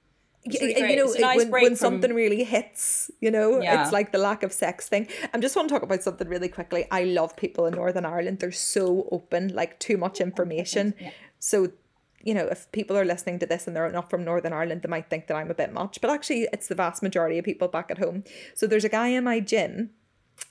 Really 0.46 0.90
you 0.92 0.96
know, 0.96 1.12
nice 1.18 1.38
when, 1.38 1.50
when 1.50 1.64
from- 1.66 1.76
something 1.76 2.14
really 2.14 2.44
hits, 2.44 3.10
you 3.20 3.30
know, 3.30 3.60
Yeah. 3.60 3.82
it's 3.82 3.92
like 3.92 4.12
the 4.12 4.18
lack 4.18 4.42
of 4.42 4.52
sex 4.52 4.88
thing. 4.88 5.08
I 5.34 5.38
just 5.38 5.56
want 5.56 5.68
to 5.68 5.74
talk 5.74 5.82
about 5.82 6.02
something 6.02 6.28
really 6.28 6.48
quickly. 6.48 6.86
I 6.90 7.04
love 7.04 7.36
people 7.36 7.66
in 7.66 7.74
Northern 7.74 8.04
Ireland. 8.04 8.38
They're 8.40 8.52
so 8.52 9.08
open, 9.10 9.54
like 9.54 9.78
too 9.80 9.96
much 9.96 10.20
information. 10.20 10.94
Yeah. 11.00 11.10
So, 11.38 11.72
you 12.22 12.34
know, 12.34 12.46
if 12.46 12.70
people 12.72 12.96
are 12.96 13.04
listening 13.04 13.38
to 13.40 13.46
this 13.46 13.66
and 13.66 13.74
they're 13.76 13.90
not 13.90 14.10
from 14.10 14.24
Northern 14.24 14.52
Ireland, 14.52 14.82
they 14.82 14.88
might 14.88 15.08
think 15.10 15.26
that 15.26 15.36
I'm 15.36 15.50
a 15.50 15.54
bit 15.54 15.72
much. 15.72 16.00
But 16.00 16.10
actually, 16.10 16.48
it's 16.52 16.68
the 16.68 16.74
vast 16.74 17.02
majority 17.02 17.38
of 17.38 17.44
people 17.44 17.68
back 17.68 17.90
at 17.90 17.98
home. 17.98 18.24
So 18.54 18.66
there's 18.66 18.84
a 18.84 18.88
guy 18.88 19.08
in 19.08 19.24
my 19.24 19.40
gym 19.40 19.90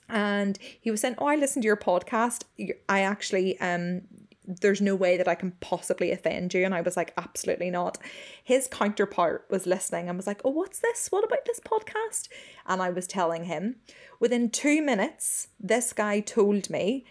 and 0.10 0.58
he 0.80 0.92
was 0.92 1.02
saying, 1.02 1.16
"Oh, 1.18 1.26
I 1.28 1.36
listened 1.36 1.64
to 1.64 1.68
your 1.68 1.78
podcast. 1.78 2.44
I 2.90 3.02
actually 3.02 3.60
um 3.60 4.02
there's 4.48 4.82
no 4.82 4.96
way 4.96 5.18
that 5.18 5.28
I 5.28 5.36
can 5.36 5.52
possibly 5.60 6.12
offend 6.12 6.54
you." 6.54 6.64
And 6.66 6.74
I 6.76 6.82
was 6.82 6.96
like, 6.98 7.14
"Absolutely 7.18 7.70
not." 7.72 7.98
His 8.44 8.68
counterpart 8.68 9.46
was 9.50 9.66
listening 9.66 10.08
and 10.10 10.18
was 10.18 10.28
like, 10.28 10.42
"Oh, 10.46 10.50
what's 10.52 10.80
this? 10.80 11.08
What 11.12 11.24
about 11.24 11.46
this 11.46 11.60
podcast?" 11.60 12.28
And 12.66 12.82
I 12.82 12.90
was 12.90 13.08
telling 13.08 13.46
him. 13.46 13.78
Within 14.20 14.50
2 14.50 14.82
minutes, 14.82 15.50
this 15.60 15.92
guy 15.94 16.20
told 16.22 16.70
me 16.70 17.06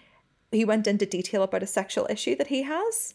he 0.51 0.65
went 0.65 0.87
into 0.87 1.05
detail 1.07 1.43
about 1.43 1.63
a 1.63 1.67
sexual 1.67 2.07
issue 2.09 2.37
that 2.37 2.47
he 2.47 2.63
has. 2.63 3.15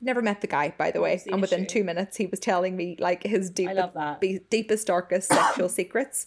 Never 0.00 0.22
met 0.22 0.40
the 0.42 0.46
guy, 0.46 0.74
by 0.78 0.90
the 0.90 1.00
way. 1.00 1.16
the 1.24 1.32
And 1.32 1.40
within 1.40 1.60
issue? 1.62 1.68
two 1.70 1.84
minutes, 1.84 2.16
he 2.16 2.26
was 2.26 2.38
telling 2.38 2.76
me 2.76 2.96
like 3.00 3.24
his 3.24 3.50
deep, 3.50 3.68
I 3.70 3.72
love 3.72 3.94
that. 3.94 4.20
be- 4.20 4.40
deepest, 4.50 4.86
darkest 4.86 5.28
sexual 5.32 5.68
secrets. 5.80 6.26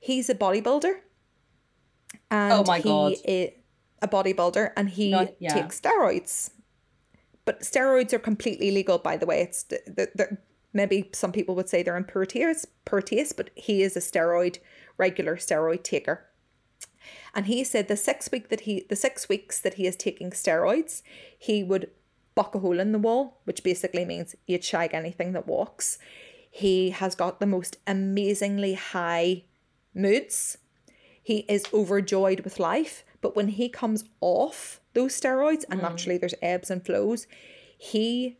He's 0.00 0.28
a 0.28 0.34
bodybuilder. 0.34 0.94
Oh 0.94 2.18
and 2.30 2.52
Oh 2.52 2.64
my 2.66 2.78
he 2.78 2.84
God. 2.84 3.12
is 3.24 3.50
a 4.02 4.08
bodybuilder 4.08 4.72
and 4.76 4.90
he 4.90 5.10
No, 5.10 5.34
yeah. 5.38 5.54
takes 5.54 5.80
steroids. 5.80 6.50
But 7.44 7.60
steroids 7.60 8.12
are 8.12 8.18
completely 8.18 8.70
legal, 8.70 8.98
by 8.98 9.16
the 9.16 9.26
way. 9.26 9.40
It's 9.42 9.62
the, 9.62 9.80
the, 9.86 10.38
maybe 10.72 11.10
some 11.12 11.32
people 11.32 11.54
would 11.54 11.68
say 11.68 11.82
they're 11.82 11.96
impervious, 11.96 12.66
pervious, 12.84 13.32
but 13.32 13.50
he 13.54 13.82
is 13.82 13.96
a 13.96 14.00
steroid, 14.00 14.58
regular 14.98 15.36
steroid 15.36 15.82
taker. 15.82 16.26
And 17.34 17.46
he 17.46 17.62
said 17.64 17.88
the 17.88 17.96
six 17.96 18.30
week 18.32 18.48
that 18.48 18.60
he 18.62 18.84
the 18.88 18.96
six 18.96 19.28
weeks 19.28 19.60
that 19.60 19.74
he 19.74 19.86
is 19.86 19.94
taking 19.94 20.30
steroids, 20.30 21.02
he 21.38 21.62
would 21.62 21.90
buck 22.34 22.54
a 22.54 22.58
hole 22.58 22.80
in 22.80 22.92
the 22.92 22.98
wall, 22.98 23.40
which 23.44 23.62
basically 23.62 24.04
means 24.04 24.34
he'd 24.46 24.64
shag 24.64 24.92
anything 24.92 25.32
that 25.32 25.46
walks. 25.46 25.98
He 26.50 26.90
has 26.90 27.14
got 27.14 27.38
the 27.38 27.46
most 27.46 27.76
amazingly 27.86 28.74
high 28.74 29.44
moods. 29.94 30.58
He 31.22 31.44
is 31.48 31.64
overjoyed 31.72 32.40
with 32.40 32.58
life, 32.58 33.04
but 33.26 33.34
when 33.34 33.48
he 33.48 33.68
comes 33.68 34.04
off 34.20 34.80
those 34.94 35.20
steroids, 35.20 35.64
and 35.68 35.82
naturally 35.82 36.16
there's 36.16 36.36
ebbs 36.40 36.70
and 36.70 36.86
flows, 36.86 37.26
he 37.76 38.38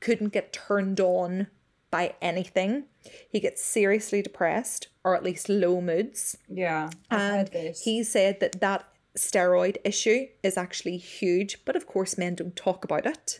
couldn't 0.00 0.32
get 0.32 0.52
turned 0.52 0.98
on 0.98 1.46
by 1.92 2.16
anything. 2.20 2.86
He 3.30 3.38
gets 3.38 3.64
seriously 3.64 4.22
depressed 4.22 4.88
or 5.04 5.14
at 5.14 5.22
least 5.22 5.48
low 5.48 5.80
moods. 5.80 6.36
Yeah, 6.48 6.90
I've 7.08 7.20
And 7.20 7.36
heard 7.36 7.52
this. 7.52 7.84
he 7.84 8.02
said 8.02 8.40
that 8.40 8.60
that 8.60 8.88
steroid 9.16 9.76
issue 9.84 10.26
is 10.42 10.56
actually 10.56 10.96
huge, 10.96 11.64
but 11.64 11.76
of 11.76 11.86
course, 11.86 12.18
men 12.18 12.34
don't 12.34 12.56
talk 12.56 12.82
about 12.84 13.06
it. 13.06 13.38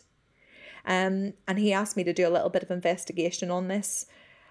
Um, 0.85 1.33
and 1.49 1.59
he 1.59 1.73
asked 1.73 1.97
me 1.97 2.05
to 2.05 2.13
do 2.13 2.25
a 2.25 2.31
little 2.31 2.49
bit 2.49 2.63
of 2.63 2.71
investigation 2.71 3.51
on 3.51 3.67
this. 3.67 4.05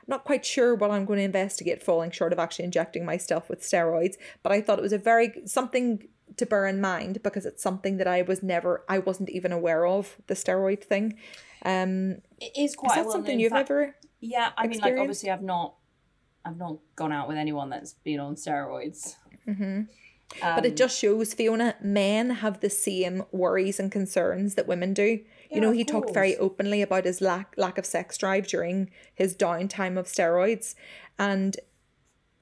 Not 0.07 0.25
quite 0.25 0.45
sure 0.45 0.75
what 0.75 0.91
I'm 0.91 1.07
going 1.07 1.17
to 1.19 1.25
investigate, 1.25 1.83
falling 1.83 2.11
short 2.11 2.35
of 2.35 2.39
actually 2.39 2.67
injecting 2.67 3.07
myself 3.07 3.49
with 3.49 3.63
steroids, 3.63 4.17
but 4.43 4.53
I 4.53 4.61
thought 4.61 4.79
it 4.79 4.83
was 4.83 4.93
a 4.93 4.99
very 4.99 5.33
something 5.47 6.07
to 6.37 6.47
bear 6.47 6.67
in 6.67 6.81
mind 6.81 7.23
because 7.23 7.47
it's 7.47 7.63
something 7.63 7.97
that 7.99 8.07
I 8.07 8.23
was 8.23 8.43
never, 8.43 8.85
I 8.89 8.99
wasn't 8.99 9.31
even 9.31 9.53
aware 9.53 9.87
of 9.87 10.17
the 10.27 10.35
steroid 10.35 10.83
thing. 10.83 11.19
Um, 11.65 12.19
it 12.39 12.77
quite. 12.77 12.99
is 12.99 12.99
is 12.99 13.05
that 13.05 13.13
something 13.13 13.41
you've 13.41 13.53
fact. 13.53 13.71
ever? 13.71 13.97
Yeah, 14.21 14.51
I 14.57 14.67
mean, 14.67 14.81
like 14.81 14.97
obviously, 14.99 15.31
I've 15.31 15.43
not, 15.43 15.75
I've 16.45 16.57
not 16.57 16.79
gone 16.95 17.13
out 17.13 17.29
with 17.29 17.37
anyone 17.37 17.71
that's 17.71 17.95
been 17.95 18.21
on 18.21 18.35
steroids. 18.35 19.17
Mm-hmm. 19.47 19.83
But 20.41 20.67
it 20.67 20.77
just 20.77 20.99
shows, 20.99 21.35
Fiona, 21.35 21.77
men 21.81 22.31
have 22.31 22.61
the 22.61 22.71
same 22.71 23.25
worries 23.31 23.79
and 23.79 23.91
concerns 23.93 24.55
that 24.57 24.67
women 24.67 24.93
do. 24.93 25.21
you 25.51 25.61
know, 25.61 25.71
he 25.71 25.85
talked 25.85 26.13
very 26.13 26.37
openly 26.37 26.83
about 26.83 27.05
his 27.05 27.21
lack 27.21 27.55
lack 27.57 27.79
of 27.79 27.87
sex 27.87 28.19
drive 28.19 28.47
during 28.49 28.91
his 29.15 29.37
downtime 29.37 29.97
of 29.97 30.07
steroids, 30.07 30.75
and 31.19 31.57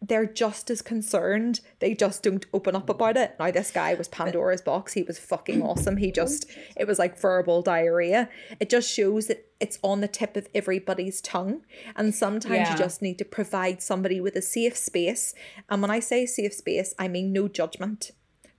they're 0.09 0.27
just 0.27 0.71
as 0.71 0.83
concerned. 0.83 1.61
They 1.79 1.95
just 1.95 2.23
don't 2.23 2.45
open 2.53 2.77
up 2.77 2.89
about 2.91 3.17
it. 3.17 3.37
Now, 3.39 3.51
this 3.51 3.71
guy 3.71 3.95
was 3.95 4.09
Pandora's 4.09 4.61
box. 4.61 4.93
He 4.93 5.03
was 5.03 5.19
fucking 5.19 5.63
awesome. 5.69 5.97
He 5.97 6.13
just, 6.13 6.47
it 6.77 6.87
was 6.87 6.99
like 6.99 7.19
verbal 7.19 7.63
diarrhea. 7.63 8.29
It 8.61 8.69
just 8.69 8.91
shows 8.93 9.29
that 9.29 9.47
it's 9.61 9.79
on 9.83 10.01
the 10.01 10.09
tip 10.09 10.37
of 10.37 10.49
everybody's 10.55 11.21
tongue. 11.21 11.63
And 11.97 12.15
sometimes 12.15 12.55
Yeah. 12.55 12.73
you 12.73 12.79
just 12.79 13.01
need 13.03 13.19
to 13.19 13.25
provide 13.25 13.83
somebody 13.83 14.21
with 14.21 14.37
a 14.37 14.43
safe 14.43 14.77
space. 14.77 15.35
And 15.71 15.81
when 15.81 15.91
I 15.91 16.01
say 16.01 16.27
safe 16.27 16.53
space, 16.55 16.95
I 16.99 17.09
mean 17.09 17.33
no 17.33 17.49
judgment. 17.49 18.11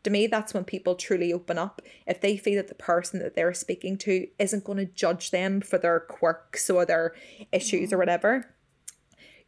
To 0.04 0.10
me, 0.12 0.28
that's 0.28 0.54
when 0.54 0.64
people 0.66 0.96
truly 0.96 1.34
open 1.34 1.58
up. 1.58 1.82
If 2.06 2.22
they 2.22 2.38
feel 2.38 2.56
that 2.58 2.68
the 2.70 2.76
person 2.76 3.20
that 3.20 3.36
they're 3.36 3.54
speaking 3.54 3.98
to 4.00 4.28
isn't 4.40 4.64
going 4.64 4.78
to 4.78 4.86
judge 4.86 5.32
them 5.32 5.62
for 5.62 5.78
their 5.78 6.00
quirks 6.00 6.70
or 6.70 6.86
their 6.86 7.14
issues 7.52 7.92
or 7.92 7.98
whatever. 7.98 8.54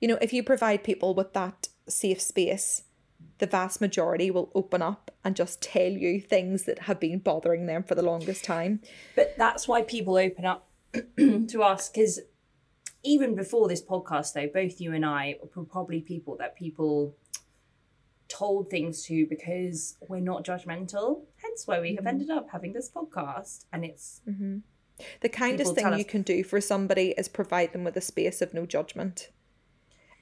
You 0.01 0.07
know, 0.07 0.17
if 0.21 0.33
you 0.33 0.43
provide 0.43 0.83
people 0.83 1.13
with 1.15 1.33
that 1.33 1.69
safe 1.87 2.21
space, 2.21 2.83
the 3.39 3.47
vast 3.47 3.81
majority 3.81 4.29
will 4.31 4.51
open 4.55 4.81
up 4.81 5.11
and 5.23 5.35
just 5.35 5.61
tell 5.61 5.91
you 5.91 6.19
things 6.21 6.63
that 6.63 6.79
have 6.79 6.99
been 6.99 7.19
bothering 7.19 7.65
them 7.65 7.83
for 7.83 7.95
the 7.95 8.01
longest 8.01 8.43
time. 8.43 8.81
But 9.15 9.35
that's 9.37 9.67
why 9.67 9.81
people 9.83 10.17
open 10.17 10.45
up 10.45 10.67
to 11.17 11.61
us 11.63 11.89
because 11.89 12.19
even 13.03 13.35
before 13.35 13.67
this 13.67 13.81
podcast, 13.81 14.33
though, 14.33 14.47
both 14.53 14.81
you 14.81 14.93
and 14.93 15.05
I 15.05 15.37
were 15.55 15.63
probably 15.65 16.01
people 16.01 16.35
that 16.37 16.55
people 16.55 17.15
told 18.27 18.69
things 18.69 19.05
to 19.05 19.25
because 19.27 19.95
we're 20.07 20.19
not 20.19 20.43
judgmental. 20.43 21.21
Hence 21.41 21.65
why 21.65 21.79
we 21.79 21.89
have 21.95 21.99
Mm-hmm. 21.99 22.07
ended 22.07 22.29
up 22.29 22.49
having 22.51 22.73
this 22.73 22.89
podcast, 22.89 23.65
and 23.71 23.85
it's 23.85 24.21
The 25.21 25.29
kindest 25.29 25.75
thing 25.75 25.85
you 25.87 25.99
us- 25.99 26.03
can 26.05 26.23
do 26.23 26.43
for 26.43 26.59
somebody 26.59 27.13
is 27.17 27.29
provide 27.29 27.71
them 27.73 27.83
with 27.83 27.95
a 27.95 28.01
space 28.01 28.41
of 28.41 28.53
no 28.53 28.65
judgment. 28.65 29.29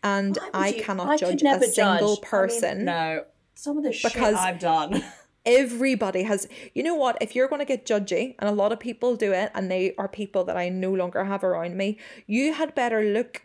And 0.06 0.38
I 0.54 0.70
you- 0.70 0.84
cannot 0.84 1.08
I 1.10 1.18
judge 1.18 1.41
a 1.44 1.60
single 1.60 1.74
judge. 1.74 1.91
I 1.91 2.02
mean, 2.02 2.18
person. 2.22 2.86
no, 2.86 3.26
some 3.56 3.78
of 3.78 3.84
the 3.84 3.91
shit 3.91 4.15
I've 4.18 4.60
done. 4.60 5.04
everybody 5.48 6.24
has 6.24 6.48
you 6.74 6.82
know 6.82 6.96
what 6.96 7.15
if 7.22 7.36
you're 7.36 7.48
going 7.48 7.60
to 7.60 7.65
get 7.65 7.86
judgy 7.86 8.34
and 8.39 8.50
a 8.50 8.52
lot 8.52 8.72
of 8.72 8.80
people 8.80 9.15
do 9.15 9.32
it 9.32 9.52
and 9.54 9.70
they 9.70 9.94
are 9.96 10.08
people 10.08 10.44
that 10.44 10.58
i 10.58 10.68
no 10.70 10.91
longer 10.91 11.24
have 11.26 11.44
around 11.44 11.78
me 11.78 12.00
you 12.26 12.52
had 12.54 12.74
better 12.74 13.04
look 13.04 13.44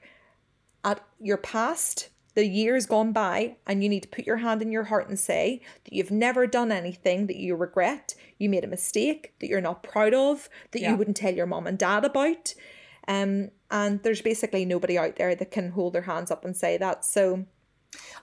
at 0.83 1.05
your 1.21 1.37
past 1.37 2.09
the 2.35 2.47
years 2.47 2.87
gone 2.87 3.13
by 3.13 3.55
and 3.67 3.83
you 3.83 3.89
need 3.91 4.03
to 4.03 4.09
put 4.09 4.25
your 4.27 4.39
hand 4.39 4.63
in 4.63 4.73
your 4.73 4.85
heart 4.85 5.11
and 5.11 5.19
say 5.19 5.61
that 5.85 5.93
you've 5.93 6.11
never 6.11 6.47
done 6.47 6.73
anything 6.73 7.27
that 7.27 7.37
you 7.37 7.55
regret 7.55 8.15
you 8.39 8.49
made 8.49 8.65
a 8.65 8.69
mistake 8.69 9.35
that 9.41 9.49
you're 9.49 9.61
not 9.61 9.83
proud 9.83 10.15
of 10.15 10.49
that 10.71 10.81
Yeah. 10.81 10.93
you 10.93 10.97
wouldn't 10.97 11.19
tell 11.19 11.35
your 11.35 11.45
mom 11.47 11.67
and 11.67 11.77
dad 11.79 12.07
about 12.07 12.55
um 13.11 13.51
and 13.71 14.03
there's 14.03 14.23
basically 14.23 14.65
nobody 14.65 14.97
out 14.97 15.17
there 15.17 15.35
that 15.35 15.51
can 15.51 15.73
hold 15.73 15.93
their 15.93 16.03
hands 16.03 16.31
up 16.31 16.45
and 16.45 16.57
say 16.57 16.79
that 16.79 17.05
so 17.05 17.45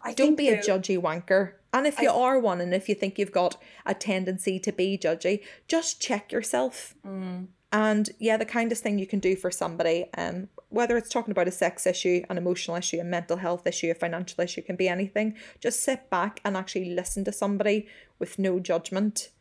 I 0.03 0.13
don't 0.13 0.37
be 0.37 0.49
a 0.49 0.57
judgy 0.57 0.99
wanker. 0.99 1.53
And 1.73 1.85
if 1.85 1.99
you 1.99 2.09
are 2.09 2.39
one, 2.39 2.61
and 2.61 2.73
if 2.73 2.87
you 2.87 2.95
think 2.95 3.19
you've 3.19 3.31
got 3.31 3.61
a 3.85 3.93
tendency 3.93 4.59
to 4.59 4.71
be 4.71 4.97
judgy, 4.97 5.43
just 5.67 6.01
check 6.01 6.31
yourself. 6.31 6.95
Mm. 7.05 7.47
And 7.71 8.09
yeah, 8.17 8.37
the 8.37 8.45
kindest 8.45 8.81
thing 8.81 8.97
you 8.97 9.07
can 9.07 9.19
do 9.19 9.35
for 9.35 9.51
somebody, 9.51 10.05
um, 10.17 10.47
whether 10.69 10.97
it's 10.97 11.09
talking 11.09 11.31
about 11.31 11.47
a 11.47 11.51
sex 11.51 11.85
issue, 11.85 12.23
an 12.29 12.37
emotional 12.37 12.77
issue, 12.77 12.99
a 12.99 13.03
mental 13.03 13.37
health 13.37 13.67
issue, 13.67 13.91
a 13.91 13.95
financial 13.95 14.41
issue, 14.41 14.61
can 14.61 14.77
be 14.77 14.87
anything. 14.87 15.35
Just 15.59 15.83
sit 15.83 16.09
back 16.09 16.39
and 16.45 16.55
actually 16.55 16.91
listen 16.91 17.25
to 17.25 17.31
somebody 17.33 17.87
with 18.19 18.39
no 18.39 18.59
judgment. 18.59 19.31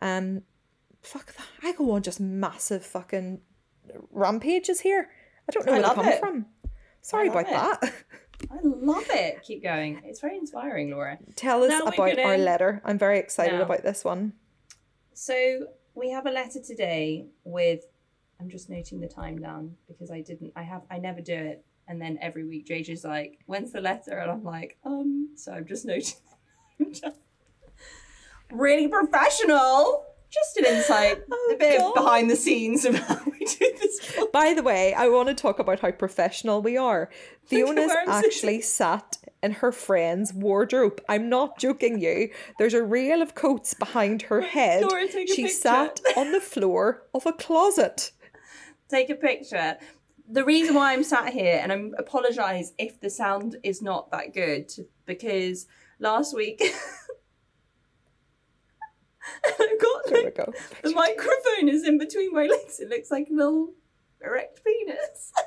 Um, 0.00 0.42
fuck 1.02 1.34
that. 1.34 1.46
I 1.62 1.72
go 1.72 1.90
on 1.90 2.02
just 2.02 2.20
massive 2.20 2.86
fucking 2.86 3.40
rampages 4.10 4.80
here. 4.80 5.08
I 5.48 5.52
don't 5.52 5.66
know 5.66 5.72
where 5.72 5.82
love 5.82 5.94
coming 5.96 6.12
it. 6.12 6.20
from. 6.20 6.46
Sorry 7.02 7.28
about 7.28 7.46
that. 7.48 7.92
I 8.50 8.56
love 8.62 9.06
it. 9.10 9.42
Keep 9.42 9.62
going. 9.62 10.00
It's 10.04 10.20
very 10.20 10.36
inspiring, 10.36 10.90
Laura. 10.90 11.18
Tell 11.36 11.62
us 11.62 11.70
Now 11.70 11.82
about 11.82 11.98
our 12.00 12.14
gonna- 12.14 12.38
letter. 12.38 12.82
I'm 12.84 12.98
very 12.98 13.18
excited 13.18 13.54
Now. 13.56 13.62
about 13.62 13.82
this 13.82 14.04
one. 14.04 14.32
So 15.12 15.68
we 15.94 16.10
have 16.10 16.26
a 16.26 16.30
letter 16.30 16.60
today 16.60 17.26
with. 17.44 17.84
I'm 18.40 18.48
just 18.50 18.68
noting 18.68 19.00
the 19.00 19.06
time 19.08 19.38
down 19.38 19.76
because 19.86 20.10
I 20.10 20.20
didn't. 20.20 20.52
I 20.56 20.62
have. 20.62 20.82
I 20.90 20.98
never 20.98 21.20
do 21.20 21.34
it. 21.34 21.64
And 21.86 22.00
then 22.00 22.18
every 22.20 22.44
week, 22.44 22.66
JJ's 22.66 23.04
like, 23.04 23.38
"When's 23.46 23.70
the 23.72 23.80
letter?" 23.80 24.18
And 24.18 24.30
I'm 24.30 24.42
like, 24.44 24.76
"Um." 24.84 25.30
So 25.36 25.52
I'm 25.52 25.66
just 25.66 25.84
noting. 25.84 26.14
really 28.50 28.88
professional. 28.88 30.04
Just 30.34 30.56
an 30.56 30.64
insight, 30.66 31.22
oh, 31.30 31.52
a 31.54 31.56
bit 31.56 31.78
God. 31.78 31.94
behind 31.94 32.28
the 32.28 32.36
scenes 32.36 32.84
of 32.84 32.96
how 32.96 33.20
we 33.24 33.38
do 33.38 33.72
this. 33.80 34.16
By 34.32 34.52
the 34.52 34.62
way, 34.62 34.92
I 34.92 35.08
want 35.08 35.28
to 35.28 35.34
talk 35.34 35.60
about 35.60 35.80
how 35.80 35.92
professional 35.92 36.60
we 36.60 36.76
are. 36.76 37.08
Fiona's 37.46 37.92
actually 38.08 38.60
sat 38.60 39.18
in 39.42 39.52
her 39.52 39.70
friend's 39.70 40.32
wardrobe. 40.32 41.00
I'm 41.08 41.28
not 41.28 41.58
joking 41.58 42.00
you. 42.00 42.30
There's 42.58 42.74
a 42.74 42.82
reel 42.82 43.22
of 43.22 43.34
coats 43.34 43.74
behind 43.74 44.22
her 44.22 44.40
head. 44.40 44.82
Laura, 44.82 45.06
she 45.08 45.46
sat 45.48 46.00
on 46.16 46.32
the 46.32 46.40
floor 46.40 47.04
of 47.14 47.26
a 47.26 47.32
closet. 47.32 48.10
take 48.88 49.10
a 49.10 49.14
picture. 49.14 49.76
The 50.28 50.44
reason 50.44 50.74
why 50.74 50.94
I'm 50.94 51.04
sat 51.04 51.32
here, 51.32 51.60
and 51.62 51.70
I 51.70 51.80
apologise 51.98 52.72
if 52.78 52.98
the 52.98 53.10
sound 53.10 53.56
is 53.62 53.82
not 53.82 54.10
that 54.10 54.32
good, 54.32 54.72
because 55.04 55.66
last 56.00 56.34
week 56.34 56.62
I 59.46 59.76
got 59.80 60.12
like, 60.12 60.34
go. 60.36 60.52
the 60.82 60.90
microphone 60.90 61.68
is 61.68 61.86
in 61.86 61.98
between 61.98 62.32
my 62.32 62.46
legs. 62.46 62.80
It 62.80 62.88
looks 62.88 63.10
like 63.10 63.28
a 63.30 63.34
little 63.34 63.74
erect 64.22 64.60
penis. 64.64 65.32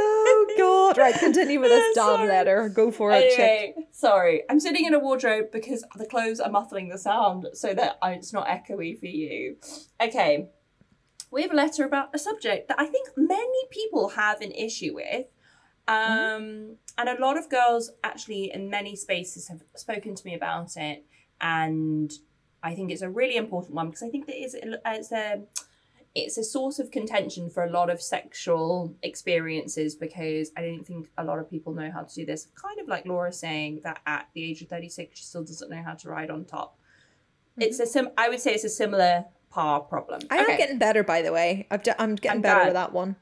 Oh 0.00 0.46
god. 0.56 0.98
Right, 0.98 1.14
continue 1.14 1.60
with 1.60 1.70
this 1.70 1.94
damn 1.94 2.04
Sorry. 2.04 2.28
letter. 2.28 2.68
Go 2.68 2.90
for 2.90 3.10
it, 3.12 3.34
chick. 3.34 3.74
Sorry. 3.92 4.42
I'm 4.48 4.60
sitting 4.60 4.84
in 4.84 4.94
a 4.94 4.98
wardrobe 4.98 5.46
because 5.52 5.84
the 5.96 6.06
clothes 6.06 6.40
are 6.40 6.50
muffling 6.50 6.88
the 6.88 6.98
sound 6.98 7.48
so 7.54 7.74
that 7.74 7.98
it's 8.04 8.32
not 8.32 8.46
echoey 8.46 8.98
for 8.98 9.06
you. 9.06 9.56
Okay. 10.00 10.48
We 11.30 11.42
have 11.42 11.50
a 11.50 11.56
letter 11.56 11.84
about 11.84 12.10
a 12.14 12.18
subject 12.18 12.68
that 12.68 12.78
I 12.78 12.86
think 12.86 13.10
many 13.16 13.66
people 13.70 14.10
have 14.10 14.40
an 14.40 14.52
issue 14.52 14.94
with. 14.94 15.26
Um, 15.88 16.76
and 16.98 17.08
a 17.08 17.20
lot 17.20 17.38
of 17.38 17.48
girls 17.48 17.90
actually 18.04 18.52
in 18.52 18.68
many 18.68 18.94
spaces 18.96 19.48
have 19.48 19.62
spoken 19.74 20.14
to 20.14 20.26
me 20.26 20.34
about 20.34 20.76
it. 20.76 21.04
And 21.40 22.12
I 22.62 22.74
think 22.74 22.90
it's 22.90 23.02
a 23.02 23.08
really 23.10 23.36
important 23.36 23.74
one 23.74 23.86
because 23.88 24.02
I 24.02 24.08
think 24.10 24.26
that 24.26 24.36
it's, 24.40 24.54
it's 24.62 25.12
a 25.12 25.42
it's 26.14 26.36
a 26.38 26.42
source 26.42 26.78
of 26.78 26.90
contention 26.90 27.48
for 27.48 27.64
a 27.64 27.70
lot 27.70 27.90
of 27.90 28.00
sexual 28.02 28.94
experiences 29.02 29.94
because 29.94 30.50
I 30.56 30.62
don't 30.62 30.84
think 30.84 31.08
a 31.16 31.22
lot 31.24 31.38
of 31.38 31.48
people 31.48 31.72
know 31.74 31.90
how 31.92 32.02
to 32.02 32.14
do 32.14 32.26
this. 32.26 32.48
Kind 32.60 32.80
of 32.80 32.88
like 32.88 33.06
Laura 33.06 33.32
saying 33.32 33.80
that 33.84 34.00
at 34.06 34.26
the 34.34 34.42
age 34.42 34.60
of 34.62 34.68
36, 34.68 35.16
she 35.18 35.24
still 35.24 35.44
doesn't 35.44 35.70
know 35.70 35.82
how 35.82 35.94
to 35.94 36.08
ride 36.08 36.30
on 36.30 36.44
top. 36.44 36.76
It's 37.56 37.78
a 37.78 37.86
sim. 37.86 38.08
I 38.16 38.28
would 38.28 38.40
say 38.40 38.52
it's 38.54 38.64
a 38.64 38.68
similar 38.68 39.26
par 39.50 39.80
problem. 39.80 40.20
I 40.30 40.42
Okay, 40.42 40.52
am 40.52 40.58
getting 40.58 40.78
better, 40.78 41.04
by 41.04 41.22
the 41.22 41.32
way. 41.32 41.66
I've 41.70 41.82
d- 41.82 41.92
I'm 41.98 42.14
getting 42.16 42.36
I'm 42.38 42.42
better 42.42 42.60
glad. 42.60 42.66
with 42.66 42.74
that 42.74 42.92
one. 42.92 43.16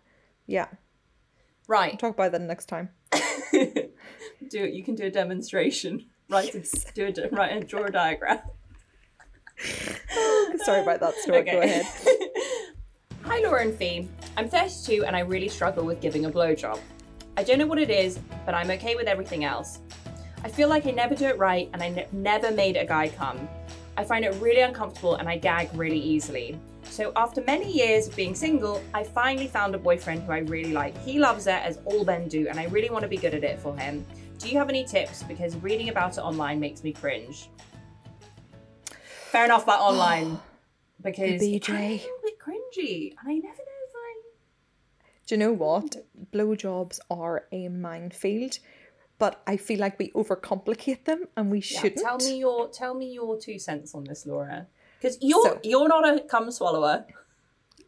Yeah. 0.46 0.66
Right. 1.66 1.98
Talk 1.98 2.14
about 2.14 2.33
that 2.33 2.42
next 2.42 2.66
time. 2.66 2.90
do 3.12 4.64
it. 4.64 4.74
You 4.74 4.83
can 4.85 4.94
do 4.94 5.05
a 5.05 5.11
demonstration. 5.11 6.07
Write 6.29 6.55
a, 6.55 6.92
do 6.94 7.07
a 7.07 7.29
write 7.31 7.52
and 7.52 7.66
draw 7.66 7.85
a 7.85 7.90
diagram. 7.90 8.40
Sorry 10.64 10.83
about 10.83 11.00
that 11.00 11.14
story. 11.22 11.42
Go 11.42 11.61
ahead. 11.61 11.87
Hi, 13.22 13.40
Laura 13.40 13.62
and 13.62 13.74
Fee. 13.74 14.09
I'm 14.37 14.48
32 14.48 15.05
and 15.05 15.16
I 15.16 15.20
really 15.20 15.48
struggle 15.48 15.85
with 15.85 16.00
giving 16.00 16.26
a 16.26 16.31
blowjob. 16.31 16.79
I 17.37 17.42
don't 17.42 17.59
know 17.59 17.66
what 17.66 17.79
it 17.79 17.90
is, 17.90 18.18
but 18.44 18.55
I'm 18.55 18.70
okay 18.72 18.96
with 18.96 19.07
everything 19.07 19.44
else. 19.44 19.81
I 20.44 20.48
feel 20.48 20.68
like 20.68 20.87
I 20.87 20.90
never 20.90 21.14
do 21.14 21.26
it 21.26 21.38
right 21.38 21.68
and 21.72 21.83
I 21.83 21.88
ne- 21.88 22.07
never 22.12 22.50
made 22.50 22.76
a 22.76 22.85
guy 22.85 23.09
come. 23.09 23.48
I 23.96 24.05
find 24.05 24.24
it 24.24 24.35
really 24.40 24.61
uncomfortable 24.61 25.16
and 25.16 25.29
I 25.29 25.38
gag 25.38 25.70
really 25.74 25.98
easily. 25.98 26.59
So, 26.90 27.12
after 27.14 27.42
many 27.42 27.70
years 27.70 28.09
of 28.09 28.16
being 28.16 28.35
single, 28.35 28.83
I 28.94 29.05
finally 29.05 29.49
found 29.49 29.75
a 29.75 29.79
boyfriend 29.79 30.22
who 30.22 30.33
I 30.33 30.38
really 30.38 30.72
like. 30.72 30.96
He 31.05 31.18
loves 31.18 31.46
it 31.46 31.51
as 31.62 31.79
all 31.85 32.05
men 32.05 32.27
do, 32.29 32.49
and 32.49 32.59
I 32.59 32.64
really 32.66 32.88
want 32.88 33.03
to 33.03 33.09
be 33.09 33.18
good 33.18 33.35
at 33.35 33.44
it 33.44 33.59
for 33.59 33.77
him. 33.77 34.05
Do 34.38 34.49
you 34.49 34.57
have 34.59 34.68
any 34.70 34.85
tips? 34.85 35.22
Because 35.22 35.57
reading 35.57 35.90
about 35.90 36.16
it 36.16 36.20
online 36.20 36.59
makes 36.59 36.83
me 36.83 36.92
cringe. 36.92 37.51
Fair 39.31 39.44
enough 39.44 39.64
about 39.64 39.81
online, 39.92 40.38
because 41.03 41.40
The 41.40 41.57
it 41.57 41.62
can 41.62 41.77
be 41.77 41.83
a 41.83 41.99
BJ. 41.99 42.03
bit 42.22 42.38
cringy, 42.38 43.11
and 43.20 43.29
I 43.29 43.35
never 43.35 43.46
know 43.46 43.81
if 43.88 43.94
I. 43.94 44.20
Do 45.27 45.35
you 45.35 45.38
know 45.38 45.53
what? 45.53 45.96
Blowjobs 46.33 46.99
are 47.11 47.44
a 47.53 47.68
minefield, 47.68 48.59
but 49.18 49.42
I 49.46 49.59
feel 49.59 49.81
like 49.81 49.99
we 49.99 50.11
overcomplicate 50.12 51.05
them 51.05 51.27
and 51.37 51.51
we 51.51 51.59
Yeah, 51.59 51.81
shouldn't. 51.83 52.01
tell 52.03 52.16
me 52.18 52.38
your 52.38 52.68
tell 52.70 52.94
me 52.94 53.12
your 53.12 53.38
two 53.38 53.59
cents 53.59 53.94
on 53.94 54.05
this, 54.05 54.25
Laura. 54.25 54.68
Because 55.00 55.18
you're 55.20 55.42
So- 55.44 55.61
you're 55.62 55.88
not 55.88 56.09
a 56.09 56.20
cum 56.20 56.50
swallower. 56.50 57.06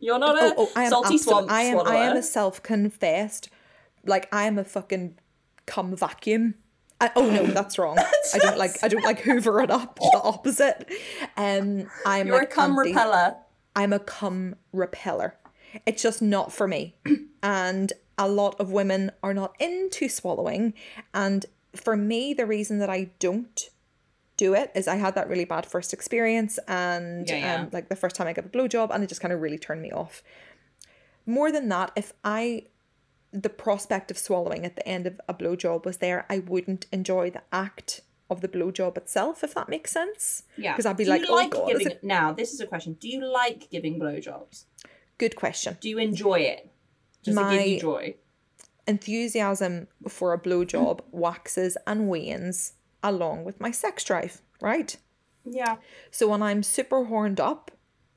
You're 0.01 0.19
not 0.19 0.37
a 0.39 0.55
Oh, 0.55 0.55
oh, 0.59 0.71
I 0.77 0.85
am 0.85 0.91
salty 0.91 1.19
swamp 1.19 1.51
I 1.51 1.63
am. 1.63 1.73
swallower. 1.75 1.93
I 1.95 2.05
am 2.07 2.17
a 2.17 2.23
self-confessed, 2.23 3.49
like 4.07 4.29
I 4.33 4.45
am 4.45 4.59
a 4.59 4.65
fucking 4.65 5.19
cum 5.67 5.97
vacuum. 5.97 6.55
I, 7.01 7.11
oh 7.17 7.29
no, 7.31 7.47
that's 7.59 7.79
wrong. 7.79 7.99
I 7.99 8.39
don't 8.39 8.59
like. 8.59 8.83
I 8.83 8.89
don't 8.89 9.05
like 9.05 9.21
hoover 9.21 9.61
it 9.61 9.71
up. 9.71 9.99
The 9.99 10.21
opposite. 10.23 10.89
Um, 11.37 11.89
I'm 12.07 12.27
You're 12.29 12.39
like 12.39 12.53
a 12.53 12.55
cum 12.55 12.79
anti- 12.79 12.91
repeller. 12.91 13.37
I'm 13.77 13.93
a 13.93 13.99
cum 14.01 14.57
repeller. 14.73 15.37
It's 15.87 16.03
just 16.03 16.21
not 16.23 16.53
for 16.53 16.67
me. 16.69 16.97
and 17.43 17.93
a 18.17 18.29
lot 18.29 18.57
of 18.59 18.71
women 18.73 19.13
are 19.23 19.35
not 19.35 19.55
into 19.61 20.09
swallowing. 20.09 20.75
And 21.15 21.47
for 21.77 21.97
me, 21.97 22.35
the 22.35 22.47
reason 22.47 22.79
that 22.79 22.91
I 22.91 23.11
don't 23.21 23.69
do 24.39 24.55
it 24.55 24.71
is 24.75 24.89
I 24.89 24.95
had 24.97 25.15
that 25.17 25.29
really 25.29 25.45
bad 25.45 25.67
first 25.67 25.93
experience 25.93 26.59
and 26.67 27.29
Yeah, 27.29 27.37
yeah. 27.37 27.55
um 27.57 27.69
like 27.73 27.91
the 27.91 27.97
first 27.97 28.17
time 28.17 28.27
I 28.27 28.33
got 28.33 28.47
a 28.47 28.49
blowjob 28.49 28.89
and 28.91 29.05
it 29.05 29.09
just 29.09 29.21
kind 29.21 29.35
of 29.35 29.43
really 29.43 29.59
turned 29.59 29.83
me 29.83 29.93
off. 29.93 30.23
More 31.27 31.53
than 31.53 31.69
that, 31.69 31.93
if 31.95 32.15
I 32.25 32.65
the 33.31 33.51
prospect 33.51 34.11
of 34.11 34.17
swallowing 34.17 34.65
at 34.65 34.75
the 34.77 34.89
end 34.89 35.07
of 35.07 35.21
a 35.29 35.35
blowjob 35.35 35.85
was 35.85 35.99
there, 35.99 36.25
I 36.31 36.39
wouldn't 36.39 36.87
enjoy 36.91 37.29
the 37.31 37.43
act 37.53 38.01
of 38.31 38.41
the 38.41 38.49
blowjob 38.49 38.97
itself, 38.97 39.45
if 39.45 39.53
that 39.55 39.69
makes 39.69 39.91
sense. 39.91 40.45
Yeah. 40.57 40.73
Because 40.73 40.87
I'd 40.87 40.97
be 40.97 41.05
Do 41.05 41.11
like, 41.11 41.23
you 41.23 41.29
oh 41.29 41.35
like 41.35 41.51
god, 41.51 41.69
giving 41.69 41.87
it... 41.89 42.05
now, 42.05 42.33
this 42.33 42.55
is 42.55 42.61
a 42.61 42.67
question. 42.67 42.95
Do 42.95 43.09
you 43.09 43.21
like 43.27 43.69
giving 43.71 44.01
blowjobs? 44.01 44.65
good 45.19 45.35
question. 45.37 45.77
Do 45.81 45.89
you 45.89 45.99
enjoy 45.99 46.41
it? 46.41 46.71
Does 47.25 47.37
it 47.37 47.51
give 47.51 47.67
you 47.67 47.81
joy? 47.81 48.15
enthusiasm 48.87 49.87
for 50.09 50.33
a 50.33 50.39
blowjob 50.39 51.01
waxes 51.11 51.77
and 51.87 52.09
wanes 52.09 52.73
along 53.03 53.45
with 53.45 53.61
my 53.61 53.71
sex 53.71 54.05
drive, 54.05 54.43
right? 54.61 54.97
Yeah. 55.45 55.77
So 56.11 56.29
when 56.29 56.43
I'm 56.43 56.63
super 56.63 57.05
horned 57.05 57.41
up, 57.41 57.71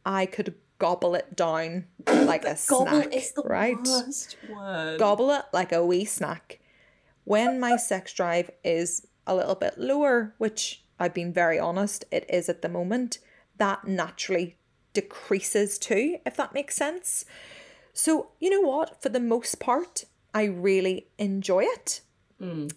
I 0.05 0.25
could 0.25 0.55
gobble 0.79 1.13
it 1.15 1.35
down 1.35 1.85
like 2.07 2.43
a 2.43 2.57
Gobble 2.67 3.01
snack, 3.01 3.15
is 3.15 3.31
the 3.33 3.43
right? 3.43 3.77
worst 3.77 4.37
word. 4.49 4.99
Gobble 4.99 5.31
it 5.31 5.45
like 5.53 5.71
a 5.71 5.85
wee 5.85 6.05
snack. 6.05 6.59
When 7.23 7.59
my 7.59 7.75
sex 7.77 8.13
drive 8.13 8.49
is 8.63 9.07
a 9.27 9.35
little 9.35 9.55
bit 9.55 9.77
lower, 9.77 10.33
which 10.39 10.83
I've 10.99 11.13
been 11.13 11.31
very 11.31 11.59
honest, 11.59 12.03
it 12.11 12.25
is 12.27 12.49
at 12.49 12.61
the 12.61 12.69
moment, 12.69 13.19
that 13.57 13.87
naturally 13.87 14.57
decreases 14.93 15.77
too, 15.77 16.17
if 16.25 16.35
that 16.37 16.53
makes 16.53 16.75
sense. 16.75 17.25
So, 17.93 18.29
you 18.39 18.49
know 18.49 18.67
what? 18.67 19.01
For 19.01 19.09
the 19.09 19.19
most 19.19 19.59
part, 19.59 20.05
I 20.33 20.45
really 20.45 21.07
enjoy 21.17 21.63
it. 21.63 22.01
Mm. 22.41 22.73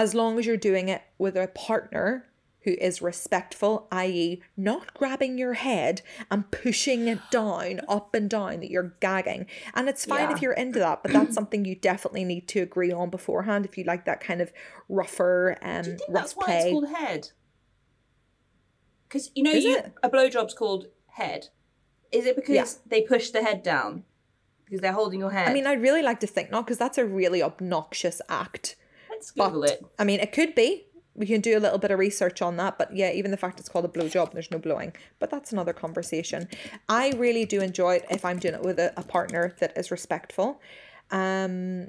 As 0.00 0.14
long 0.14 0.38
as 0.38 0.46
you're 0.46 0.56
doing 0.56 0.88
it 0.88 1.02
with 1.18 1.36
a 1.36 1.46
partner 1.48 2.26
who 2.62 2.70
is 2.72 3.02
respectful, 3.02 3.86
i.e., 3.92 4.40
not 4.56 4.94
grabbing 4.94 5.36
your 5.36 5.52
head 5.54 6.00
and 6.30 6.50
pushing 6.50 7.06
it 7.06 7.18
down, 7.30 7.82
up 7.86 8.14
and 8.14 8.30
down, 8.30 8.60
that 8.60 8.70
you're 8.70 8.94
gagging. 9.00 9.44
And 9.74 9.90
it's 9.90 10.06
fine 10.06 10.30
Yeah. 10.30 10.36
if 10.36 10.40
you're 10.42 10.54
into 10.54 10.78
that, 10.78 11.02
but 11.02 11.12
that's 11.12 11.34
something 11.34 11.66
you 11.66 11.74
definitely 11.74 12.24
need 12.24 12.48
to 12.48 12.60
agree 12.60 12.90
on 12.92 13.10
beforehand 13.10 13.66
if 13.66 13.76
you 13.76 13.84
like 13.84 14.06
that 14.06 14.20
kind 14.22 14.40
of 14.40 14.52
rougher 14.88 15.58
um, 15.60 15.82
Do 15.82 15.90
you 15.90 15.96
think 15.98 16.12
that's 16.14 16.32
why 16.32 16.46
it's 16.48 16.70
called 16.70 16.88
head? 16.88 17.28
Because 19.06 19.30
you 19.34 19.42
know, 19.42 19.52
Is 19.52 19.64
you 19.64 19.76
it? 19.76 19.92
a 20.02 20.08
blowjob's 20.08 20.54
called 20.54 20.86
head. 21.08 21.48
Is 22.10 22.24
it 22.24 22.36
because 22.36 22.54
Yeah. 22.54 22.66
they 22.86 23.02
push 23.02 23.30
the 23.30 23.42
head 23.42 23.62
down 23.62 24.04
because 24.64 24.80
they're 24.80 24.92
holding 24.92 25.20
your 25.20 25.30
head? 25.32 25.48
I 25.48 25.52
mean, 25.52 25.66
I'd 25.66 25.82
really 25.82 26.02
like 26.02 26.20
to 26.20 26.26
think 26.26 26.50
not, 26.50 26.64
because 26.64 26.78
that's 26.78 26.96
a 26.98 27.04
really 27.04 27.42
obnoxious 27.42 28.22
act. 28.30 28.76
Let's 29.20 29.32
But 29.32 29.62
it. 29.62 29.84
I 29.98 30.04
mean, 30.04 30.20
it 30.20 30.32
could 30.32 30.54
be. 30.54 30.86
We 31.14 31.26
can 31.26 31.40
do 31.40 31.58
a 31.58 31.60
little 31.60 31.78
bit 31.78 31.90
of 31.90 31.98
research 31.98 32.40
on 32.40 32.56
that, 32.56 32.78
but 32.78 32.94
yeah, 32.96 33.10
even 33.10 33.30
the 33.30 33.36
fact 33.36 33.60
it's 33.60 33.68
called 33.68 33.84
a 33.84 33.88
blowjob, 33.88 34.32
there's 34.32 34.50
no 34.50 34.58
blowing. 34.58 34.94
But 35.18 35.30
that's 35.30 35.52
another 35.52 35.72
conversation. 35.72 36.48
I 36.88 37.10
really 37.10 37.44
do 37.44 37.60
enjoy 37.60 37.96
it 37.96 38.06
if 38.10 38.24
I'm 38.24 38.38
doing 38.38 38.54
it 38.54 38.62
with 38.62 38.78
a, 38.78 38.92
a 38.96 39.02
partner 39.02 39.54
that 39.58 39.76
is 39.76 39.90
respectful. 39.90 40.60
Um, 41.10 41.88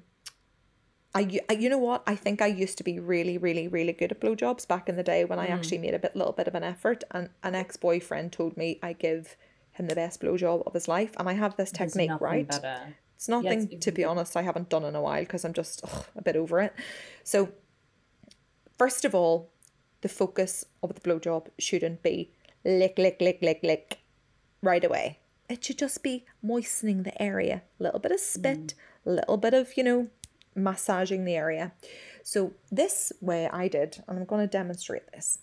I, 1.14 1.42
you 1.58 1.70
know 1.70 1.78
what? 1.78 2.04
I 2.08 2.16
think 2.16 2.42
I 2.42 2.48
used 2.48 2.78
to 2.78 2.84
be 2.84 3.00
really, 3.00 3.38
really, 3.38 3.68
really 3.68 3.94
good 3.94 4.12
at 4.12 4.22
blowjobs 4.22 4.68
back 4.68 4.88
in 4.88 4.96
the 4.96 5.04
day 5.04 5.26
when 5.26 5.40
I 5.40 5.48
actually 5.48 5.78
made 5.78 5.94
a 5.94 6.00
bit, 6.00 6.16
little 6.16 6.32
bit 6.34 6.48
of 6.48 6.56
an 6.56 6.64
effort. 6.64 7.04
And 7.12 7.30
an 7.44 7.54
ex 7.54 7.76
boyfriend 7.78 8.32
told 8.32 8.56
me 8.56 8.80
I 8.82 8.94
give 8.94 9.36
him 9.74 9.88
the 9.88 9.96
best 9.96 10.22
blowjob 10.22 10.64
of 10.66 10.74
his 10.74 10.88
life, 10.88 11.14
and 11.18 11.28
I 11.28 11.34
have 11.34 11.58
this 11.58 11.72
There's 11.72 11.94
technique, 11.94 12.20
right? 12.22 12.48
better. 12.48 12.96
It's 13.22 13.30
nothing, 13.30 13.62
it's- 13.66 13.84
to 13.84 13.92
be 13.92 14.04
honest, 14.04 14.36
I 14.36 14.42
haven't 14.42 14.70
done 14.70 14.84
in 14.84 14.96
a 14.96 15.02
while 15.02 15.20
because 15.22 15.46
I'm 15.46 15.54
just 15.54 15.82
ugh, 15.84 16.06
a 16.16 16.24
bit 16.24 16.36
over 16.36 16.60
it. 16.60 16.74
So, 17.24 17.50
first 18.80 19.06
of 19.06 19.14
all, 19.14 19.52
the 20.02 20.10
focus 20.10 20.66
of 20.82 20.96
the 20.96 21.02
blowjob 21.02 21.50
shouldn't 21.60 22.02
be 22.02 22.32
lick, 22.66 22.98
lick, 22.98 23.18
lick, 23.22 23.38
lick, 23.44 23.60
lick 23.62 24.00
right 24.64 24.84
away. 24.84 25.20
It 25.50 25.64
should 25.64 25.78
just 25.78 26.02
be 26.02 26.26
moistening 26.42 27.04
the 27.04 27.22
area, 27.22 27.62
a 27.80 27.84
little 27.84 28.00
bit 28.00 28.12
of 28.12 28.20
spit, 28.20 28.74
a 29.06 29.12
little 29.12 29.38
bit 29.38 29.54
of, 29.54 29.78
you 29.78 29.84
know, 29.84 30.08
massaging 30.56 31.24
the 31.26 31.36
area. 31.36 31.74
So, 32.24 32.54
this 32.72 33.12
way 33.22 33.48
I 33.54 33.68
did, 33.68 34.04
and 34.08 34.18
I'm 34.18 34.26
going 34.26 34.42
to 34.42 34.48
demonstrate 34.52 35.12
this, 35.12 35.38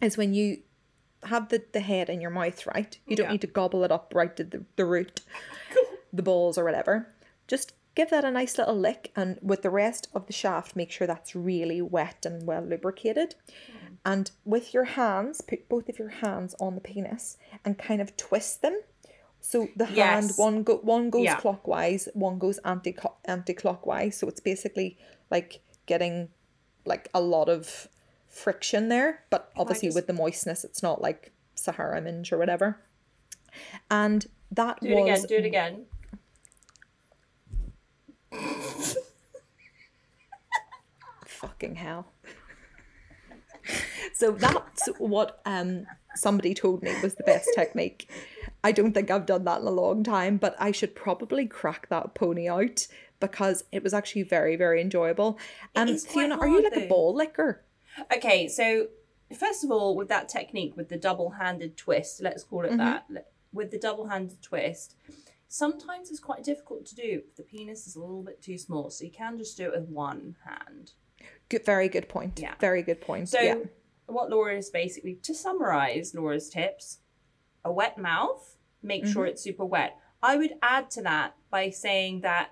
is 0.00 0.16
when 0.16 0.34
you 0.34 0.62
have 1.22 1.48
the, 1.48 1.62
the 1.72 1.78
head 1.80 2.10
in 2.10 2.20
your 2.20 2.30
mouth, 2.30 2.66
right? 2.66 2.98
You 3.06 3.14
don't 3.14 3.26
Yeah. 3.26 3.32
need 3.32 3.40
to 3.42 3.46
gobble 3.46 3.84
it 3.84 3.92
up 3.92 4.12
right 4.16 4.36
to 4.36 4.42
the, 4.42 4.64
the 4.74 4.84
root, 4.84 5.20
the 6.14 6.22
balls 6.22 6.56
or 6.56 6.64
whatever. 6.64 7.12
Just 7.46 7.72
give 7.94 8.10
that 8.10 8.24
a 8.24 8.30
nice 8.30 8.58
little 8.58 8.76
lick, 8.76 9.12
and 9.14 9.38
with 9.42 9.62
the 9.62 9.70
rest 9.70 10.08
of 10.14 10.26
the 10.26 10.32
shaft, 10.32 10.74
make 10.76 10.90
sure 10.90 11.06
that's 11.06 11.34
really 11.34 11.80
wet 11.82 12.24
and 12.24 12.46
well 12.46 12.62
lubricated. 12.62 13.34
Mm. 13.68 13.96
And 14.06 14.30
with 14.44 14.74
your 14.74 14.84
hands, 14.84 15.40
put 15.40 15.68
both 15.68 15.88
of 15.88 15.98
your 15.98 16.08
hands 16.08 16.54
on 16.60 16.74
the 16.74 16.80
penis 16.80 17.36
and 17.64 17.78
kind 17.78 18.00
of 18.00 18.16
twist 18.16 18.62
them. 18.62 18.80
So 19.40 19.68
the 19.76 19.84
hand 19.84 20.32
one 20.36 20.62
go 20.62 20.76
one 20.78 21.10
goes 21.10 21.24
Yeah. 21.24 21.36
clockwise, 21.36 22.08
one 22.14 22.38
goes 22.38 22.58
anti 22.64 22.96
anti 23.26 23.52
clockwise. 23.52 24.16
So 24.16 24.26
it's 24.28 24.40
basically 24.40 24.96
like 25.30 25.60
getting 25.86 26.30
like 26.86 27.08
a 27.14 27.20
lot 27.20 27.48
of 27.48 27.88
friction 28.28 28.88
there, 28.88 29.22
but 29.30 29.52
obviously 29.56 29.88
just- 29.88 29.96
with 29.96 30.06
the 30.06 30.12
moistness, 30.12 30.64
it's 30.64 30.82
not 30.82 31.00
like 31.02 31.32
Sahara 31.54 32.00
minge 32.00 32.32
or 32.32 32.38
whatever. 32.38 32.80
And 33.90 34.26
that 34.50 34.80
Do 34.80 34.88
it 34.88 34.94
was 34.94 35.24
again. 35.24 35.28
Do 35.28 35.36
it 35.36 35.46
again. 35.46 35.86
Fucking 41.46 41.76
hell. 41.76 42.06
so 44.12 44.32
that's 44.32 44.88
what 44.98 45.40
um 45.46 45.86
somebody 46.14 46.54
told 46.54 46.82
me 46.82 46.92
was 47.02 47.14
the 47.14 47.24
best 47.24 47.48
technique. 47.54 48.08
I 48.62 48.72
don't 48.72 48.92
think 48.92 49.10
I've 49.10 49.26
done 49.26 49.44
that 49.44 49.60
in 49.60 49.66
a 49.66 49.70
long 49.70 50.04
time, 50.04 50.36
but 50.36 50.54
I 50.58 50.70
should 50.70 50.94
probably 50.94 51.46
crack 51.46 51.88
that 51.88 52.14
pony 52.14 52.48
out 52.48 52.86
because 53.20 53.64
it 53.72 53.82
was 53.82 53.92
actually 53.94 54.22
very, 54.22 54.56
very 54.56 54.80
enjoyable. 54.80 55.38
Um, 55.74 55.96
Fiona, 55.98 56.36
are 56.38 56.46
you 56.46 56.52
hard, 56.54 56.64
like 56.64 56.76
a 56.76 56.80
though. 56.80 56.88
ball 56.88 57.14
licker? 57.14 57.62
Okay, 58.14 58.48
so 58.48 58.88
first 59.36 59.64
of 59.64 59.70
all, 59.70 59.96
with 59.96 60.08
that 60.08 60.28
technique, 60.28 60.76
with 60.76 60.88
the 60.88 60.96
double-handed 60.98 61.76
twist, 61.76 62.22
let's 62.22 62.44
call 62.44 62.64
it 62.64 62.68
Mm-hmm. 62.72 63.14
that, 63.14 63.26
with 63.52 63.70
the 63.70 63.78
double-handed 63.78 64.40
twist, 64.42 64.96
sometimes 65.48 66.10
it's 66.10 66.20
quite 66.20 66.44
difficult 66.44 66.86
to 66.86 66.94
do. 66.94 67.22
The 67.36 67.42
penis 67.42 67.86
is 67.86 67.96
a 67.96 68.00
little 68.00 68.22
bit 68.22 68.42
too 68.42 68.58
small, 68.58 68.90
so 68.90 69.04
you 69.04 69.10
can 69.10 69.36
just 69.38 69.56
do 69.56 69.64
it 69.64 69.80
with 69.80 69.88
one 69.88 70.36
hand. 70.44 70.92
Good, 71.48 71.64
very 71.64 71.88
good 71.88 72.08
point. 72.08 72.38
Yeah. 72.40 72.54
Very 72.60 72.82
good 72.82 73.00
point. 73.00 73.28
So, 73.28 73.40
yeah. 73.40 73.56
what 74.06 74.30
Laura 74.30 74.56
is 74.56 74.70
basically 74.70 75.14
to 75.22 75.34
summarize 75.34 76.14
Laura's 76.14 76.48
tips: 76.48 76.98
a 77.64 77.72
wet 77.72 77.98
mouth, 77.98 78.56
make 78.82 79.04
Mm-hmm. 79.04 79.12
sure 79.12 79.26
it's 79.26 79.42
super 79.42 79.64
wet. 79.64 79.96
I 80.22 80.36
would 80.36 80.54
add 80.62 80.90
to 80.92 81.02
that 81.02 81.34
by 81.50 81.70
saying 81.70 82.22
that 82.22 82.50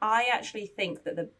I 0.00 0.26
actually 0.32 0.66
think 0.66 1.02
that 1.04 1.16
the 1.16 1.30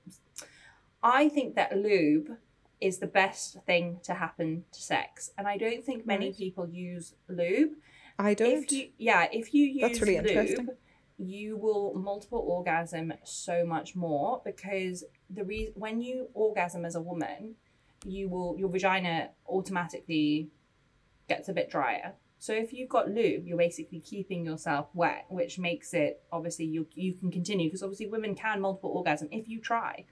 I 1.02 1.28
think 1.28 1.54
that 1.54 1.76
lube 1.76 2.36
is 2.80 2.98
the 2.98 3.06
best 3.06 3.58
thing 3.66 4.00
to 4.04 4.14
happen 4.14 4.64
to 4.72 4.80
sex, 4.82 5.30
and 5.38 5.46
I 5.46 5.56
don't 5.56 5.84
think 5.84 6.06
many 6.06 6.26
Right. 6.26 6.36
people 6.36 6.68
use 6.68 7.14
lube. 7.28 7.72
I 8.18 8.34
don't. 8.34 8.64
If 8.64 8.72
you, 8.72 8.88
yeah, 8.98 9.28
if 9.32 9.54
you 9.54 9.64
use 9.66 9.82
That's 9.82 10.00
really 10.00 10.16
interesting. 10.16 10.68
You 11.18 11.56
will 11.56 11.94
multiple 11.94 12.44
orgasm 12.46 13.12
so 13.24 13.64
much 13.64 13.96
more 13.96 14.40
because 14.44 15.04
the 15.28 15.44
re- 15.44 15.72
when 15.74 16.00
you 16.00 16.28
orgasm 16.32 16.84
as 16.84 16.94
a 16.94 17.00
woman, 17.00 17.56
you 18.04 18.28
will 18.28 18.56
your 18.56 18.68
vagina 18.68 19.30
automatically 19.48 20.48
gets 21.28 21.48
a 21.48 21.52
bit 21.52 21.70
drier. 21.70 22.14
So 22.38 22.52
if 22.52 22.72
you've 22.72 22.88
got 22.88 23.10
lube, 23.10 23.46
you're 23.46 23.58
basically 23.58 23.98
keeping 23.98 24.44
yourself 24.44 24.88
wet, 24.94 25.26
which 25.28 25.58
makes 25.58 25.92
it 25.92 26.22
obviously 26.32 26.66
you 26.66 26.86
you 26.94 27.12
can 27.14 27.32
continue 27.32 27.66
because 27.66 27.82
obviously 27.82 28.06
women 28.06 28.36
can 28.36 28.60
multiple 28.60 28.90
orgasm 28.90 29.28
if 29.32 29.48
you 29.48 29.60
try. 29.60 30.04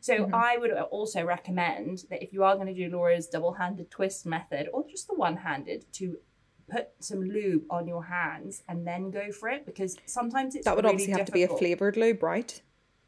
So 0.00 0.18
mm-hmm. 0.18 0.34
I 0.34 0.58
would 0.58 0.70
also 0.70 1.24
recommend 1.24 2.04
that 2.10 2.22
if 2.22 2.32
you 2.32 2.44
are 2.44 2.56
going 2.56 2.66
to 2.66 2.74
do 2.74 2.94
Laura's 2.94 3.26
double-handed 3.26 3.90
twist 3.90 4.26
method 4.26 4.68
or 4.70 4.84
just 4.86 5.08
the 5.08 5.14
one-handed, 5.14 5.90
to 5.94 6.18
put 6.68 6.88
some 7.00 7.20
lube 7.22 7.62
on 7.70 7.86
your 7.86 8.04
hands 8.04 8.62
and 8.68 8.86
then 8.86 9.10
go 9.10 9.30
for 9.30 9.48
it 9.48 9.66
because 9.66 9.96
sometimes 10.06 10.54
it's 10.54 10.64
That 10.64 10.76
would 10.76 10.84
really 10.84 10.94
obviously 10.94 11.12
have 11.14 11.26
to 11.26 11.32
be 11.32 11.42
a 11.42 11.48
flavored 11.48 11.96
lube, 11.96 12.22
right? 12.22 12.60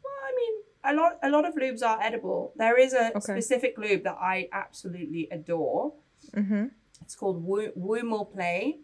Well, 0.05 0.13
I 0.23 0.33
mean, 0.37 0.55
a 0.85 1.03
lot 1.03 1.19
a 1.23 1.31
lot 1.31 1.45
of 1.45 1.55
lubes 1.55 1.83
are 1.83 2.01
edible. 2.01 2.53
There 2.57 2.79
is 2.79 2.93
a 2.93 3.09
Okay. 3.17 3.21
specific 3.21 3.79
lube 3.79 4.05
that 4.05 4.19
I 4.21 4.49
absolutely 4.53 5.29
adore. 5.31 5.95
Mm-hmm. 6.35 6.67
It's 7.03 7.15
called 7.15 7.43
Woo, 7.45 7.73
Woo 7.75 8.03
More 8.03 8.27
Play. 8.27 8.81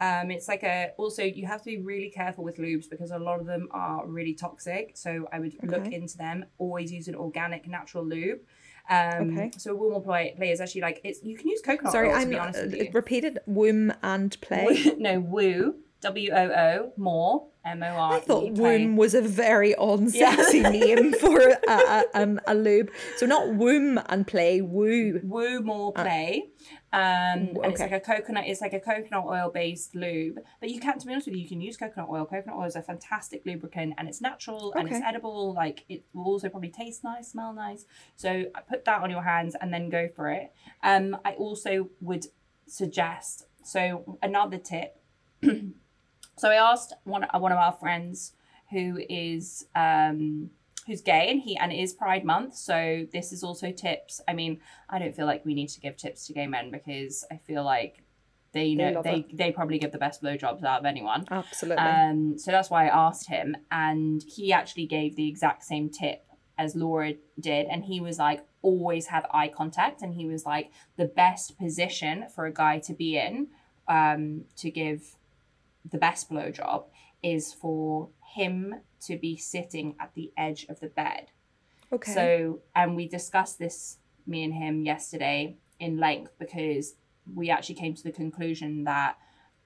Um, 0.00 0.30
it's 0.30 0.48
like 0.48 0.64
a 0.64 0.90
also 0.96 1.22
you 1.22 1.46
have 1.46 1.60
to 1.60 1.66
be 1.66 1.78
really 1.78 2.10
careful 2.10 2.42
with 2.44 2.56
lubes 2.56 2.88
because 2.90 3.10
a 3.12 3.18
lot 3.18 3.38
of 3.40 3.46
them 3.46 3.68
are 3.70 4.06
really 4.06 4.34
toxic. 4.34 4.92
So 4.96 5.28
I 5.32 5.38
would 5.38 5.54
look 5.62 5.86
into 5.92 6.16
them. 6.18 6.46
Always 6.58 6.92
use 6.92 7.08
an 7.08 7.14
organic, 7.14 7.68
natural 7.68 8.04
lube. 8.04 8.40
Um, 8.88 9.30
Okay. 9.38 9.50
So 9.56 9.74
Woo 9.74 9.90
More 9.90 10.02
Play, 10.02 10.34
play 10.36 10.50
is 10.50 10.60
actually 10.60 10.82
like 10.82 11.00
it's 11.04 11.22
you 11.22 11.36
can 11.36 11.48
use 11.48 11.60
coconut 11.62 11.92
Sorry, 11.92 12.08
oil 12.10 12.16
I'm 12.16 12.28
be 12.28 12.34
not, 12.36 12.48
honest 12.48 12.64
with 12.64 12.74
uh, 12.74 12.76
you. 12.76 12.90
repeated 12.92 13.38
womb 13.46 13.92
and 14.02 14.38
play. 14.40 14.92
No, 14.98 15.20
Woo 15.20 15.76
W 16.02 16.30
O 16.32 16.36
O 16.36 16.92
More 16.98 17.46
M 17.64 17.82
O 17.82 17.86
R. 17.86 18.12
I 18.14 18.20
thought 18.20 18.52
womb 18.52 18.96
was 18.96 19.14
a 19.14 19.22
very 19.22 19.72
unsexy 19.74 20.60
name 20.70 21.14
for 21.14 21.40
a, 21.40 21.58
a, 21.66 22.04
um, 22.12 22.38
a 22.46 22.54
lube. 22.54 22.90
So 23.16 23.24
not 23.24 23.54
womb 23.54 23.98
and 24.10 24.26
play, 24.26 24.60
woo. 24.60 25.20
Woo 25.24 25.60
More 25.60 25.92
Play. 25.94 26.50
Um, 26.94 27.56
and 27.64 27.72
it's 27.72 27.80
like 27.80 27.90
a 27.90 27.98
coconut. 27.98 28.44
It's 28.46 28.60
like 28.60 28.72
a 28.72 28.78
coconut 28.78 29.24
oil 29.26 29.50
based 29.52 29.96
lube, 29.96 30.38
but 30.60 30.70
you 30.70 30.78
can. 30.78 30.96
To 30.96 31.06
be 31.06 31.12
honest 31.12 31.26
with 31.26 31.34
you, 31.34 31.42
you 31.42 31.48
can 31.48 31.60
use 31.60 31.76
coconut 31.76 32.08
oil. 32.08 32.24
Coconut 32.24 32.56
oil 32.56 32.66
is 32.66 32.76
a 32.76 32.82
fantastic 32.82 33.42
lubricant, 33.44 33.94
and 33.98 34.06
it's 34.06 34.20
natural 34.20 34.72
and 34.74 34.88
it's 34.88 35.00
edible. 35.04 35.52
Like 35.52 35.84
it 35.88 36.04
will 36.12 36.26
also 36.26 36.48
probably 36.48 36.68
taste 36.68 37.02
nice, 37.02 37.32
smell 37.32 37.52
nice. 37.52 37.84
So 38.14 38.44
I 38.54 38.60
put 38.60 38.84
that 38.84 39.02
on 39.02 39.10
your 39.10 39.24
hands 39.24 39.56
and 39.60 39.74
then 39.74 39.90
go 39.90 40.08
for 40.14 40.30
it. 40.30 40.52
Um, 40.84 41.16
I 41.24 41.32
also 41.32 41.88
would 42.00 42.26
suggest. 42.68 43.46
So 43.64 44.18
another 44.22 44.58
tip. 44.58 45.00
so 45.42 46.48
I 46.48 46.54
asked 46.54 46.92
one 47.02 47.26
one 47.32 47.50
of 47.50 47.58
our 47.58 47.72
friends 47.72 48.34
who 48.70 49.00
is 49.08 49.66
um 49.74 50.50
who's 50.86 51.00
gay 51.00 51.28
and 51.30 51.40
he 51.40 51.56
and 51.56 51.72
it 51.72 51.76
is 51.76 51.92
Pride 51.92 52.24
Month. 52.24 52.56
So 52.56 53.06
this 53.12 53.32
is 53.32 53.42
also 53.42 53.70
tips. 53.70 54.20
I 54.28 54.32
mean, 54.32 54.60
I 54.88 54.98
don't 54.98 55.14
feel 55.14 55.26
like 55.26 55.44
we 55.44 55.54
need 55.54 55.68
to 55.70 55.80
give 55.80 55.96
tips 55.96 56.26
to 56.26 56.32
gay 56.32 56.46
men 56.46 56.70
because 56.70 57.24
I 57.30 57.36
feel 57.36 57.64
like 57.64 58.04
they 58.52 58.74
know 58.74 58.92
love 58.92 59.04
they 59.04 59.26
they, 59.32 59.52
probably 59.52 59.78
give 59.78 59.92
the 59.92 59.98
best 59.98 60.22
blowjobs 60.22 60.64
out 60.64 60.80
of 60.80 60.86
anyone. 60.86 61.26
Absolutely. 61.30 61.82
Um, 61.82 62.38
so 62.38 62.50
that's 62.50 62.70
why 62.70 62.86
I 62.86 63.08
asked 63.08 63.28
him, 63.28 63.56
and 63.70 64.22
he 64.22 64.52
actually 64.52 64.86
gave 64.86 65.16
the 65.16 65.28
exact 65.28 65.64
same 65.64 65.90
tip 65.90 66.24
as 66.56 66.76
Laura 66.76 67.14
did, 67.38 67.66
and 67.66 67.84
he 67.84 68.00
was 68.00 68.18
like, 68.18 68.46
always 68.62 69.08
have 69.08 69.26
eye 69.32 69.48
contact, 69.48 70.02
and 70.02 70.14
he 70.14 70.26
was 70.26 70.46
like, 70.46 70.70
the 70.96 71.04
best 71.04 71.58
position 71.58 72.26
for 72.32 72.46
a 72.46 72.52
guy 72.52 72.78
to 72.78 72.94
be 72.94 73.18
in, 73.18 73.48
um, 73.88 74.44
to 74.56 74.70
give 74.70 75.16
the 75.90 75.98
best 75.98 76.30
blowjob 76.30 76.84
is 77.24 77.52
for 77.52 78.08
him 78.34 78.74
to 79.06 79.16
be 79.16 79.36
sitting 79.36 79.94
at 80.00 80.12
the 80.14 80.32
edge 80.36 80.66
of 80.68 80.80
the 80.80 80.88
bed. 80.88 81.26
okay. 81.92 82.12
So, 82.12 82.60
and 82.74 82.96
we 82.96 83.06
discussed 83.08 83.58
this, 83.58 83.98
me 84.26 84.42
and 84.42 84.54
him, 84.54 84.84
yesterday 84.84 85.56
in 85.78 85.98
length 85.98 86.32
because 86.38 86.94
we 87.32 87.50
actually 87.50 87.76
came 87.76 87.94
to 87.94 88.02
the 88.02 88.12
conclusion 88.12 88.84
that 88.84 89.16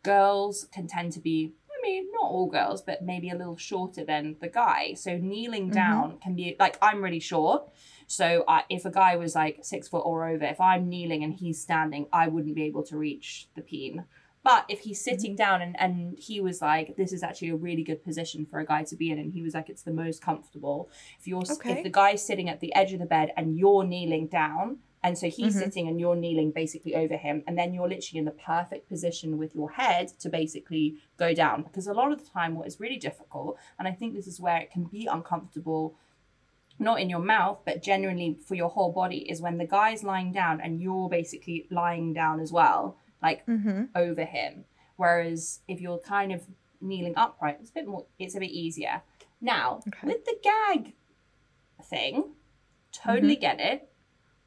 girls 0.03 0.67
can 0.73 0.87
tend 0.87 1.13
to 1.13 1.21
be, 1.21 1.55
I 1.71 1.81
mean, 1.83 2.09
not 2.13 2.31
all 2.31 2.49
girls, 2.49 2.83
but 2.83 3.03
maybe 3.03 3.31
a 3.31 3.37
little 3.37 3.57
shorter 3.57 4.05
than 4.05 4.37
the 4.41 4.49
guy. 4.49 4.95
So, 4.95 5.17
kneeling 5.17 5.67
mm-hmm. 5.67 5.75
down 5.75 6.19
can 6.19 6.35
be 6.35 6.57
like, 6.59 6.77
I'm 6.83 7.03
really 7.03 7.21
short. 7.21 7.71
So, 8.07 8.45
I, 8.47 8.65
if 8.69 8.85
a 8.85 8.91
guy 8.91 9.17
was 9.17 9.35
like 9.35 9.61
six 9.63 9.89
foot 9.89 10.05
or 10.05 10.29
over, 10.29 10.45
if 10.45 10.61
I'm 10.61 10.89
kneeling 10.89 11.25
and 11.25 11.33
he's 11.33 11.61
standing, 11.61 12.07
I 12.13 12.29
wouldn't 12.29 12.55
be 12.55 12.65
able 12.65 12.83
to 12.85 12.99
reach 12.99 13.49
the 13.55 13.63
peen. 13.63 14.05
But 14.43 14.65
if 14.69 14.81
he's 14.81 14.99
mm-hmm. 14.99 15.11
sitting 15.11 15.37
down 15.37 15.63
and, 15.63 15.79
and 15.81 16.19
he 16.19 16.41
was 16.41 16.63
like, 16.63 16.97
this 16.97 17.13
is 17.13 17.23
actually 17.23 17.51
a 17.51 17.57
really 17.57 17.83
good 17.83 18.03
position 18.05 18.47
for 18.47 18.61
a 18.61 18.67
guy 18.67 18.85
to 18.85 18.97
be 18.97 19.11
in, 19.11 19.19
and 19.19 19.33
he 19.33 19.43
was 19.43 19.55
like, 19.55 19.69
it's 19.69 19.83
the 19.83 19.93
most 19.93 20.23
comfortable. 20.23 20.89
If 21.19 21.27
you're 21.27 21.43
Okay. 21.51 21.73
if 21.73 21.83
the 21.83 21.91
guy's 21.91 22.25
sitting 22.25 22.49
at 22.49 22.61
the 22.61 22.75
edge 22.75 22.93
of 22.93 22.99
the 22.99 23.07
bed 23.07 23.33
and 23.37 23.57
you're 23.57 23.85
kneeling 23.85 24.27
down, 24.27 24.79
and 25.03 25.17
so 25.17 25.29
he's 25.29 25.55
mm-hmm. 25.55 25.65
sitting 25.65 25.89
and 25.89 26.01
you're 26.01 26.17
kneeling 26.17 26.51
basically 26.51 26.95
over 26.95 27.17
him, 27.17 27.45
and 27.47 27.57
then 27.57 27.73
you're 27.73 27.89
literally 27.89 28.19
in 28.19 28.25
the 28.25 28.33
perfect 28.33 28.89
position 28.89 29.39
with 29.39 29.55
your 29.55 29.71
head 29.71 30.09
to 30.19 30.29
basically 30.29 30.97
go 31.17 31.33
down. 31.35 31.63
Because 31.63 31.87
a 31.87 31.93
lot 31.93 32.11
of 32.11 32.19
the 32.19 32.29
time, 32.29 32.55
what 32.55 32.67
is 32.67 32.81
really 32.81 32.99
difficult, 32.99 33.57
and 33.79 33.87
I 33.87 33.93
think 33.93 34.15
this 34.15 34.27
is 34.27 34.41
where 34.41 34.59
it 34.59 34.71
can 34.71 34.85
be 34.85 35.07
uncomfortable 35.07 35.95
not 36.81 37.01
in 37.01 37.11
your 37.11 37.21
mouth, 37.21 37.59
but 37.65 37.83
genuinely 37.83 38.37
for 38.47 38.55
your 38.55 38.69
whole 38.69 38.93
body, 38.93 39.29
is 39.29 39.41
when 39.41 39.59
the 39.59 39.67
guy's 39.67 40.05
lying 40.05 40.33
down 40.33 40.61
and 40.61 40.81
you're 40.81 41.09
basically 41.09 41.67
lying 41.71 42.13
down 42.13 42.39
as 42.39 42.53
well, 42.53 42.97
like 43.23 43.45
over 43.95 44.25
him. 44.25 44.65
Whereas 44.97 45.61
if 45.69 45.81
you're 45.81 45.99
kind 45.99 46.33
of 46.33 46.43
kneeling 46.81 47.15
upright, 47.17 47.59
it's 47.61 47.71
a 47.71 47.75
bit 47.75 47.87
more, 47.87 48.07
it's 48.19 48.35
a 48.35 48.41
bit 48.41 48.51
easier. 48.51 49.03
Now, 49.41 49.81
with 50.03 50.25
the 50.25 50.37
gag 50.43 50.93
thing, 51.85 52.33
totally 52.93 53.37
get 53.37 53.61
it. 53.61 53.89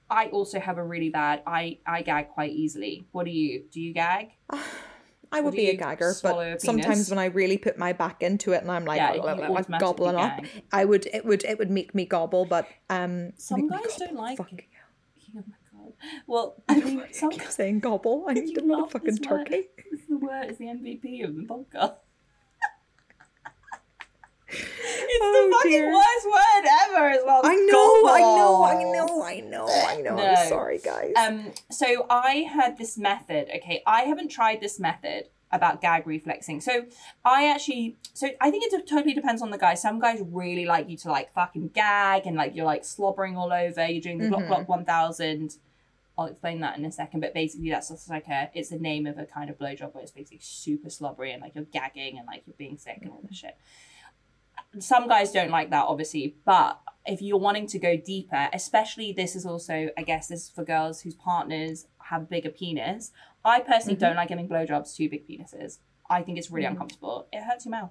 I 0.10 0.26
also 0.28 0.60
have 0.60 0.78
a 0.78 0.84
really 0.84 1.10
bad, 1.10 1.42
I, 1.48 1.78
I 1.86 2.02
gag 2.02 2.30
quite 2.30 2.52
easily. 2.52 3.06
What 3.14 3.24
do 3.26 3.32
you, 3.32 3.64
do 3.72 3.80
you 3.80 3.94
gag? 3.94 4.32
I 5.34 5.40
would 5.40 5.54
be 5.54 5.70
a 5.70 5.78
gagger, 5.78 6.12
swallow 6.12 6.50
a 6.50 6.52
but 6.52 6.62
sometimes 6.62 7.10
when 7.10 7.18
I 7.18 7.26
really 7.28 7.58
put 7.58 7.78
my 7.78 7.94
back 7.94 8.22
into 8.22 8.52
it 8.52 8.64
and 8.64 8.70
I'm 8.70 8.84
like, 8.84 8.98
Yeah, 8.98 9.14
blah, 9.16 9.36
blah, 9.36 9.62
blah, 9.62 9.78
gobbling 9.80 10.18
up. 10.18 10.42
I 10.74 10.84
would 10.84 11.06
it 11.06 11.24
would 11.24 11.46
it 11.46 11.58
would 11.58 11.72
make 11.72 11.96
me 11.96 12.04
gobble, 12.06 12.44
but 12.44 12.68
um 12.90 13.32
Some 13.38 13.70
guys 13.70 13.96
don't 13.98 14.16
like 14.16 14.38
fucking- 14.38 14.60
it. 16.04 16.06
My 16.06 16.12
god. 16.18 16.24
Well, 16.28 16.64
I 16.70 16.80
mean, 16.80 17.04
some 17.12 17.30
keep 17.32 17.44
saying 17.44 17.80
gobble. 17.82 18.26
I 18.28 18.34
need 18.34 18.58
another 18.58 18.82
love 18.82 18.92
fucking 18.92 19.08
this 19.16 19.20
turkey. 19.20 19.68
It's 19.92 20.06
the 20.10 20.18
word. 20.18 20.46
It's 20.50 20.58
the 20.58 20.66
MVP 20.66 21.24
of 21.28 21.36
the 21.36 21.44
podcast. 21.44 21.96
it's 24.50 25.24
Oh, 25.24 25.48
the 25.50 25.56
fucking 25.58 25.72
dear. 25.72 25.94
worst 25.94 26.26
word 26.26 26.70
ever 26.88 27.10
as 27.10 27.22
well. 27.26 27.42
I 27.44 27.56
know, 27.56 28.08
I 28.08 28.20
know, 28.20 28.64
I 28.64 28.84
know, 28.84 29.24
I 29.24 29.40
know, 29.40 29.68
I 29.88 30.02
know. 30.02 30.16
No. 30.16 30.26
I'm 30.26 30.48
sorry, 30.50 30.80
guys. 30.80 31.14
Um, 31.18 31.52
so 31.70 32.06
I 32.10 32.48
had 32.52 32.78
this 32.78 32.98
method. 32.98 33.48
Okay, 33.58 33.82
I 33.86 34.02
haven't 34.04 34.30
tried 34.30 34.62
this 34.62 34.80
method 34.80 35.26
about 35.54 35.82
gag 35.82 36.08
reflexing. 36.08 36.62
So 36.62 36.86
I 37.26 37.50
actually, 37.50 37.98
so 38.14 38.30
I 38.40 38.52
think 38.52 38.72
it 38.72 38.88
totally 38.88 39.14
depends 39.14 39.42
on 39.42 39.52
the 39.52 39.58
guy. 39.58 39.74
Some 39.74 40.00
guys 40.00 40.22
really 40.26 40.66
like 40.66 40.90
you 40.90 40.96
to 40.98 41.10
like 41.12 41.34
fucking 41.34 41.70
gag 41.74 42.26
and 42.26 42.36
like 42.38 42.56
you're 42.56 42.66
like 42.66 42.86
slobbering 42.86 43.36
all 43.38 43.52
over. 43.52 43.86
You're 43.86 44.02
doing 44.02 44.18
the 44.18 44.30
block 44.30 44.44
Glock 44.44 44.68
one 44.68 44.86
thousand. 44.86 45.58
I'll 46.18 46.26
explain 46.28 46.60
that 46.60 46.78
in 46.78 46.86
a 46.86 46.92
second, 46.92 47.22
but 47.22 47.34
basically 47.34 47.70
that's 47.70 47.90
just 47.90 48.10
like 48.10 48.28
a 48.28 48.50
it's 48.54 48.70
the 48.70 48.78
name 48.78 49.08
of 49.08 49.18
a 49.18 49.26
kind 49.26 49.50
of 49.50 49.58
blowjob 49.58 49.94
where 49.94 50.04
it's 50.04 50.12
basically 50.12 50.40
super 50.42 50.90
slobbery 50.90 51.32
and 51.32 51.42
like 51.42 51.56
you're 51.56 51.64
gagging 51.66 52.18
and 52.18 52.28
like 52.28 52.44
you're 52.46 52.56
being 52.58 52.78
sick 52.78 53.00
and 53.02 53.10
all 53.12 53.22
this 53.28 53.38
shit. 53.38 53.56
Some 54.80 55.08
guys 55.10 55.32
don't 55.32 55.50
like 55.50 55.70
that, 55.72 55.86
obviously, 55.86 56.36
but 56.46 56.80
if 57.06 57.22
you're 57.22 57.38
wanting 57.40 57.68
to 57.68 57.80
go 57.80 57.98
deeper, 57.98 58.48
especially 58.54 59.12
this 59.12 59.36
is 59.36 59.46
also, 59.46 59.90
I 59.98 60.04
guess, 60.04 60.28
this 60.28 60.44
is 60.44 60.50
for 60.50 60.64
girls 60.64 61.02
whose 61.02 61.16
partners 61.16 61.88
have 62.04 62.30
bigger 62.30 62.50
penis. 62.52 63.12
I 63.44 63.60
personally 63.62 63.98
don't 63.98 64.16
like 64.16 64.30
giving 64.30 64.48
blowjobs 64.48 64.96
to 64.96 65.10
big 65.10 65.28
penises. 65.28 65.80
I 66.10 66.22
think 66.22 66.38
it's 66.38 66.52
really 66.52 66.68
uncomfortable. 66.68 67.28
It 67.34 67.44
hurts 67.44 67.66
your 67.66 67.72
mouth. 67.72 67.90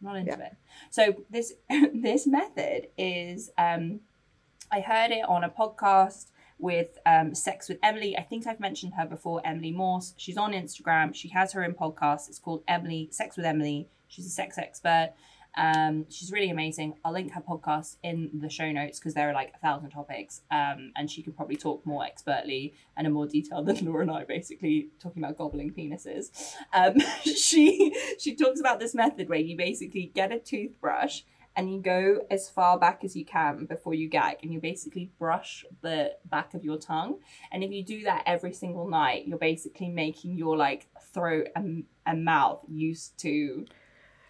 I'm 0.00 0.08
not 0.08 0.16
into 0.16 0.32
Yeah. 0.38 0.46
it. 0.46 0.56
So 0.90 1.24
this 1.30 1.54
this 1.94 2.26
method 2.26 2.88
is 2.98 3.50
um 3.56 4.00
I 4.70 4.80
heard 4.80 5.12
it 5.12 5.24
on 5.28 5.44
a 5.44 5.48
podcast 5.50 6.26
with 6.62 6.96
um, 7.04 7.34
Sex 7.34 7.68
with 7.68 7.78
Emily. 7.82 8.16
I 8.16 8.22
think 8.22 8.46
I've 8.46 8.60
mentioned 8.60 8.94
her 8.94 9.04
before, 9.04 9.42
Emily 9.44 9.72
Morse. 9.72 10.14
She's 10.16 10.36
on 10.36 10.52
Instagram. 10.52 11.14
She 11.14 11.28
has 11.28 11.52
her 11.52 11.64
own 11.64 11.74
podcast. 11.74 12.28
It's 12.28 12.38
called 12.38 12.62
Emily 12.68 13.08
Sex 13.10 13.36
with 13.36 13.44
Emily. 13.44 13.88
She's 14.08 14.26
a 14.26 14.30
sex 14.30 14.56
expert. 14.56 15.12
Um, 15.56 16.06
she's 16.08 16.32
really 16.32 16.50
amazing. 16.50 16.94
I'll 17.04 17.12
link 17.12 17.32
her 17.32 17.40
podcast 17.42 17.96
in 18.02 18.30
the 18.32 18.48
show 18.48 18.70
notes 18.72 18.98
because 18.98 19.12
there 19.12 19.28
are 19.28 19.34
like 19.34 19.52
a 19.54 19.58
thousand 19.58 19.90
topics, 19.90 20.42
um, 20.50 20.92
and 20.96 21.10
she 21.10 21.22
can 21.22 21.34
probably 21.34 21.56
talk 21.56 21.84
more 21.84 22.04
expertly 22.04 22.74
and 22.96 23.06
in 23.06 23.12
more 23.12 23.26
detail 23.26 23.62
than 23.62 23.76
Laura 23.84 24.02
and 24.02 24.10
I, 24.10 24.24
basically 24.24 24.88
talking 24.98 25.22
about 25.22 25.36
gobbling 25.36 25.72
penises. 25.72 26.30
Um, 26.72 26.98
she 27.24 27.94
she 28.18 28.34
talks 28.34 28.60
about 28.60 28.80
this 28.80 28.94
method 28.94 29.28
where 29.28 29.40
you 29.40 29.56
basically 29.56 30.10
get 30.14 30.32
a 30.32 30.38
toothbrush 30.38 31.22
and 31.56 31.72
you 31.72 31.80
go 31.80 32.20
as 32.30 32.48
far 32.48 32.78
back 32.78 33.04
as 33.04 33.14
you 33.14 33.24
can 33.24 33.66
before 33.66 33.94
you 33.94 34.08
gag 34.08 34.36
and 34.42 34.52
you 34.52 34.60
basically 34.60 35.10
brush 35.18 35.64
the 35.82 36.12
back 36.24 36.54
of 36.54 36.64
your 36.64 36.78
tongue 36.78 37.18
and 37.50 37.62
if 37.62 37.70
you 37.70 37.84
do 37.84 38.04
that 38.04 38.22
every 38.26 38.52
single 38.52 38.88
night 38.88 39.26
you're 39.26 39.38
basically 39.38 39.88
making 39.88 40.36
your 40.38 40.56
like 40.56 40.86
throat 41.12 41.48
and, 41.54 41.84
and 42.06 42.24
mouth 42.24 42.60
used 42.68 43.18
to 43.18 43.66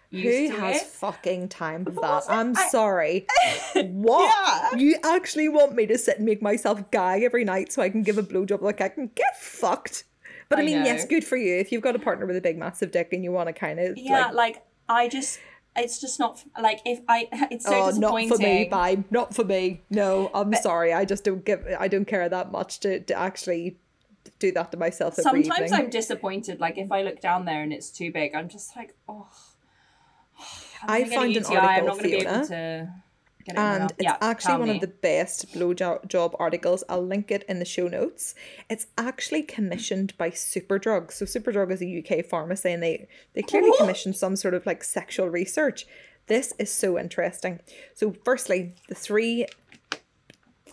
used 0.09 0.51
Who 0.51 0.55
to 0.55 0.61
has 0.61 0.81
it. 0.83 0.87
fucking 0.87 1.49
time 1.49 1.85
for 1.85 1.91
that? 2.01 2.23
I'm 2.29 2.55
I- 2.55 2.67
sorry. 2.69 3.25
What? 3.75 4.71
Yeah. 4.73 4.77
You 4.79 4.97
actually 5.03 5.49
want 5.49 5.73
me 5.73 5.87
to 5.87 5.97
sit 5.97 6.17
and 6.17 6.25
make 6.25 6.39
myself 6.41 6.91
gag 6.91 7.23
every 7.23 7.43
night 7.43 7.71
so 7.71 7.81
I 7.81 7.89
can 7.89 8.03
give 8.03 8.19
a 8.19 8.23
blowjob 8.23 8.61
like 8.61 8.79
I 8.81 8.89
can 8.89 9.09
get 9.15 9.35
fucked? 9.41 10.03
But 10.49 10.59
I 10.59 10.61
I 10.61 10.65
mean, 10.65 10.79
know. 10.79 10.85
yes, 10.85 11.05
good 11.05 11.23
for 11.23 11.35
you. 11.37 11.55
If 11.55 11.71
you've 11.71 11.81
got 11.81 11.95
a 11.95 11.99
partner 11.99 12.27
with 12.27 12.35
a 12.35 12.41
big, 12.41 12.57
massive 12.59 12.91
dick 12.91 13.09
and 13.13 13.23
you 13.23 13.31
want 13.31 13.47
to 13.47 13.53
kind 13.53 13.79
of 13.79 13.97
Yeah, 13.97 14.25
like, 14.27 14.33
like, 14.35 14.63
I 14.87 15.07
just, 15.07 15.39
it's 15.75 15.99
just 15.99 16.19
not 16.19 16.43
like 16.61 16.81
if 16.85 17.01
I. 17.07 17.27
It's 17.51 17.65
so 17.65 17.73
oh, 17.73 17.89
not 17.91 18.27
for 18.27 18.37
me, 18.37 18.65
bye, 18.65 19.03
not 19.11 19.33
for 19.35 19.43
me. 19.43 19.81
No, 19.89 20.31
I'm 20.33 20.53
sorry. 20.55 20.93
I 20.93 21.05
just 21.05 21.23
don't 21.23 21.43
give. 21.43 21.65
I 21.79 21.87
don't 21.87 22.05
care 22.05 22.27
that 22.29 22.51
much 22.51 22.79
to, 22.81 22.99
to 23.01 23.13
actually 23.17 23.77
do 24.39 24.51
that 24.51 24.71
to 24.71 24.77
myself 24.77 25.15
Sometimes. 25.15 25.71
I'm 25.71 25.89
disappointed. 25.89 26.59
Like 26.59 26.77
if 26.77 26.91
I 26.91 27.01
look 27.01 27.19
down 27.21 27.45
there 27.45 27.61
and 27.61 27.73
it's 27.73 27.89
too 27.89 28.11
big, 28.11 28.35
I'm 28.35 28.49
just 28.49 28.75
like, 28.75 28.95
oh. 29.07 29.27
I'm 30.83 30.89
I 30.89 31.01
gonna 31.03 31.09
get 31.09 31.11
a 31.11 31.15
found 31.15 31.25
an 31.25 31.33
UTI, 31.33 31.55
I'm 31.55 31.65
article, 31.65 31.87
not 31.87 31.97
going 31.97 32.03
to 32.03 32.17
be 32.17 32.27
able 32.27 32.47
to 32.47 32.93
get 33.45 33.57
it 33.57 33.63
in 33.63 33.73
my 33.73 33.75
and 33.75 33.91
it's 33.91 34.03
yeah, 34.03 34.17
actually 34.21 34.57
one 34.57 34.69
me. 34.69 34.75
of 34.75 34.81
the 34.81 34.87
best 34.87 35.53
blowjob 35.53 36.07
job 36.07 36.35
articles. 36.39 36.83
I'll 36.89 37.05
link 37.05 37.31
it 37.31 37.43
in 37.47 37.59
the 37.59 37.65
show 37.65 37.87
notes. 37.87 38.35
It's 38.69 38.87
actually 38.97 39.43
commissioned 39.43 40.17
by 40.17 40.29
Superdrug. 40.31 41.11
So 41.11 41.25
Superdrug 41.25 41.71
is 41.71 41.81
a 41.81 42.19
UK 42.19 42.25
pharmacy, 42.25 42.71
and 42.71 42.81
they 42.81 43.07
they 43.33 43.41
clearly 43.41 43.69
What? 43.69 43.79
commissioned 43.79 44.15
some 44.15 44.35
sort 44.35 44.53
of 44.53 44.65
like 44.65 44.83
sexual 44.83 45.29
research. 45.29 45.85
This 46.27 46.53
is 46.57 46.71
so 46.71 46.97
interesting. 46.97 47.59
So, 47.93 48.15
firstly, 48.23 48.75
the 48.87 48.95
three 48.95 49.45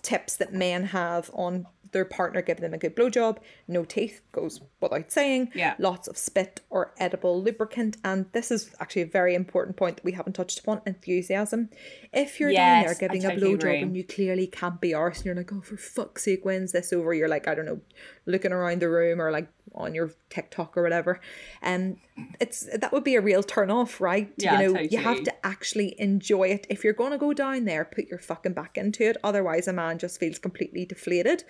tips 0.02 0.36
that 0.36 0.52
men 0.52 0.84
have 0.84 1.30
on 1.34 1.66
their 1.93 2.05
partner 2.05 2.43
giving 2.43 2.62
them 2.62 2.74
a 2.74 2.78
good 2.78 2.97
blowjob. 2.97 3.38
No 3.68 3.84
teeth 3.84 4.20
goes 4.32 4.61
without 4.80 5.11
saying. 5.11 5.51
Yeah. 5.55 5.74
Lots 5.78 6.09
of 6.09 6.16
spit 6.16 6.61
or 6.70 6.93
edible 6.99 7.43
lubricant. 7.43 7.97
And 8.05 8.26
this 8.32 8.51
is 8.51 8.70
actually 8.80 9.03
a 9.03 9.07
very 9.07 9.34
important 9.34 9.76
point 9.76 9.97
that 9.97 10.05
we 10.05 10.12
haven't 10.12 10.34
touched 10.34 10.61
upon 10.61 10.82
enthusiasm. 10.86 11.70
If 12.12 12.41
you're 12.41 12.53
down 12.53 12.82
there 12.82 12.91
Yes, 12.91 12.97
I 12.97 13.01
giving 13.01 13.22
totally 13.22 13.53
a 13.53 13.57
blowjob 13.57 13.59
agree. 13.59 13.82
and 13.82 13.97
you 13.97 14.05
clearly 14.05 14.47
can't 14.47 14.80
be 14.80 14.91
arsed 14.91 15.18
and 15.18 15.26
you're 15.26 15.34
like, 15.34 15.53
oh, 15.53 15.61
for 15.61 15.76
fuck's 15.76 16.24
sake, 16.24 16.45
when's 16.45 16.72
this 16.72 16.93
over? 16.93 17.12
You're 17.14 17.28
like, 17.28 17.49
I 17.49 17.55
don't 17.55 17.66
know, 17.66 17.80
looking 18.26 18.53
around 18.53 18.80
the 18.80 18.88
room 18.88 19.20
or 19.20 19.30
like 19.30 19.49
on 19.74 19.95
your 19.95 20.11
TikTok 20.31 20.76
or 20.76 20.83
whatever. 20.83 21.20
And 21.61 21.99
it's 22.41 22.68
that 22.76 22.93
would 22.93 23.05
be 23.05 23.16
a 23.16 23.20
real 23.20 23.43
turn 23.43 23.70
off, 23.70 24.01
right? 24.01 24.33
Yeah, 24.37 24.61
you 24.61 24.72
know, 24.72 24.81
you 24.81 24.99
have 24.99 25.22
to 25.24 25.47
actually 25.47 25.95
enjoy 26.01 26.49
it. 26.49 26.66
If 26.70 26.85
you're 26.85 26.93
going 26.93 27.12
to 27.12 27.18
go 27.18 27.33
down 27.33 27.64
there, 27.64 27.85
put 27.85 28.07
your 28.07 28.18
fucking 28.18 28.55
back 28.55 28.78
into 28.78 29.09
it. 29.09 29.16
Otherwise, 29.22 29.68
a 29.68 29.72
man 29.72 29.99
just 29.99 30.18
feels 30.18 30.39
completely 30.39 30.87
deflated. 30.87 31.45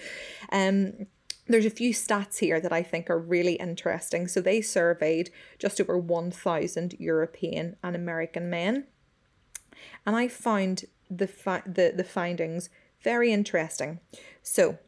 Um, 0.50 1.06
there's 1.46 1.66
a 1.66 1.70
few 1.70 1.92
stats 1.92 2.38
here 2.38 2.60
that 2.60 2.72
I 2.72 2.82
think 2.82 3.10
are 3.10 3.18
really 3.18 3.54
interesting. 3.54 4.28
So 4.28 4.40
they 4.40 4.60
surveyed 4.60 5.30
just 5.58 5.80
over 5.80 5.98
1,000 5.98 6.94
European 6.98 7.76
and 7.82 7.96
American 7.96 8.48
men, 8.48 8.86
and 10.06 10.16
I 10.16 10.28
found 10.28 10.84
the 11.10 11.26
fi- 11.26 11.62
the 11.66 11.92
the 11.94 12.04
findings 12.04 12.70
very 13.02 13.32
interesting. 13.32 14.00
So, 14.42 14.78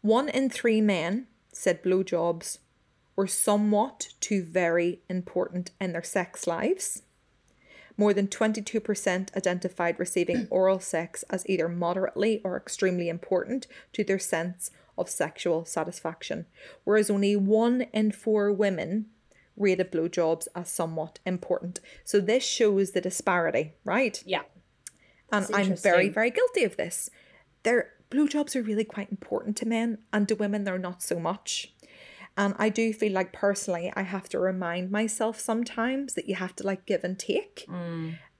one 0.00 0.28
in 0.28 0.48
three 0.48 0.80
men 0.80 1.26
said 1.56 1.82
blowjobs 1.82 2.58
were 3.16 3.26
somewhat 3.26 4.08
to 4.20 4.42
very 4.42 5.00
important 5.08 5.70
in 5.80 5.92
their 5.92 6.02
sex 6.02 6.46
lives. 6.46 7.02
More 7.96 8.12
than 8.12 8.28
22% 8.28 9.34
identified 9.34 9.98
receiving 9.98 10.46
oral 10.50 10.80
sex 10.80 11.24
as 11.30 11.48
either 11.48 11.68
moderately 11.68 12.42
or 12.44 12.56
extremely 12.58 13.08
important 13.08 13.66
to 13.94 14.04
their 14.04 14.18
sense 14.18 14.70
of 14.98 15.08
sexual 15.08 15.64
satisfaction, 15.64 16.44
whereas 16.84 17.08
only 17.08 17.36
one 17.36 17.82
in 17.92 18.12
four 18.12 18.52
women 18.52 19.06
rated 19.56 19.90
blowjobs 19.90 20.46
as 20.54 20.68
somewhat 20.68 21.18
important. 21.24 21.80
So 22.04 22.20
this 22.20 22.44
shows 22.44 22.90
the 22.90 23.00
disparity, 23.00 23.72
right? 23.82 24.22
Yeah. 24.26 24.42
And 25.32 25.46
I'm 25.54 25.74
very, 25.74 26.10
very 26.10 26.30
guilty 26.30 26.64
of 26.64 26.76
this. 26.76 27.08
Their 27.62 27.92
blowjobs 28.10 28.54
are 28.56 28.62
really 28.62 28.84
quite 28.84 29.10
important 29.10 29.56
to 29.58 29.66
men, 29.66 29.98
and 30.12 30.26
to 30.28 30.34
women, 30.34 30.64
they're 30.64 30.78
not 30.78 31.02
so 31.02 31.18
much. 31.18 31.74
And 32.36 32.54
I 32.58 32.68
do 32.68 32.92
feel 32.92 33.12
like 33.12 33.32
personally, 33.32 33.92
I 33.96 34.02
have 34.02 34.28
to 34.30 34.38
remind 34.38 34.90
myself 34.90 35.40
sometimes 35.40 36.14
that 36.14 36.28
you 36.28 36.34
have 36.34 36.54
to 36.56 36.66
like 36.66 36.84
give 36.84 37.02
and 37.02 37.18
take. 37.18 37.64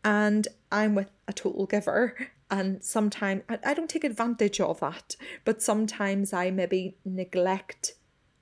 And 0.05 0.47
I'm 0.71 0.95
with 0.95 1.11
a 1.27 1.33
total 1.33 1.67
giver. 1.67 2.15
And 2.51 2.85
sometimes 2.85 3.43
I, 3.49 3.59
I 3.65 3.75
don't 3.75 3.89
take 3.91 4.05
advantage 4.05 4.61
of 4.61 4.81
that, 4.81 5.17
but 5.45 5.63
sometimes 5.63 6.33
I 6.33 6.51
maybe 6.51 6.97
neglect 7.05 7.95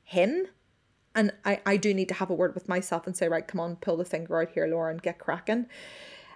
him. 0.03 0.49
And 1.15 1.33
I, 1.45 1.61
I 1.65 1.77
do 1.77 1.95
need 1.95 2.09
to 2.09 2.15
have 2.15 2.29
a 2.31 2.35
word 2.35 2.55
with 2.55 2.69
myself 2.69 3.07
and 3.07 3.17
say, 3.17 3.29
right, 3.29 3.47
come 3.47 3.61
on, 3.61 3.77
pull 3.77 3.97
the 3.97 4.05
finger 4.05 4.43
out 4.43 4.51
here, 4.51 4.67
Lauren, 4.67 4.99
get 4.99 5.21
cracking. 5.21 5.67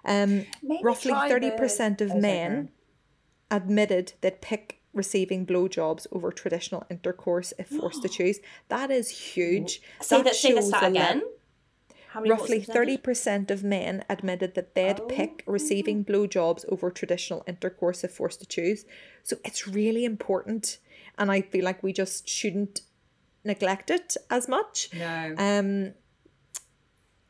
Um, 0.04 0.46
Maybe 0.62 0.80
roughly 0.82 1.10
try 1.10 1.28
thirty 1.28 1.50
the- 1.50 1.56
percent 1.56 2.00
of 2.00 2.14
men 2.14 2.70
admitted 3.50 4.12
they'd 4.20 4.40
pick 4.40 4.77
receiving 4.94 5.46
blowjobs 5.46 6.06
over 6.12 6.30
traditional 6.32 6.84
intercourse 6.90 7.52
if 7.58 7.68
forced 7.68 8.02
to 8.02 8.08
choose. 8.16 8.40
That 8.68 8.90
is 8.90 9.08
huge. 9.10 9.82
Say 10.00 10.22
that, 10.22 10.34
say 10.34 10.52
the 10.52 10.60
shows 10.60 10.68
stat 10.68 10.84
again. 10.84 11.22
How 12.08 12.20
many, 12.20 12.30
what's 12.30 12.48
the 12.48 12.58
Roughly 12.58 12.96
30% 12.96 13.50
of 13.50 13.62
men 13.62 14.02
admitted 14.08 14.54
that 14.54 14.74
they'd 14.74 15.06
pick 15.08 15.44
receiving 15.46 16.04
blowjobs 16.04 16.64
over 16.70 16.90
traditional 16.90 17.44
intercourse 17.46 18.02
if 18.02 18.12
forced 18.12 18.40
to 18.40 18.46
choose. 18.46 18.86
So 19.22 19.36
it's 19.44 19.68
really 19.68 20.06
important, 20.06 20.78
and 21.18 21.30
I 21.30 21.42
feel 21.42 21.64
like 21.64 21.82
we 21.82 21.92
just 21.92 22.26
shouldn't 22.26 22.80
neglect 23.44 23.90
it 23.90 24.16
as 24.30 24.48
much. 24.48 24.88
No. 24.94 25.34
Um, 25.36 25.92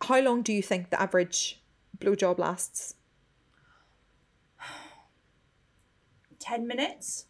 how 0.01 0.21
long 0.21 0.43
do 0.43 0.53
you 0.53 0.63
think 0.63 0.91
the 0.91 1.01
average 1.01 1.61
blowjob 1.99 2.39
lasts? 2.39 2.95
10 6.39 6.69
minutes? 6.69 7.27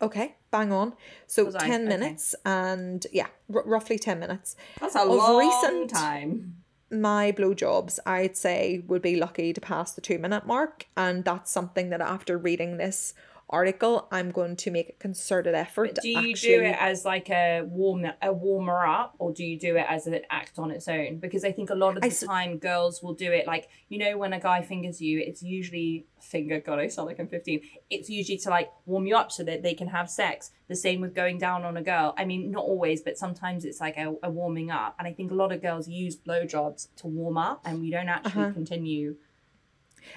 Okay, 0.00 0.36
bang 0.50 0.72
on. 0.72 0.94
So 1.26 1.44
Was 1.44 1.56
I? 1.56 1.66
10 1.66 1.80
Okay. 1.82 1.88
minutes 1.88 2.34
and 2.44 3.06
yeah, 3.12 3.26
r- 3.52 3.64
roughly 3.66 3.98
10 3.98 4.18
minutes. 4.20 4.54
That's 4.80 4.94
a 4.94 5.00
Of 5.02 5.08
long 5.08 5.38
recent- 5.38 5.90
time. 5.90 6.54
My 6.90 7.32
blowjobs, 7.32 7.98
I'd 8.06 8.36
say, 8.36 8.82
would 8.86 9.02
be 9.02 9.16
lucky 9.16 9.52
to 9.52 9.60
pass 9.60 9.92
the 9.92 10.00
two 10.00 10.18
minute 10.18 10.46
mark. 10.46 10.86
And 10.96 11.24
that's 11.24 11.50
something 11.50 11.90
that 11.90 12.00
after 12.00 12.38
reading 12.38 12.76
this 12.78 13.12
article, 13.50 14.08
I'm 14.10 14.30
going 14.30 14.56
to 14.56 14.70
make 14.70 14.88
a 14.90 14.92
concerted 14.92 15.54
effort 15.54 15.98
Do 16.02 16.08
you 16.08 16.32
actually. 16.32 16.48
do 16.56 16.60
it 16.62 16.76
as 16.78 17.04
like 17.04 17.30
a 17.30 17.62
warm 17.62 18.06
a 18.20 18.32
warmer 18.32 18.86
up, 18.86 19.14
or 19.18 19.32
do 19.32 19.44
you 19.44 19.58
do 19.58 19.76
it 19.76 19.86
as 19.88 20.06
an 20.06 20.20
act 20.30 20.58
on 20.58 20.70
its 20.70 20.88
own? 20.88 21.18
Because 21.18 21.44
I 21.44 21.52
think 21.52 21.70
a 21.70 21.74
lot 21.74 21.96
of 21.96 22.02
the 22.02 22.08
s- 22.08 22.20
time 22.22 22.58
girls 22.58 23.02
will 23.02 23.14
do 23.14 23.32
it 23.32 23.46
like 23.46 23.68
you 23.88 23.98
know 23.98 24.18
when 24.18 24.32
a 24.32 24.40
guy 24.40 24.62
fingers 24.62 25.00
you, 25.00 25.18
it's 25.20 25.42
usually 25.42 26.06
finger. 26.20 26.60
God, 26.60 26.78
I 26.78 26.88
sound 26.88 27.06
like 27.06 27.18
I'm 27.18 27.28
15. 27.28 27.60
It's 27.90 28.10
usually 28.10 28.38
to 28.38 28.50
like 28.50 28.70
warm 28.86 29.06
you 29.06 29.16
up 29.16 29.32
so 29.32 29.42
that 29.44 29.62
they 29.62 29.74
can 29.74 29.88
have 29.88 30.10
sex. 30.10 30.50
The 30.68 30.76
same 30.76 31.00
with 31.00 31.14
going 31.14 31.38
down 31.38 31.64
on 31.64 31.76
a 31.76 31.82
girl. 31.82 32.14
I 32.18 32.24
mean, 32.24 32.50
not 32.50 32.64
always, 32.64 33.00
but 33.00 33.16
sometimes 33.16 33.64
it's 33.64 33.80
like 33.80 33.96
a, 33.96 34.14
a 34.22 34.30
warming 34.30 34.70
up. 34.70 34.96
And 34.98 35.08
I 35.08 35.12
think 35.12 35.30
a 35.30 35.34
lot 35.34 35.52
of 35.52 35.62
girls 35.62 35.88
use 35.88 36.16
blowjobs 36.16 36.88
to 36.96 37.06
warm 37.06 37.38
up, 37.38 37.62
and 37.64 37.80
we 37.80 37.90
don't 37.90 38.08
actually 38.08 38.42
uh-huh. 38.42 38.52
continue. 38.52 39.16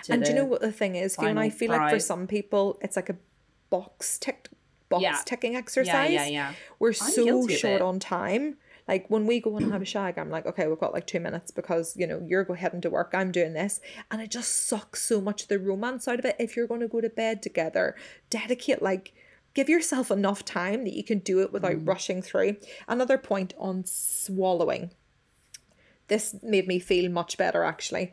And 0.09 0.23
do 0.23 0.29
you 0.31 0.35
know 0.35 0.45
what 0.45 0.61
the 0.61 0.71
thing 0.71 0.95
is, 0.95 1.15
Fiona? 1.15 1.41
I 1.41 1.49
feel 1.49 1.69
like 1.71 1.91
for 1.91 1.99
some 1.99 2.27
people, 2.27 2.79
it's 2.81 2.95
like 2.95 3.09
a 3.09 3.17
box 3.69 4.17
tick, 4.19 4.49
box 4.89 5.01
Yeah. 5.03 5.17
ticking 5.25 5.55
exercise. 5.55 6.11
yeah, 6.11 6.25
yeah. 6.25 6.27
yeah. 6.27 6.53
We're 6.79 6.89
I'm 6.89 7.11
so 7.11 7.47
short 7.47 7.81
on 7.81 7.99
time. 7.99 8.57
Like 8.87 9.09
when 9.09 9.25
we 9.25 9.39
go 9.39 9.55
and 9.57 9.71
have 9.71 9.81
a 9.81 9.85
shag, 9.85 10.17
I'm 10.17 10.29
like, 10.29 10.45
okay, 10.45 10.67
we've 10.67 10.79
got 10.79 10.93
like 10.93 11.07
two 11.07 11.19
minutes 11.19 11.51
because 11.51 11.95
you 11.95 12.07
know 12.07 12.21
you're 12.27 12.43
heading 12.55 12.81
to 12.81 12.89
work, 12.89 13.11
I'm 13.13 13.31
doing 13.31 13.53
this, 13.53 13.79
and 14.09 14.21
it 14.21 14.31
just 14.31 14.67
sucks 14.67 15.01
so 15.01 15.21
much 15.21 15.47
the 15.47 15.59
romance 15.59 16.07
out 16.07 16.19
of 16.19 16.25
it. 16.25 16.35
If 16.39 16.55
you're 16.55 16.67
going 16.67 16.81
to 16.81 16.87
go 16.87 16.99
to 16.99 17.09
bed 17.09 17.41
together, 17.41 17.95
dedicate 18.29 18.81
like 18.81 19.13
give 19.53 19.69
yourself 19.69 20.11
enough 20.11 20.43
time 20.45 20.83
that 20.85 20.93
you 20.93 21.03
can 21.03 21.19
do 21.19 21.41
it 21.41 21.53
without 21.53 21.85
rushing 21.85 22.21
through. 22.21 22.55
Another 22.87 23.17
point 23.17 23.53
on 23.57 23.83
swallowing. 23.85 24.91
This 26.07 26.35
made 26.41 26.67
me 26.67 26.79
feel 26.79 27.09
much 27.09 27.37
better 27.37 27.63
actually. 27.63 28.11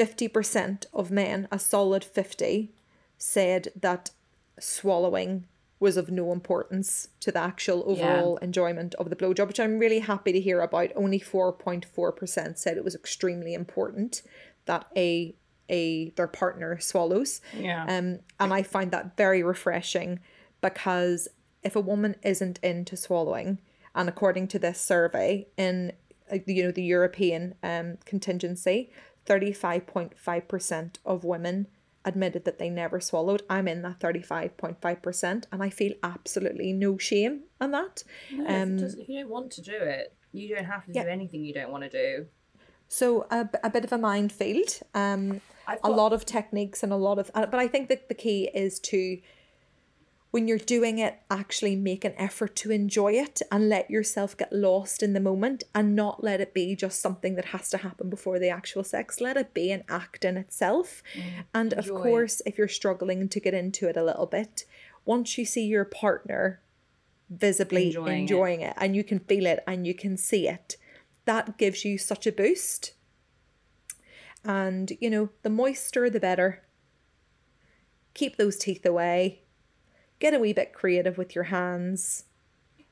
50% 0.00 0.86
of 0.94 1.10
men, 1.10 1.46
a 1.52 1.58
solid 1.58 2.02
50, 2.02 2.72
said 3.18 3.68
that 3.78 4.10
swallowing 4.58 5.44
was 5.78 5.98
of 5.98 6.10
no 6.10 6.32
importance 6.32 7.08
to 7.20 7.30
the 7.30 7.38
actual 7.38 7.84
overall 7.86 8.38
enjoyment 8.38 8.94
of 8.94 9.10
the 9.10 9.16
blowjob, 9.16 9.48
which 9.48 9.60
I'm 9.60 9.78
really 9.78 9.98
happy 9.98 10.32
to 10.32 10.40
hear 10.40 10.62
about. 10.62 10.90
Only 10.96 11.20
4.4% 11.20 12.56
said 12.56 12.76
it 12.78 12.84
was 12.84 12.94
extremely 12.94 13.52
important 13.54 14.22
that 14.64 14.86
a 14.96 15.34
a 15.68 16.10
their 16.16 16.26
partner 16.26 16.80
swallows. 16.80 17.40
Yeah. 17.56 17.84
Um, 17.84 18.20
and 18.40 18.52
I 18.52 18.62
find 18.62 18.90
that 18.90 19.16
very 19.16 19.42
refreshing 19.42 20.18
because 20.60 21.28
if 21.62 21.76
a 21.76 21.80
woman 21.80 22.16
isn't 22.22 22.58
into 22.62 22.96
swallowing, 22.96 23.58
and 23.94 24.08
according 24.08 24.48
to 24.48 24.58
this 24.58 24.80
survey 24.80 25.46
in 25.56 25.92
uh, 26.32 26.38
you 26.46 26.64
know 26.64 26.72
the 26.72 26.82
European 26.82 27.54
um 27.62 27.98
contingency, 28.04 28.90
thirty 29.26 29.52
five 29.52 29.86
point 29.86 30.18
five 30.18 30.48
percent 30.48 30.98
of 31.04 31.24
women 31.24 31.66
admitted 32.04 32.44
that 32.46 32.58
they 32.58 32.70
never 32.70 32.98
swallowed. 33.00 33.42
I'm 33.50 33.68
in 33.68 33.82
that 33.82 34.00
thirty 34.00 34.22
five 34.22 34.56
point 34.56 34.80
five 34.80 35.02
percent, 35.02 35.46
and 35.52 35.62
I 35.62 35.70
feel 35.70 35.92
absolutely 36.02 36.72
no 36.72 36.98
shame 36.98 37.42
on 37.60 37.70
that. 37.72 38.04
No, 38.32 38.44
if, 38.46 38.98
if 38.98 39.08
you 39.08 39.20
don't 39.20 39.30
want 39.30 39.50
to 39.52 39.62
do 39.62 39.76
it, 39.76 40.14
you 40.32 40.54
don't 40.54 40.64
have 40.64 40.86
to 40.86 40.92
Yeah. 40.92 41.04
do 41.04 41.08
anything 41.10 41.44
you 41.44 41.54
don't 41.54 41.70
want 41.70 41.84
to 41.84 41.90
do. 41.90 42.26
So 42.88 43.26
a, 43.30 43.48
a 43.62 43.70
bit 43.70 43.84
of 43.84 43.92
a 43.92 43.98
minefield. 43.98 44.80
Um, 44.94 45.40
I've 45.66 45.78
a 45.84 45.90
lot 45.90 46.12
of 46.12 46.26
techniques 46.26 46.82
and 46.82 46.92
a 46.92 46.96
lot 46.96 47.18
of, 47.20 47.30
uh, 47.34 47.46
but 47.46 47.60
I 47.60 47.68
think 47.68 47.88
that 47.88 48.08
the 48.08 48.14
key 48.14 48.50
is 48.52 48.80
to 48.80 49.18
when 50.30 50.46
you're 50.46 50.58
doing 50.58 50.98
it, 50.98 51.18
actually 51.28 51.74
make 51.74 52.04
an 52.04 52.14
effort 52.16 52.54
to 52.56 52.70
enjoy 52.70 53.14
it 53.14 53.42
and 53.50 53.68
let 53.68 53.90
yourself 53.90 54.36
get 54.36 54.52
lost 54.52 55.02
in 55.02 55.12
the 55.12 55.20
moment 55.20 55.64
and 55.74 55.96
not 55.96 56.22
let 56.22 56.40
it 56.40 56.54
be 56.54 56.76
just 56.76 57.00
something 57.00 57.34
that 57.34 57.46
has 57.46 57.68
to 57.70 57.78
happen 57.78 58.08
before 58.08 58.38
the 58.38 58.48
actual 58.48 58.84
sex. 58.84 59.20
Let 59.20 59.36
it 59.36 59.52
be 59.52 59.72
an 59.72 59.82
act 59.88 60.24
in 60.24 60.36
itself. 60.36 61.02
Mm. 61.16 61.44
and 61.52 61.72
of 61.72 61.86
enjoy 61.86 61.98
it. 61.98 62.02
course, 62.02 62.42
if 62.46 62.58
you're 62.58 62.68
struggling 62.68 63.28
to 63.28 63.40
get 63.40 63.54
into 63.54 63.88
it 63.88 63.96
a 63.96 64.04
little 64.04 64.26
bit, 64.26 64.64
once 65.04 65.36
you 65.36 65.44
see 65.44 65.66
your 65.66 65.84
partner 65.84 66.60
visibly 67.28 67.86
Enjoying 67.88 68.20
enjoying, 68.20 68.60
it. 68.60 68.70
it. 68.70 68.74
and 68.76 68.94
you 68.94 69.02
can 69.02 69.18
feel 69.20 69.46
it 69.46 69.62
and 69.66 69.86
you 69.86 69.94
can 69.94 70.16
see 70.16 70.48
it, 70.48 70.76
that 71.24 71.58
gives 71.58 71.84
you 71.84 71.98
such 71.98 72.26
a 72.26 72.32
boost. 72.32 72.92
And, 74.44 74.92
you 75.00 75.10
know, 75.10 75.30
the 75.42 75.50
moister, 75.50 76.08
the 76.08 76.20
better. 76.20 76.62
Keep 78.14 78.36
those 78.36 78.56
teeth 78.56 78.86
away. 78.86 79.39
Get 80.20 80.34
a 80.34 80.38
wee 80.38 80.52
bit 80.52 80.72
creative 80.72 81.18
with 81.18 81.34
your 81.34 81.44
hands. 81.44 82.24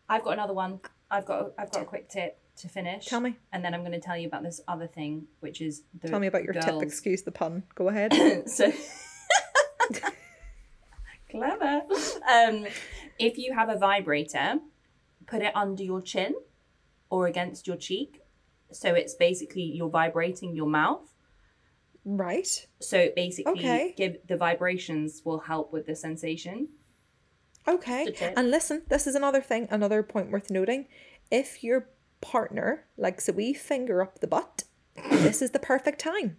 I've 0.09 0.24
got 0.24 0.33
another 0.33 0.55
one. 0.55 0.81
I've 1.11 1.24
got 1.26 1.53
I've 1.59 1.70
got 1.70 1.83
a 1.83 1.85
quick 1.85 2.09
tip 2.09 2.39
to 2.57 2.68
finish. 2.68 3.07
Tell 3.07 3.20
me. 3.20 3.37
And 3.53 3.64
then 3.64 3.74
I'm 3.74 3.81
going 3.81 3.93
to 3.93 4.01
tell 4.01 4.16
you 4.16 4.26
about 4.26 4.43
this 4.43 4.61
other 4.66 4.87
thing, 4.87 5.26
which 5.41 5.61
is 5.61 5.83
the 6.01 6.09
Tell 6.09 6.18
me 6.20 6.26
about 6.26 6.43
your 6.43 6.55
tip. 6.55 6.83
Excuse 6.83 7.22
the 7.22 7.31
pun. 7.31 7.62
Go 7.74 7.89
ahead. 7.89 8.12
so 8.49 8.72
clever. 11.31 11.83
Um, 12.29 12.66
if 13.18 13.39
you 13.39 13.55
have 13.55 13.68
a 13.68 13.76
vibrator, 13.79 14.59
put 15.26 15.43
it 15.43 15.55
under 15.55 15.83
your 15.83 16.01
chin 16.01 16.35
or 17.11 17.26
against 17.26 17.66
your 17.66 17.76
cheek. 17.76 18.22
So 18.72 18.95
it's 18.95 19.14
basically 19.14 19.62
you're 19.62 19.89
vibrating 19.91 20.55
your 20.55 20.68
mouth. 20.68 21.12
right. 22.05 22.66
So 22.81 23.09
basically, 23.14 23.53
Okay. 23.53 23.95
give 23.97 24.16
the 24.26 24.37
vibrations 24.37 25.22
will 25.24 25.41
help 25.41 25.72
with 25.72 25.87
the 25.87 25.97
sensation. 25.97 26.68
Okay. 27.69 28.07
Just 28.07 28.16
a 28.16 28.19
tip. 28.29 28.35
And 28.37 28.51
listen, 28.51 28.83
this 28.89 29.07
is 29.07 29.14
another 29.14 29.41
thing, 29.41 29.69
another 29.71 30.03
point 30.03 30.31
worth 30.31 30.51
noting. 30.51 30.87
If 31.31 31.62
your 31.62 31.89
partner 32.21 32.85
likes 32.97 33.29
a 33.29 33.33
wee 33.33 33.53
finger 33.55 34.03
up 34.03 34.21
the 34.21 34.27
butt, 34.27 34.64
this 35.11 35.43
is 35.43 35.51
the 35.53 35.59
perfect 35.59 36.01
time. 36.01 36.39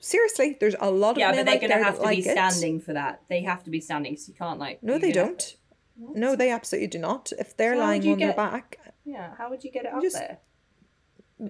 Seriously, 0.00 0.56
there's 0.60 0.74
a 0.80 0.90
lot 0.90 1.12
of 1.12 1.18
Yeah, 1.18 1.30
men 1.30 1.44
but 1.44 1.50
they're 1.50 1.60
going 1.68 1.78
to 1.78 1.84
have 1.84 1.96
to 1.96 2.02
like 2.02 2.18
be 2.22 2.28
it. 2.28 2.32
standing 2.32 2.80
for 2.80 2.92
that. 2.92 3.22
They 3.28 3.42
have 3.42 3.62
to 3.64 3.70
be 3.70 3.80
standing, 3.80 4.16
so 4.16 4.30
you 4.32 4.34
can't 4.34 4.58
like. 4.58 4.82
No, 4.82 4.98
they 4.98 5.12
don't. 5.12 5.56
No, 5.96 6.34
they 6.36 6.50
absolutely 6.50 6.88
do 6.88 6.98
not. 6.98 7.32
If 7.38 7.56
they're 7.56 7.74
So 7.74 7.80
how 7.80 7.86
would 7.86 7.90
lying 7.90 8.02
you 8.02 8.12
on 8.12 8.18
their 8.18 8.28
get- 8.28 8.36
back, 8.36 8.78
Yeah, 9.04 9.34
how 9.38 9.48
would 9.50 9.62
you 9.64 9.70
get 9.70 9.84
it 9.86 9.92
up 9.94 10.02
just- 10.02 10.16
there? 10.16 10.38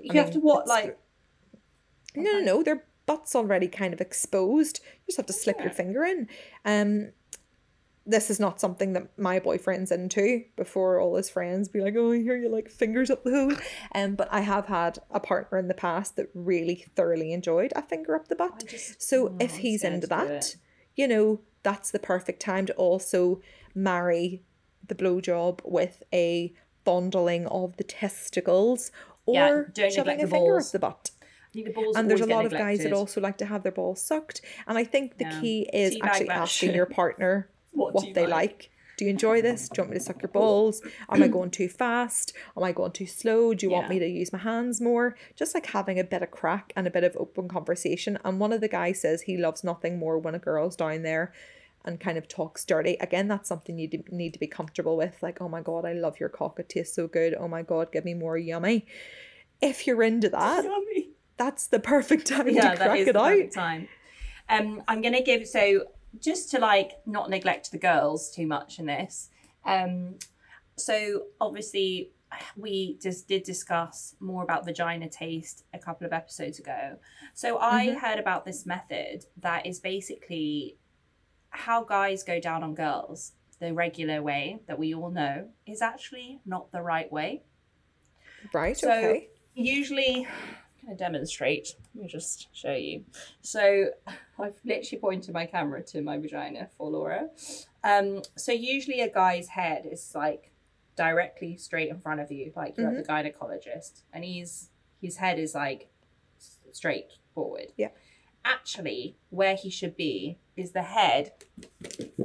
You 0.02 0.20
have 0.20 0.30
to 0.32 0.40
what 0.40 0.64
it's- 0.64 0.68
like? 0.68 0.98
No, 2.14 2.32
no, 2.32 2.40
no. 2.40 2.62
Their 2.62 2.84
butt's 3.06 3.34
already 3.34 3.66
kind 3.68 3.92
of 3.92 4.00
exposed. 4.00 4.80
You 4.84 5.06
just 5.06 5.16
have 5.16 5.26
to 5.26 5.32
slip 5.32 5.58
your 5.58 5.68
Yeah. 5.68 5.72
finger 5.72 6.04
in. 6.04 6.28
Um, 6.64 7.12
this 8.06 8.28
is 8.30 8.38
not 8.38 8.60
something 8.60 8.92
that 8.92 9.18
my 9.18 9.38
boyfriend's 9.38 9.90
into. 9.90 10.44
Before 10.56 11.00
all 11.00 11.16
his 11.16 11.30
friends 11.30 11.68
be 11.68 11.80
like, 11.80 11.94
"Oh, 11.96 12.12
I 12.12 12.18
hear 12.18 12.36
you 12.36 12.48
like 12.48 12.68
fingers 12.70 13.10
up 13.10 13.24
the 13.24 13.30
hole." 13.30 13.52
Um, 13.94 14.14
but 14.14 14.28
I 14.30 14.40
have 14.40 14.66
had 14.66 14.98
a 15.10 15.20
partner 15.20 15.58
in 15.58 15.68
the 15.68 15.74
past 15.74 16.16
that 16.16 16.28
really 16.34 16.84
thoroughly 16.96 17.32
enjoyed 17.32 17.72
a 17.76 17.82
finger 17.82 18.14
up 18.14 18.28
the 18.28 18.36
butt. 18.36 18.64
just- 18.66 19.00
so 19.02 19.28
oh, 19.28 19.36
if 19.40 19.56
he's 19.56 19.82
into 19.84 20.06
that, 20.08 20.56
you 20.96 21.08
know, 21.08 21.40
that's 21.62 21.90
the 21.90 21.98
perfect 21.98 22.40
time 22.40 22.66
to 22.66 22.74
also 22.74 23.40
marry 23.74 24.42
the 24.86 24.94
blowjob 24.94 25.60
with 25.64 26.02
a 26.12 26.52
fondling 26.84 27.46
of 27.46 27.76
the 27.78 27.84
testicles 27.84 28.92
or 29.26 29.72
Yeah, 29.74 29.88
shoving 29.88 30.20
a 30.20 30.26
the 30.26 30.30
finger 30.30 30.52
balls. 30.52 30.66
up 30.68 30.72
the 30.72 30.78
butt 30.78 31.10
the 31.54 31.92
and 31.96 32.10
there's 32.10 32.20
a 32.20 32.26
lot 32.26 32.44
of 32.44 32.52
guys 32.52 32.80
that 32.80 32.92
also 32.92 33.20
like 33.20 33.38
to 33.38 33.46
have 33.46 33.62
their 33.62 33.72
balls 33.72 34.02
sucked 34.02 34.40
and 34.66 34.76
i 34.76 34.82
think 34.84 35.16
the 35.18 35.24
Yeah. 35.24 35.40
key 35.40 35.68
is 35.72 35.96
actually 36.02 36.28
asking 36.30 36.74
your 36.74 36.84
partner 36.86 37.48
What 37.74 37.94
what, 37.94 38.14
they 38.14 38.26
like? 38.26 38.30
like. 38.30 38.70
Do 38.96 39.04
you 39.04 39.10
enjoy 39.10 39.42
this? 39.42 39.68
Do 39.68 39.80
you 39.80 39.82
want 39.82 39.90
me 39.90 39.98
to 39.98 40.04
suck 40.04 40.22
your 40.22 40.28
balls? 40.28 40.80
Am 41.08 41.22
i 41.22 41.28
going 41.28 41.50
too 41.50 41.68
fast? 41.68 42.32
Am 42.56 42.62
i 42.62 42.72
going 42.72 42.92
too 42.92 43.06
slow? 43.06 43.52
Do 43.54 43.66
you 43.66 43.72
want 43.72 43.88
me 43.88 43.98
to 43.98 44.06
use 44.06 44.32
my 44.32 44.38
hands 44.38 44.80
more? 44.80 45.16
Just 45.34 45.54
like 45.54 45.66
having 45.66 45.98
a 45.98 46.04
bit 46.04 46.22
of 46.22 46.30
crack 46.30 46.72
and 46.76 46.86
a 46.86 46.90
bit 46.90 47.04
of 47.04 47.16
open 47.16 47.48
conversation. 47.48 48.18
And 48.24 48.38
one 48.38 48.52
of 48.52 48.60
the 48.60 48.68
guys 48.68 49.00
says 49.00 49.22
he 49.22 49.36
loves 49.36 49.64
nothing 49.64 49.98
more 49.98 50.18
when 50.18 50.34
a 50.34 50.38
girl's 50.38 50.76
down 50.76 51.02
there 51.02 51.32
and 51.84 52.00
kind 52.00 52.16
of 52.16 52.28
talks 52.28 52.64
dirty. 52.64 52.96
Again 53.00 53.28
that's 53.28 53.48
something 53.48 53.78
you 53.78 53.88
need 54.10 54.32
to 54.32 54.38
be 54.38 54.46
comfortable 54.46 54.96
with. 54.96 55.22
Like 55.22 55.40
oh 55.40 55.48
my 55.48 55.60
god 55.60 55.84
i 55.84 55.92
love 55.92 56.20
your 56.20 56.28
cock. 56.28 56.60
It 56.60 56.68
tastes 56.68 56.94
so 56.94 57.08
good. 57.08 57.34
Oh 57.34 57.48
my 57.48 57.62
god 57.62 57.90
give 57.90 58.04
me 58.04 58.14
more. 58.14 58.38
Yummy. 58.38 58.86
If 59.60 59.86
you're 59.86 60.02
into 60.02 60.28
that 60.30 60.64
Yummy. 60.64 61.10
that's 61.36 61.66
the 61.66 61.80
perfect 61.80 62.26
time 62.28 62.48
yeah, 62.48 62.70
to 62.70 62.76
crack 62.76 62.98
it 63.00 63.16
out. 63.16 63.50
time. 63.50 63.88
Um, 64.48 64.82
I'm 64.86 65.02
gonna 65.02 65.22
give 65.22 65.48
so 65.48 65.86
just 66.20 66.50
to 66.52 66.58
like 66.58 66.92
not 67.06 67.30
neglect 67.30 67.70
the 67.70 67.78
girls 67.78 68.30
too 68.30 68.46
much 68.46 68.78
in 68.78 68.86
this. 68.86 69.30
Um, 69.64 70.16
so 70.76 71.24
obviously 71.40 72.10
we 72.56 72.98
just 73.00 73.28
did 73.28 73.44
discuss 73.44 74.14
more 74.20 74.42
about 74.42 74.64
vagina 74.64 75.08
taste 75.08 75.64
a 75.72 75.78
couple 75.78 76.06
of 76.06 76.12
episodes 76.12 76.58
ago. 76.58 76.96
So 77.32 77.58
I 77.58 77.86
Mm-hmm. 77.86 77.98
heard 77.98 78.18
about 78.18 78.44
this 78.44 78.66
method 78.66 79.24
that 79.40 79.66
is 79.66 79.80
basically 79.80 80.78
how 81.50 81.84
guys 81.84 82.24
go 82.24 82.40
down 82.40 82.62
on 82.64 82.74
girls. 82.74 83.32
The 83.60 83.72
regular 83.72 84.20
way 84.20 84.58
that 84.66 84.78
we 84.78 84.94
all 84.94 85.10
know 85.10 85.48
is 85.64 85.80
actually 85.80 86.40
not 86.44 86.72
the 86.72 86.82
right 86.82 87.10
way. 87.10 87.44
Right, 88.52 88.76
So 88.76 88.90
okay. 88.90 89.28
usually, 89.54 90.26
Going 90.84 90.98
to 90.98 91.02
demonstrate. 91.02 91.76
Let 91.94 92.02
me 92.02 92.08
just 92.08 92.48
show 92.52 92.74
you. 92.74 93.04
So 93.40 93.86
I've 94.38 94.58
literally 94.64 95.00
pointed 95.00 95.32
my 95.32 95.46
camera 95.46 95.82
to 95.82 96.02
my 96.02 96.18
vagina 96.18 96.68
for 96.76 96.90
Laura. 96.90 97.28
Um, 97.82 98.22
so 98.36 98.52
usually 98.52 99.00
a 99.00 99.08
guy's 99.08 99.48
head 99.48 99.86
is 99.90 100.12
like 100.14 100.50
directly 100.96 101.56
straight 101.56 101.88
in 101.88 102.00
front 102.00 102.20
of 102.20 102.30
you, 102.30 102.52
like 102.54 102.76
you're 102.76 102.88
at 102.88 102.96
the 102.96 103.12
gynecologist, 103.12 104.02
and 104.12 104.24
he's 104.24 104.70
his 105.00 105.16
head 105.16 105.38
is 105.38 105.54
like 105.54 105.88
straight 106.72 107.12
forward. 107.34 107.72
Yeah. 107.76 107.88
Actually, 108.44 109.16
where 109.30 109.56
he 109.56 109.70
should 109.70 109.96
be 109.96 110.38
is 110.56 110.72
the 110.72 110.82
head 110.82 111.32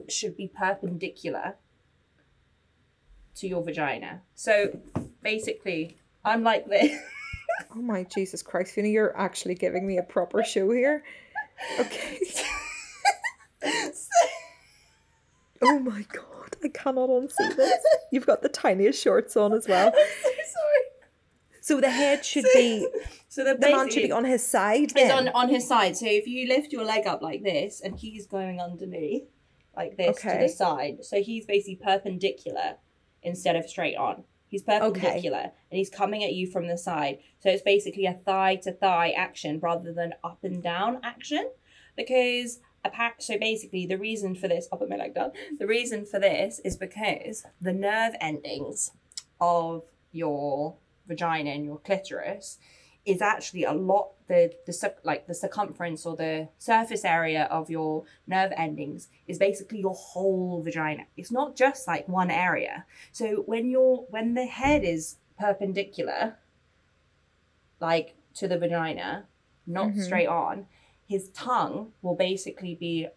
should 0.10 0.36
be 0.36 0.47
perpendicular 0.47 1.55
to 3.36 3.47
your 3.47 3.64
vagina. 3.64 4.22
So 4.36 4.80
basically, 5.24 5.97
I'm 6.26 6.43
like 6.43 6.68
this. 6.68 6.99
Oh 7.76 7.82
my 7.82 8.03
Jesus 8.03 8.41
Christ, 8.41 8.74
Fiona, 8.74 8.89
you're 8.89 9.18
actually 9.18 9.55
giving 9.55 9.86
me 9.86 9.97
a 9.97 10.03
proper 10.03 10.43
show 10.43 10.72
here. 10.72 11.03
Okay. 11.80 12.20
oh 15.62 15.80
my 15.80 16.05
god, 16.14 16.55
I 16.64 16.70
cannot 16.70 17.10
unsee 17.10 17.55
this. 17.55 17.84
You've 18.12 18.26
got 18.26 18.41
the 18.41 18.49
tiniest 18.49 19.01
shorts 19.01 19.38
on 19.38 19.53
as 19.53 19.68
well. 19.68 19.91
Sorry. 19.91 20.84
So 21.62 21.82
the 21.82 21.89
head 21.89 22.26
should 22.26 22.45
be 22.53 22.88
So 23.28 23.43
the, 23.43 23.55
the 23.55 23.70
man 23.70 23.91
should 23.91 24.03
be 24.03 24.12
on 24.12 24.26
his 24.26 24.45
side. 24.45 24.91
Then. 24.91 25.12
on 25.12 25.30
on 25.30 25.49
his 25.49 25.68
side. 25.68 25.97
So 25.97 26.05
if 26.07 26.28
you 26.28 26.47
lift 26.47 26.72
your 26.72 26.86
leg 26.86 27.05
up 27.05 27.22
like 27.22 27.43
this, 27.43 27.82
and 27.82 27.95
he's 27.95 28.26
going 28.26 28.60
underneath, 28.60 29.28
like 29.76 29.97
this 29.97 30.22
to 30.22 30.38
the 30.39 30.49
side, 30.49 31.05
so 31.05 31.22
he's 31.22 31.45
basically 31.45 31.76
perpendicular 31.76 32.78
instead 33.22 33.55
of 33.55 33.70
straight 33.70 33.97
on. 33.97 34.24
He's 34.50 34.64
perpendicular, 34.64 35.38
and 35.72 35.78
he's 35.78 35.89
coming 35.89 36.24
at 36.24 36.34
you 36.34 36.45
from 36.47 36.68
the 36.68 36.78
side. 36.78 37.20
So 37.39 37.50
it's 37.50 37.62
basically 37.62 38.06
a 38.06 38.14
thigh 38.26 38.56
to 38.64 38.72
thigh 38.74 39.12
action 39.12 39.60
rather 39.62 39.93
than 39.93 40.14
up 40.24 40.39
and 40.43 40.62
down 40.62 41.00
action, 41.04 41.50
because. 41.95 42.60
appa- 42.86 43.16
So 43.20 43.38
basically, 43.38 43.86
the 43.86 43.97
reason 43.97 44.36
for 44.36 44.47
this, 44.47 44.68
I'll 44.72 44.80
put 44.80 44.89
my 44.89 44.95
leg 44.95 45.14
down. 45.14 45.32
The 45.60 45.68
reason 45.68 46.06
for 46.06 46.18
this 46.20 46.60
is 46.64 46.78
because 46.78 47.45
the 47.60 47.74
nerve 47.74 48.14
endings 48.22 48.91
of 49.41 49.84
your 50.12 50.78
vagina 51.06 51.50
and 51.52 51.66
your 51.66 51.80
clitoris 51.80 52.58
is 53.10 53.22
actually 53.22 53.64
a 53.64 53.74
lot 53.74 54.12
the 54.28 54.53
the 54.66 54.93
like 55.03 55.26
the 55.28 55.34
circumference 55.34 56.05
or 56.05 56.16
the 56.16 56.47
surface 56.60 57.03
area 57.03 57.45
of 57.45 57.70
your 57.70 58.03
nerve 58.28 58.51
endings 58.55 59.07
is 59.28 59.39
basically 59.39 59.80
your 59.80 59.95
whole 59.95 60.62
vagina. 60.62 61.03
It's 61.18 61.32
not 61.32 61.55
just 61.55 61.88
like 61.88 62.07
one 62.07 62.30
area. 62.30 62.86
So 63.12 63.43
when 63.47 63.70
you're 63.70 64.05
when 64.10 64.36
the 64.36 64.45
head 64.45 64.84
is 64.84 65.18
perpendicular 65.39 66.38
like 67.80 68.16
to 68.36 68.47
the 68.47 68.57
vagina 68.57 69.26
not 69.66 69.88
mm-hmm. 69.88 70.01
straight 70.01 70.28
on 70.28 70.68
his 71.07 71.30
tongue 71.30 71.91
will 72.01 72.16
basically 72.16 72.76
be 72.76 73.07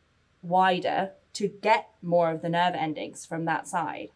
wider 0.40 1.11
to 1.32 1.49
get 1.49 1.88
more 2.01 2.30
of 2.30 2.43
the 2.43 2.49
nerve 2.49 2.74
endings 2.74 3.26
from 3.26 3.45
that 3.45 3.66
side 3.66 4.11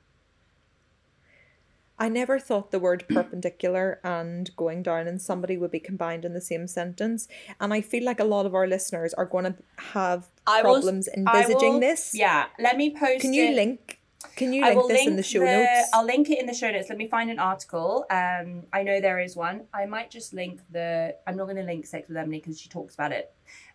I 1.99 2.09
never 2.09 2.39
thought 2.39 2.71
the 2.71 2.79
word 2.79 3.05
perpendicular 3.09 4.01
and 4.05 4.55
going 4.57 4.83
down 4.83 5.07
and 5.07 5.21
somebody 5.21 5.57
would 5.57 5.71
be 5.71 5.81
combined 5.81 6.25
in 6.25 6.35
the 6.35 6.41
same 6.41 6.67
sentence. 6.67 7.27
And 7.61 7.73
I 7.73 7.81
feel 7.81 8.05
like 8.05 8.21
a 8.21 8.25
lot 8.25 8.45
of 8.47 8.55
our 8.55 8.67
listeners 8.67 9.15
are 9.15 9.25
going 9.25 9.45
to 9.45 9.55
have 9.79 10.29
I 10.47 10.61
problems 10.61 11.09
I 11.09 11.19
envisaging 11.19 11.75
will- 11.75 11.81
this. 11.81 12.13
yeah 12.15 12.47
let 12.59 12.77
me 12.77 12.91
post 12.91 13.21
Can 13.23 13.33
you 13.33 13.45
it. 13.51 13.55
link? 13.55 14.01
Can 14.35 14.53
you 14.53 14.63
link 14.65 14.77
will 14.77 14.89
this 14.89 14.99
link 14.99 15.09
in 15.11 15.17
the 15.17 15.23
show 15.23 15.41
the- 15.41 15.47
notes? 15.47 15.89
I'll 15.95 16.05
link 16.05 16.29
it 16.29 16.39
in 16.39 16.47
the 16.47 16.55
show 16.55 16.71
notes. 16.71 16.89
Let 16.89 16.99
me 16.99 17.07
find 17.09 17.31
an 17.31 17.39
article. 17.39 18.05
Um, 18.11 18.65
I 18.73 18.83
know 18.83 19.01
there 19.01 19.21
is 19.21 19.37
one. 19.37 19.63
I 19.73 19.87
might 19.87 20.11
just 20.11 20.35
link 20.35 20.61
the. 20.71 21.15
I'm 21.27 21.37
not 21.37 21.45
going 21.45 21.57
to 21.57 21.63
link 21.63 21.87
Sex 21.87 22.09
with 22.09 22.17
Emily 22.17 22.39
because 22.41 22.61
she 22.61 22.69
talks 22.69 22.95
about 22.95 23.13
it 23.13 23.33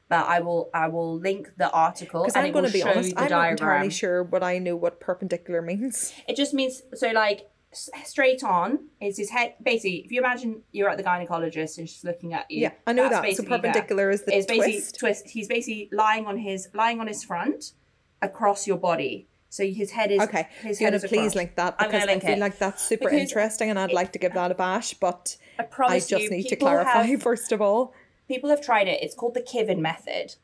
but 0.09 0.27
I 0.27 0.41
will 0.41 0.69
I 0.73 0.89
will 0.89 1.17
link 1.17 1.53
the 1.57 1.71
article 1.71 2.23
Because 2.23 2.35
I'm 2.35 2.51
going 2.51 2.65
to 2.65 2.71
be 2.71 2.83
honest, 2.83 3.13
I'm 3.15 3.29
not 3.29 3.51
entirely 3.51 3.89
sure 3.89 4.23
what 4.23 4.43
I 4.43 4.57
know 4.57 4.75
what 4.75 4.99
perpendicular 4.99 5.61
means. 5.61 6.11
It 6.27 6.35
just 6.35 6.53
means 6.53 6.83
so 6.93 7.11
like 7.11 7.49
straight 7.73 8.43
on 8.43 8.87
is 8.99 9.17
his 9.17 9.29
head. 9.29 9.55
Basically, 9.63 9.97
if 10.05 10.11
you 10.11 10.19
imagine 10.19 10.61
you're 10.71 10.89
at 10.89 10.97
the 10.97 11.03
gynecologist 11.03 11.77
and 11.77 11.87
she's 11.89 12.03
looking 12.03 12.33
at 12.33 12.49
you. 12.49 12.61
Yeah, 12.63 12.71
I 12.85 12.93
know 12.93 13.09
that's 13.09 13.37
that. 13.37 13.37
So 13.37 13.43
perpendicular 13.49 14.09
is 14.09 14.23
the 14.23 14.35
It's 14.35 14.45
basically 14.45 14.73
twist. 14.73 14.99
twist. 14.99 15.29
He's 15.29 15.47
basically 15.47 15.89
lying 15.91 16.25
on 16.25 16.37
his 16.37 16.69
lying 16.73 16.99
on 16.99 17.07
his 17.07 17.23
front 17.23 17.73
across 18.21 18.67
your 18.67 18.77
body. 18.77 19.27
So 19.49 19.65
his 19.65 19.91
head 19.91 20.11
is 20.11 20.21
Okay, 20.21 20.47
His 20.61 20.79
you're 20.79 20.87
head 20.87 20.93
gonna 20.97 21.03
is 21.03 21.09
please 21.09 21.17
across. 21.19 21.35
link 21.35 21.55
that 21.55 21.77
because 21.77 21.91
gonna 22.05 22.11
I 22.13 22.19
feel 22.19 22.31
it. 22.31 22.39
like 22.39 22.57
that's 22.57 22.81
super 22.83 23.05
Because 23.09 23.19
interesting 23.19 23.69
and 23.69 23.77
I'd 23.77 23.91
like 23.91 24.13
to 24.13 24.19
give 24.19 24.33
that 24.33 24.49
a 24.51 24.55
bash, 24.55 24.93
but 24.93 25.35
I 25.59 25.65
I 25.87 25.99
just 25.99 26.11
you, 26.11 26.29
need 26.29 26.47
to 26.47 26.55
clarify 26.55 27.03
have- 27.03 27.21
first 27.29 27.51
of 27.51 27.61
all. 27.61 27.93
People 28.29 28.49
have 28.49 28.61
tried 28.61 28.87
it. 28.87 29.03
It's 29.03 29.13
called 29.13 29.33
the 29.33 29.41
Kivin 29.41 29.79
method. 29.79 30.35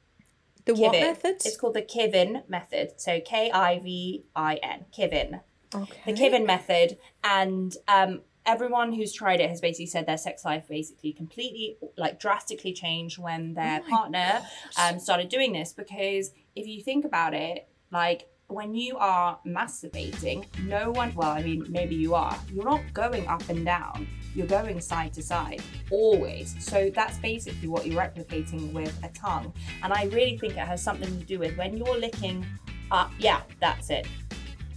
The 0.66 0.74
what 0.76 0.94
Kivin. 0.94 1.02
method? 1.02 1.36
It's 1.46 1.56
called 1.56 1.74
the 1.76 1.82
Kivin 1.82 2.50
method. 2.50 3.00
So 3.00 3.22
K 3.22 3.50
I 3.50 3.80
V 3.80 4.26
I 4.36 4.56
N. 4.62 4.86
Kivin. 4.98 5.40
Okay. 5.74 6.02
The 6.06 6.14
Kivin 6.14 6.46
method, 6.46 6.98
and 7.24 7.76
um, 7.88 8.22
everyone 8.46 8.94
who's 8.94 9.12
tried 9.12 9.42
it 9.42 9.50
has 9.50 9.62
basically 9.62 9.88
said 9.88 10.06
their 10.06 10.18
sex 10.18 10.46
life 10.46 10.68
basically 10.70 11.14
completely, 11.14 11.78
like, 11.98 12.20
drastically 12.20 12.74
changed 12.74 13.18
when 13.20 13.54
their 13.54 13.82
Oh 13.86 13.90
partner 13.90 14.42
um, 14.82 15.00
started 15.00 15.30
doing 15.30 15.52
this. 15.54 15.74
Because 15.74 16.32
if 16.56 16.66
you 16.66 16.82
think 16.82 17.06
about 17.06 17.34
it, 17.34 17.68
like 17.92 18.30
when 18.48 18.74
you 18.74 18.98
are 18.98 19.40
masturbating, 19.46 20.46
no 20.64 20.92
one. 20.92 21.14
Well, 21.14 21.32
I 21.32 21.44
mean, 21.44 21.66
maybe 21.70 21.96
you 21.96 22.16
are. 22.16 22.38
You're 22.52 22.66
not 22.66 22.82
going 22.94 23.28
up 23.28 23.48
and 23.50 23.66
down. 23.66 24.08
You're 24.34 24.48
going 24.48 24.80
side 24.80 25.14
to 25.14 25.22
side 25.22 25.62
always. 25.92 26.56
So 26.60 26.90
that's 26.94 27.18
basically 27.18 27.68
what 27.68 27.86
you're 27.86 28.02
replicating 28.02 28.72
with 28.72 28.98
a 29.04 29.10
tongue. 29.10 29.52
And 29.84 29.92
I 29.92 30.06
really 30.06 30.38
think 30.38 30.54
it 30.54 30.60
has 30.60 30.82
something 30.82 31.10
to 31.20 31.26
do 31.26 31.40
with 31.40 31.58
when 31.58 31.76
you're 31.76 31.98
licking 31.98 32.46
up. 32.92 33.12
Yeah, 33.20 33.42
that's 33.60 33.90
it. 33.90 34.08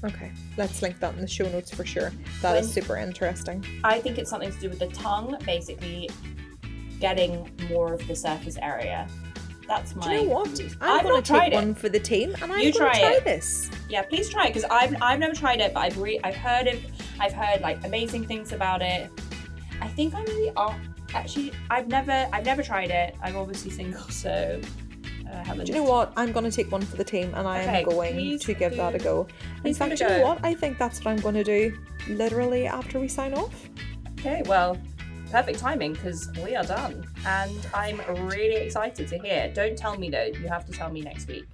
Okay, 0.05 0.33
let's 0.57 0.81
link 0.83 0.99
that 1.01 1.15
in 1.15 1.21
the 1.21 1.29
show 1.29 1.45
notes 1.51 1.75
for 1.75 1.85
sure. 1.85 2.13
That 2.41 2.57
is 2.57 2.67
When- 2.67 2.73
super 2.85 2.97
interesting. 2.97 3.65
I 3.85 4.01
think 4.01 4.19
it's 4.19 4.31
something 4.31 4.51
to 4.51 4.59
do 4.59 4.69
with 4.71 4.79
the 4.79 4.87
tongue, 4.89 5.37
basically 5.45 6.09
getting 7.01 7.51
more 7.71 7.93
of 7.95 8.07
the 8.07 8.17
surface 8.17 8.57
area. 8.61 9.07
That's 9.69 9.95
my. 9.95 10.07
Do 10.07 10.13
you 10.13 10.29
know 10.29 10.35
what? 10.35 10.49
I'm 10.59 10.69
I've 10.81 11.03
going 11.03 11.15
not 11.15 11.25
to 11.27 11.33
take 11.33 11.53
one 11.53 11.75
for 11.75 11.89
the 11.89 12.01
team 12.01 12.35
and 12.43 12.51
I'm 12.53 12.59
You 12.61 12.73
going 12.73 12.93
to 12.93 12.99
try 12.99 13.21
this. 13.21 13.71
Yeah, 13.89 14.03
please 14.03 14.29
try 14.29 14.47
it 14.47 14.49
because 14.49 14.65
I've 14.71 14.97
I've 15.01 15.21
never 15.21 15.35
tried 15.35 15.61
it, 15.61 15.73
but 15.75 15.81
I've 15.81 15.99
re- 15.99 16.19
I've 16.25 16.35
heard 16.35 16.67
it. 16.67 16.81
I've 17.21 17.33
heard 17.33 17.61
like 17.61 17.85
amazing 17.85 18.27
things 18.27 18.53
about 18.53 18.83
it. 18.83 19.11
I 19.81 19.87
think 19.89 20.15
I 20.15 20.23
really 20.25 20.51
are. 20.57 20.77
Actually, 21.15 21.53
I've 21.71 21.89
never 21.89 22.29
I've 22.33 22.45
never 22.45 22.63
tried 22.63 22.91
it. 22.91 23.15
I'm 23.23 23.37
obviously 23.37 23.71
single, 23.71 24.01
so 24.09 24.61
uh, 25.33 25.45
haven't. 25.45 25.67
Do 25.67 25.73
you 25.73 25.79
know 25.79 25.85
what? 25.85 26.13
I'm 26.17 26.33
going 26.33 26.45
to 26.45 26.51
take 26.51 26.71
one 26.73 26.83
for 26.83 26.97
the 26.97 27.05
team 27.05 27.33
and 27.35 27.47
I 27.47 27.63
Okay, 27.63 27.79
am 27.83 27.89
going 27.89 28.39
to 28.39 28.55
give 28.55 28.77
that 28.77 28.95
a 28.95 28.99
go. 28.99 29.27
In 29.57 29.63
please 29.63 29.79
fact, 29.79 30.01
a 30.01 30.05
you 30.05 30.11
know 30.11 30.23
what? 30.23 30.45
I 30.45 30.55
think 30.55 30.79
that's 30.79 30.99
what 31.01 31.09
I'm 31.13 31.19
going 31.21 31.35
to 31.37 31.45
do 31.45 31.77
literally 32.09 32.67
after 32.67 32.99
we 33.01 33.09
sign 33.09 33.35
off. 33.35 33.69
Okay, 34.19 34.43
well, 34.47 34.77
perfect 35.31 35.59
timing 35.59 35.93
because 35.95 36.29
we 36.45 36.55
are 36.57 36.65
done, 36.65 37.07
and 37.27 37.67
I'm 37.73 38.01
really 38.27 38.57
excited 38.57 39.09
to 39.09 39.19
hear. 39.19 39.51
Don't 39.55 39.77
tell 39.79 39.97
me 39.97 40.11
though. 40.11 40.31
You 40.41 40.49
have 40.49 40.65
to 40.67 40.73
tell 40.73 40.91
me 40.91 41.01
next 41.03 41.27
week. 41.29 41.45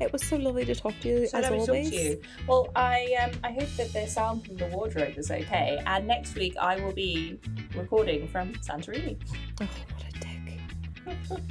It 0.00 0.10
was 0.12 0.22
so 0.24 0.36
lovely 0.36 0.64
to 0.64 0.74
talk 0.74 0.94
to 1.00 1.08
you 1.08 1.26
So 1.26 1.38
as 1.38 1.50
always. 1.50 1.92
you. 1.92 2.22
Well, 2.46 2.68
I 2.74 3.14
um, 3.22 3.32
I 3.44 3.52
hope 3.52 3.68
that 3.76 3.92
the 3.92 4.06
sound 4.06 4.46
from 4.46 4.56
the 4.56 4.66
wardrobe 4.68 5.14
is 5.18 5.30
okay. 5.30 5.78
And 5.84 6.06
next 6.06 6.34
week 6.36 6.56
I 6.58 6.80
will 6.80 6.94
be 6.94 7.38
recording 7.76 8.26
from 8.28 8.52
Santorini. 8.54 9.20
Oh, 9.60 9.68
what 9.92 10.08
a 10.08 10.12
dick. 10.18 10.29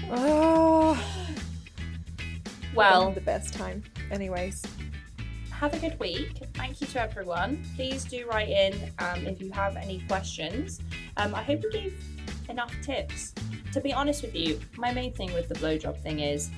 Oh, 0.09 1.01
Well, 2.75 3.11
the 3.11 3.21
best 3.21 3.53
time. 3.53 3.83
Anyways, 4.11 4.63
have 5.51 5.73
a 5.73 5.79
good 5.79 5.99
week. 5.99 6.41
Thank 6.53 6.81
you 6.81 6.87
to 6.87 7.01
everyone. 7.01 7.63
Please 7.75 8.05
do 8.05 8.25
write 8.27 8.49
in 8.49 8.73
um, 8.99 9.27
if 9.27 9.41
you 9.41 9.51
have 9.51 9.75
any 9.75 9.99
questions. 10.07 10.79
Um, 11.17 11.35
I 11.35 11.43
hope 11.43 11.61
we 11.63 11.71
gave 11.71 12.03
enough 12.49 12.73
tips. 12.81 13.33
To 13.73 13.81
be 13.81 13.93
honest 13.93 14.21
with 14.23 14.35
you, 14.35 14.59
my 14.77 14.91
main 14.93 15.13
thing 15.13 15.33
with 15.33 15.49
the 15.49 15.55
blowjob 15.55 16.01
thing 16.01 16.19
is 16.19 16.49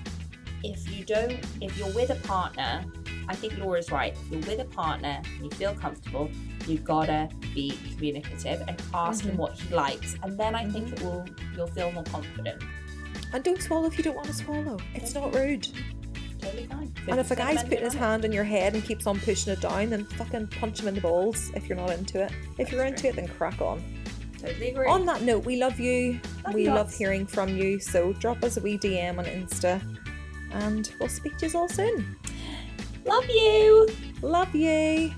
if 0.63 0.89
you 0.91 1.03
don't, 1.03 1.39
if 1.61 1.77
you're 1.77 1.93
with 1.93 2.11
a 2.11 2.27
partner, 2.27 2.85
I 3.27 3.35
think 3.35 3.57
Laura's 3.57 3.91
right. 3.91 4.13
If 4.13 4.31
you're 4.31 4.41
with 4.41 4.59
a 4.59 4.65
partner 4.73 5.21
and 5.35 5.43
you 5.43 5.49
feel 5.51 5.73
comfortable, 5.73 6.29
you 6.67 6.77
gotta 6.77 7.29
be 7.55 7.77
communicative 7.93 8.63
and 8.67 8.81
ask 8.93 9.23
him 9.23 9.37
what 9.37 9.53
he 9.53 9.73
likes, 9.73 10.15
and 10.23 10.39
then 10.39 10.53
I 10.53 10.69
think 10.69 10.93
it 10.93 11.01
will 11.01 11.25
you'll 11.55 11.67
feel 11.67 11.91
more 11.91 12.03
confident. 12.03 12.61
And 13.33 13.43
don't 13.43 13.61
swallow 13.61 13.87
if 13.87 13.97
you 13.97 14.03
don't 14.03 14.15
want 14.15 14.27
to 14.27 14.33
swallow. 14.33 14.77
It's 14.93 15.13
not 15.13 15.33
rude. 15.33 15.67
Totally 16.39 16.65
fine. 16.65 16.93
And 17.07 17.19
if 17.19 17.29
a 17.31 17.35
guy's 17.35 17.63
putting 17.63 17.83
his 17.83 17.93
hand 17.93 18.25
on 18.25 18.31
your 18.31 18.43
head 18.43 18.73
and 18.73 18.83
keeps 18.83 19.05
on 19.05 19.19
pushing 19.19 19.53
it 19.53 19.61
down, 19.61 19.91
then 19.91 20.05
fucking 20.05 20.47
punch 20.47 20.79
him 20.79 20.87
in 20.87 20.95
the 20.95 21.01
balls 21.01 21.51
if 21.55 21.69
you're 21.69 21.77
not 21.77 21.91
into 21.91 22.23
it. 22.23 22.31
If 22.57 22.71
you're 22.71 22.83
into 22.83 23.07
it, 23.07 23.15
then 23.15 23.27
crack 23.27 23.61
on. 23.61 23.83
totally 24.39 24.69
agree. 24.71 24.87
On 24.87 25.05
that 25.05 25.21
note, 25.21 25.45
we 25.45 25.57
love 25.57 25.79
you. 25.79 26.19
Love 26.45 26.55
we 26.55 26.63
you 26.63 26.71
love 26.71 26.93
hearing 26.93 27.27
from 27.27 27.49
you. 27.49 27.79
So 27.79 28.13
drop 28.13 28.43
us 28.43 28.57
a 28.57 28.61
wee 28.61 28.77
DM 28.77 29.19
on 29.19 29.25
Insta 29.25 29.81
and 30.53 30.91
we'll 30.99 31.09
speak 31.09 31.37
to 31.37 31.47
you 31.47 31.59
all 31.59 31.69
soon. 31.69 32.15
Love 33.05 33.25
you. 33.29 33.89
Love 34.21 34.53
you. 34.55 35.13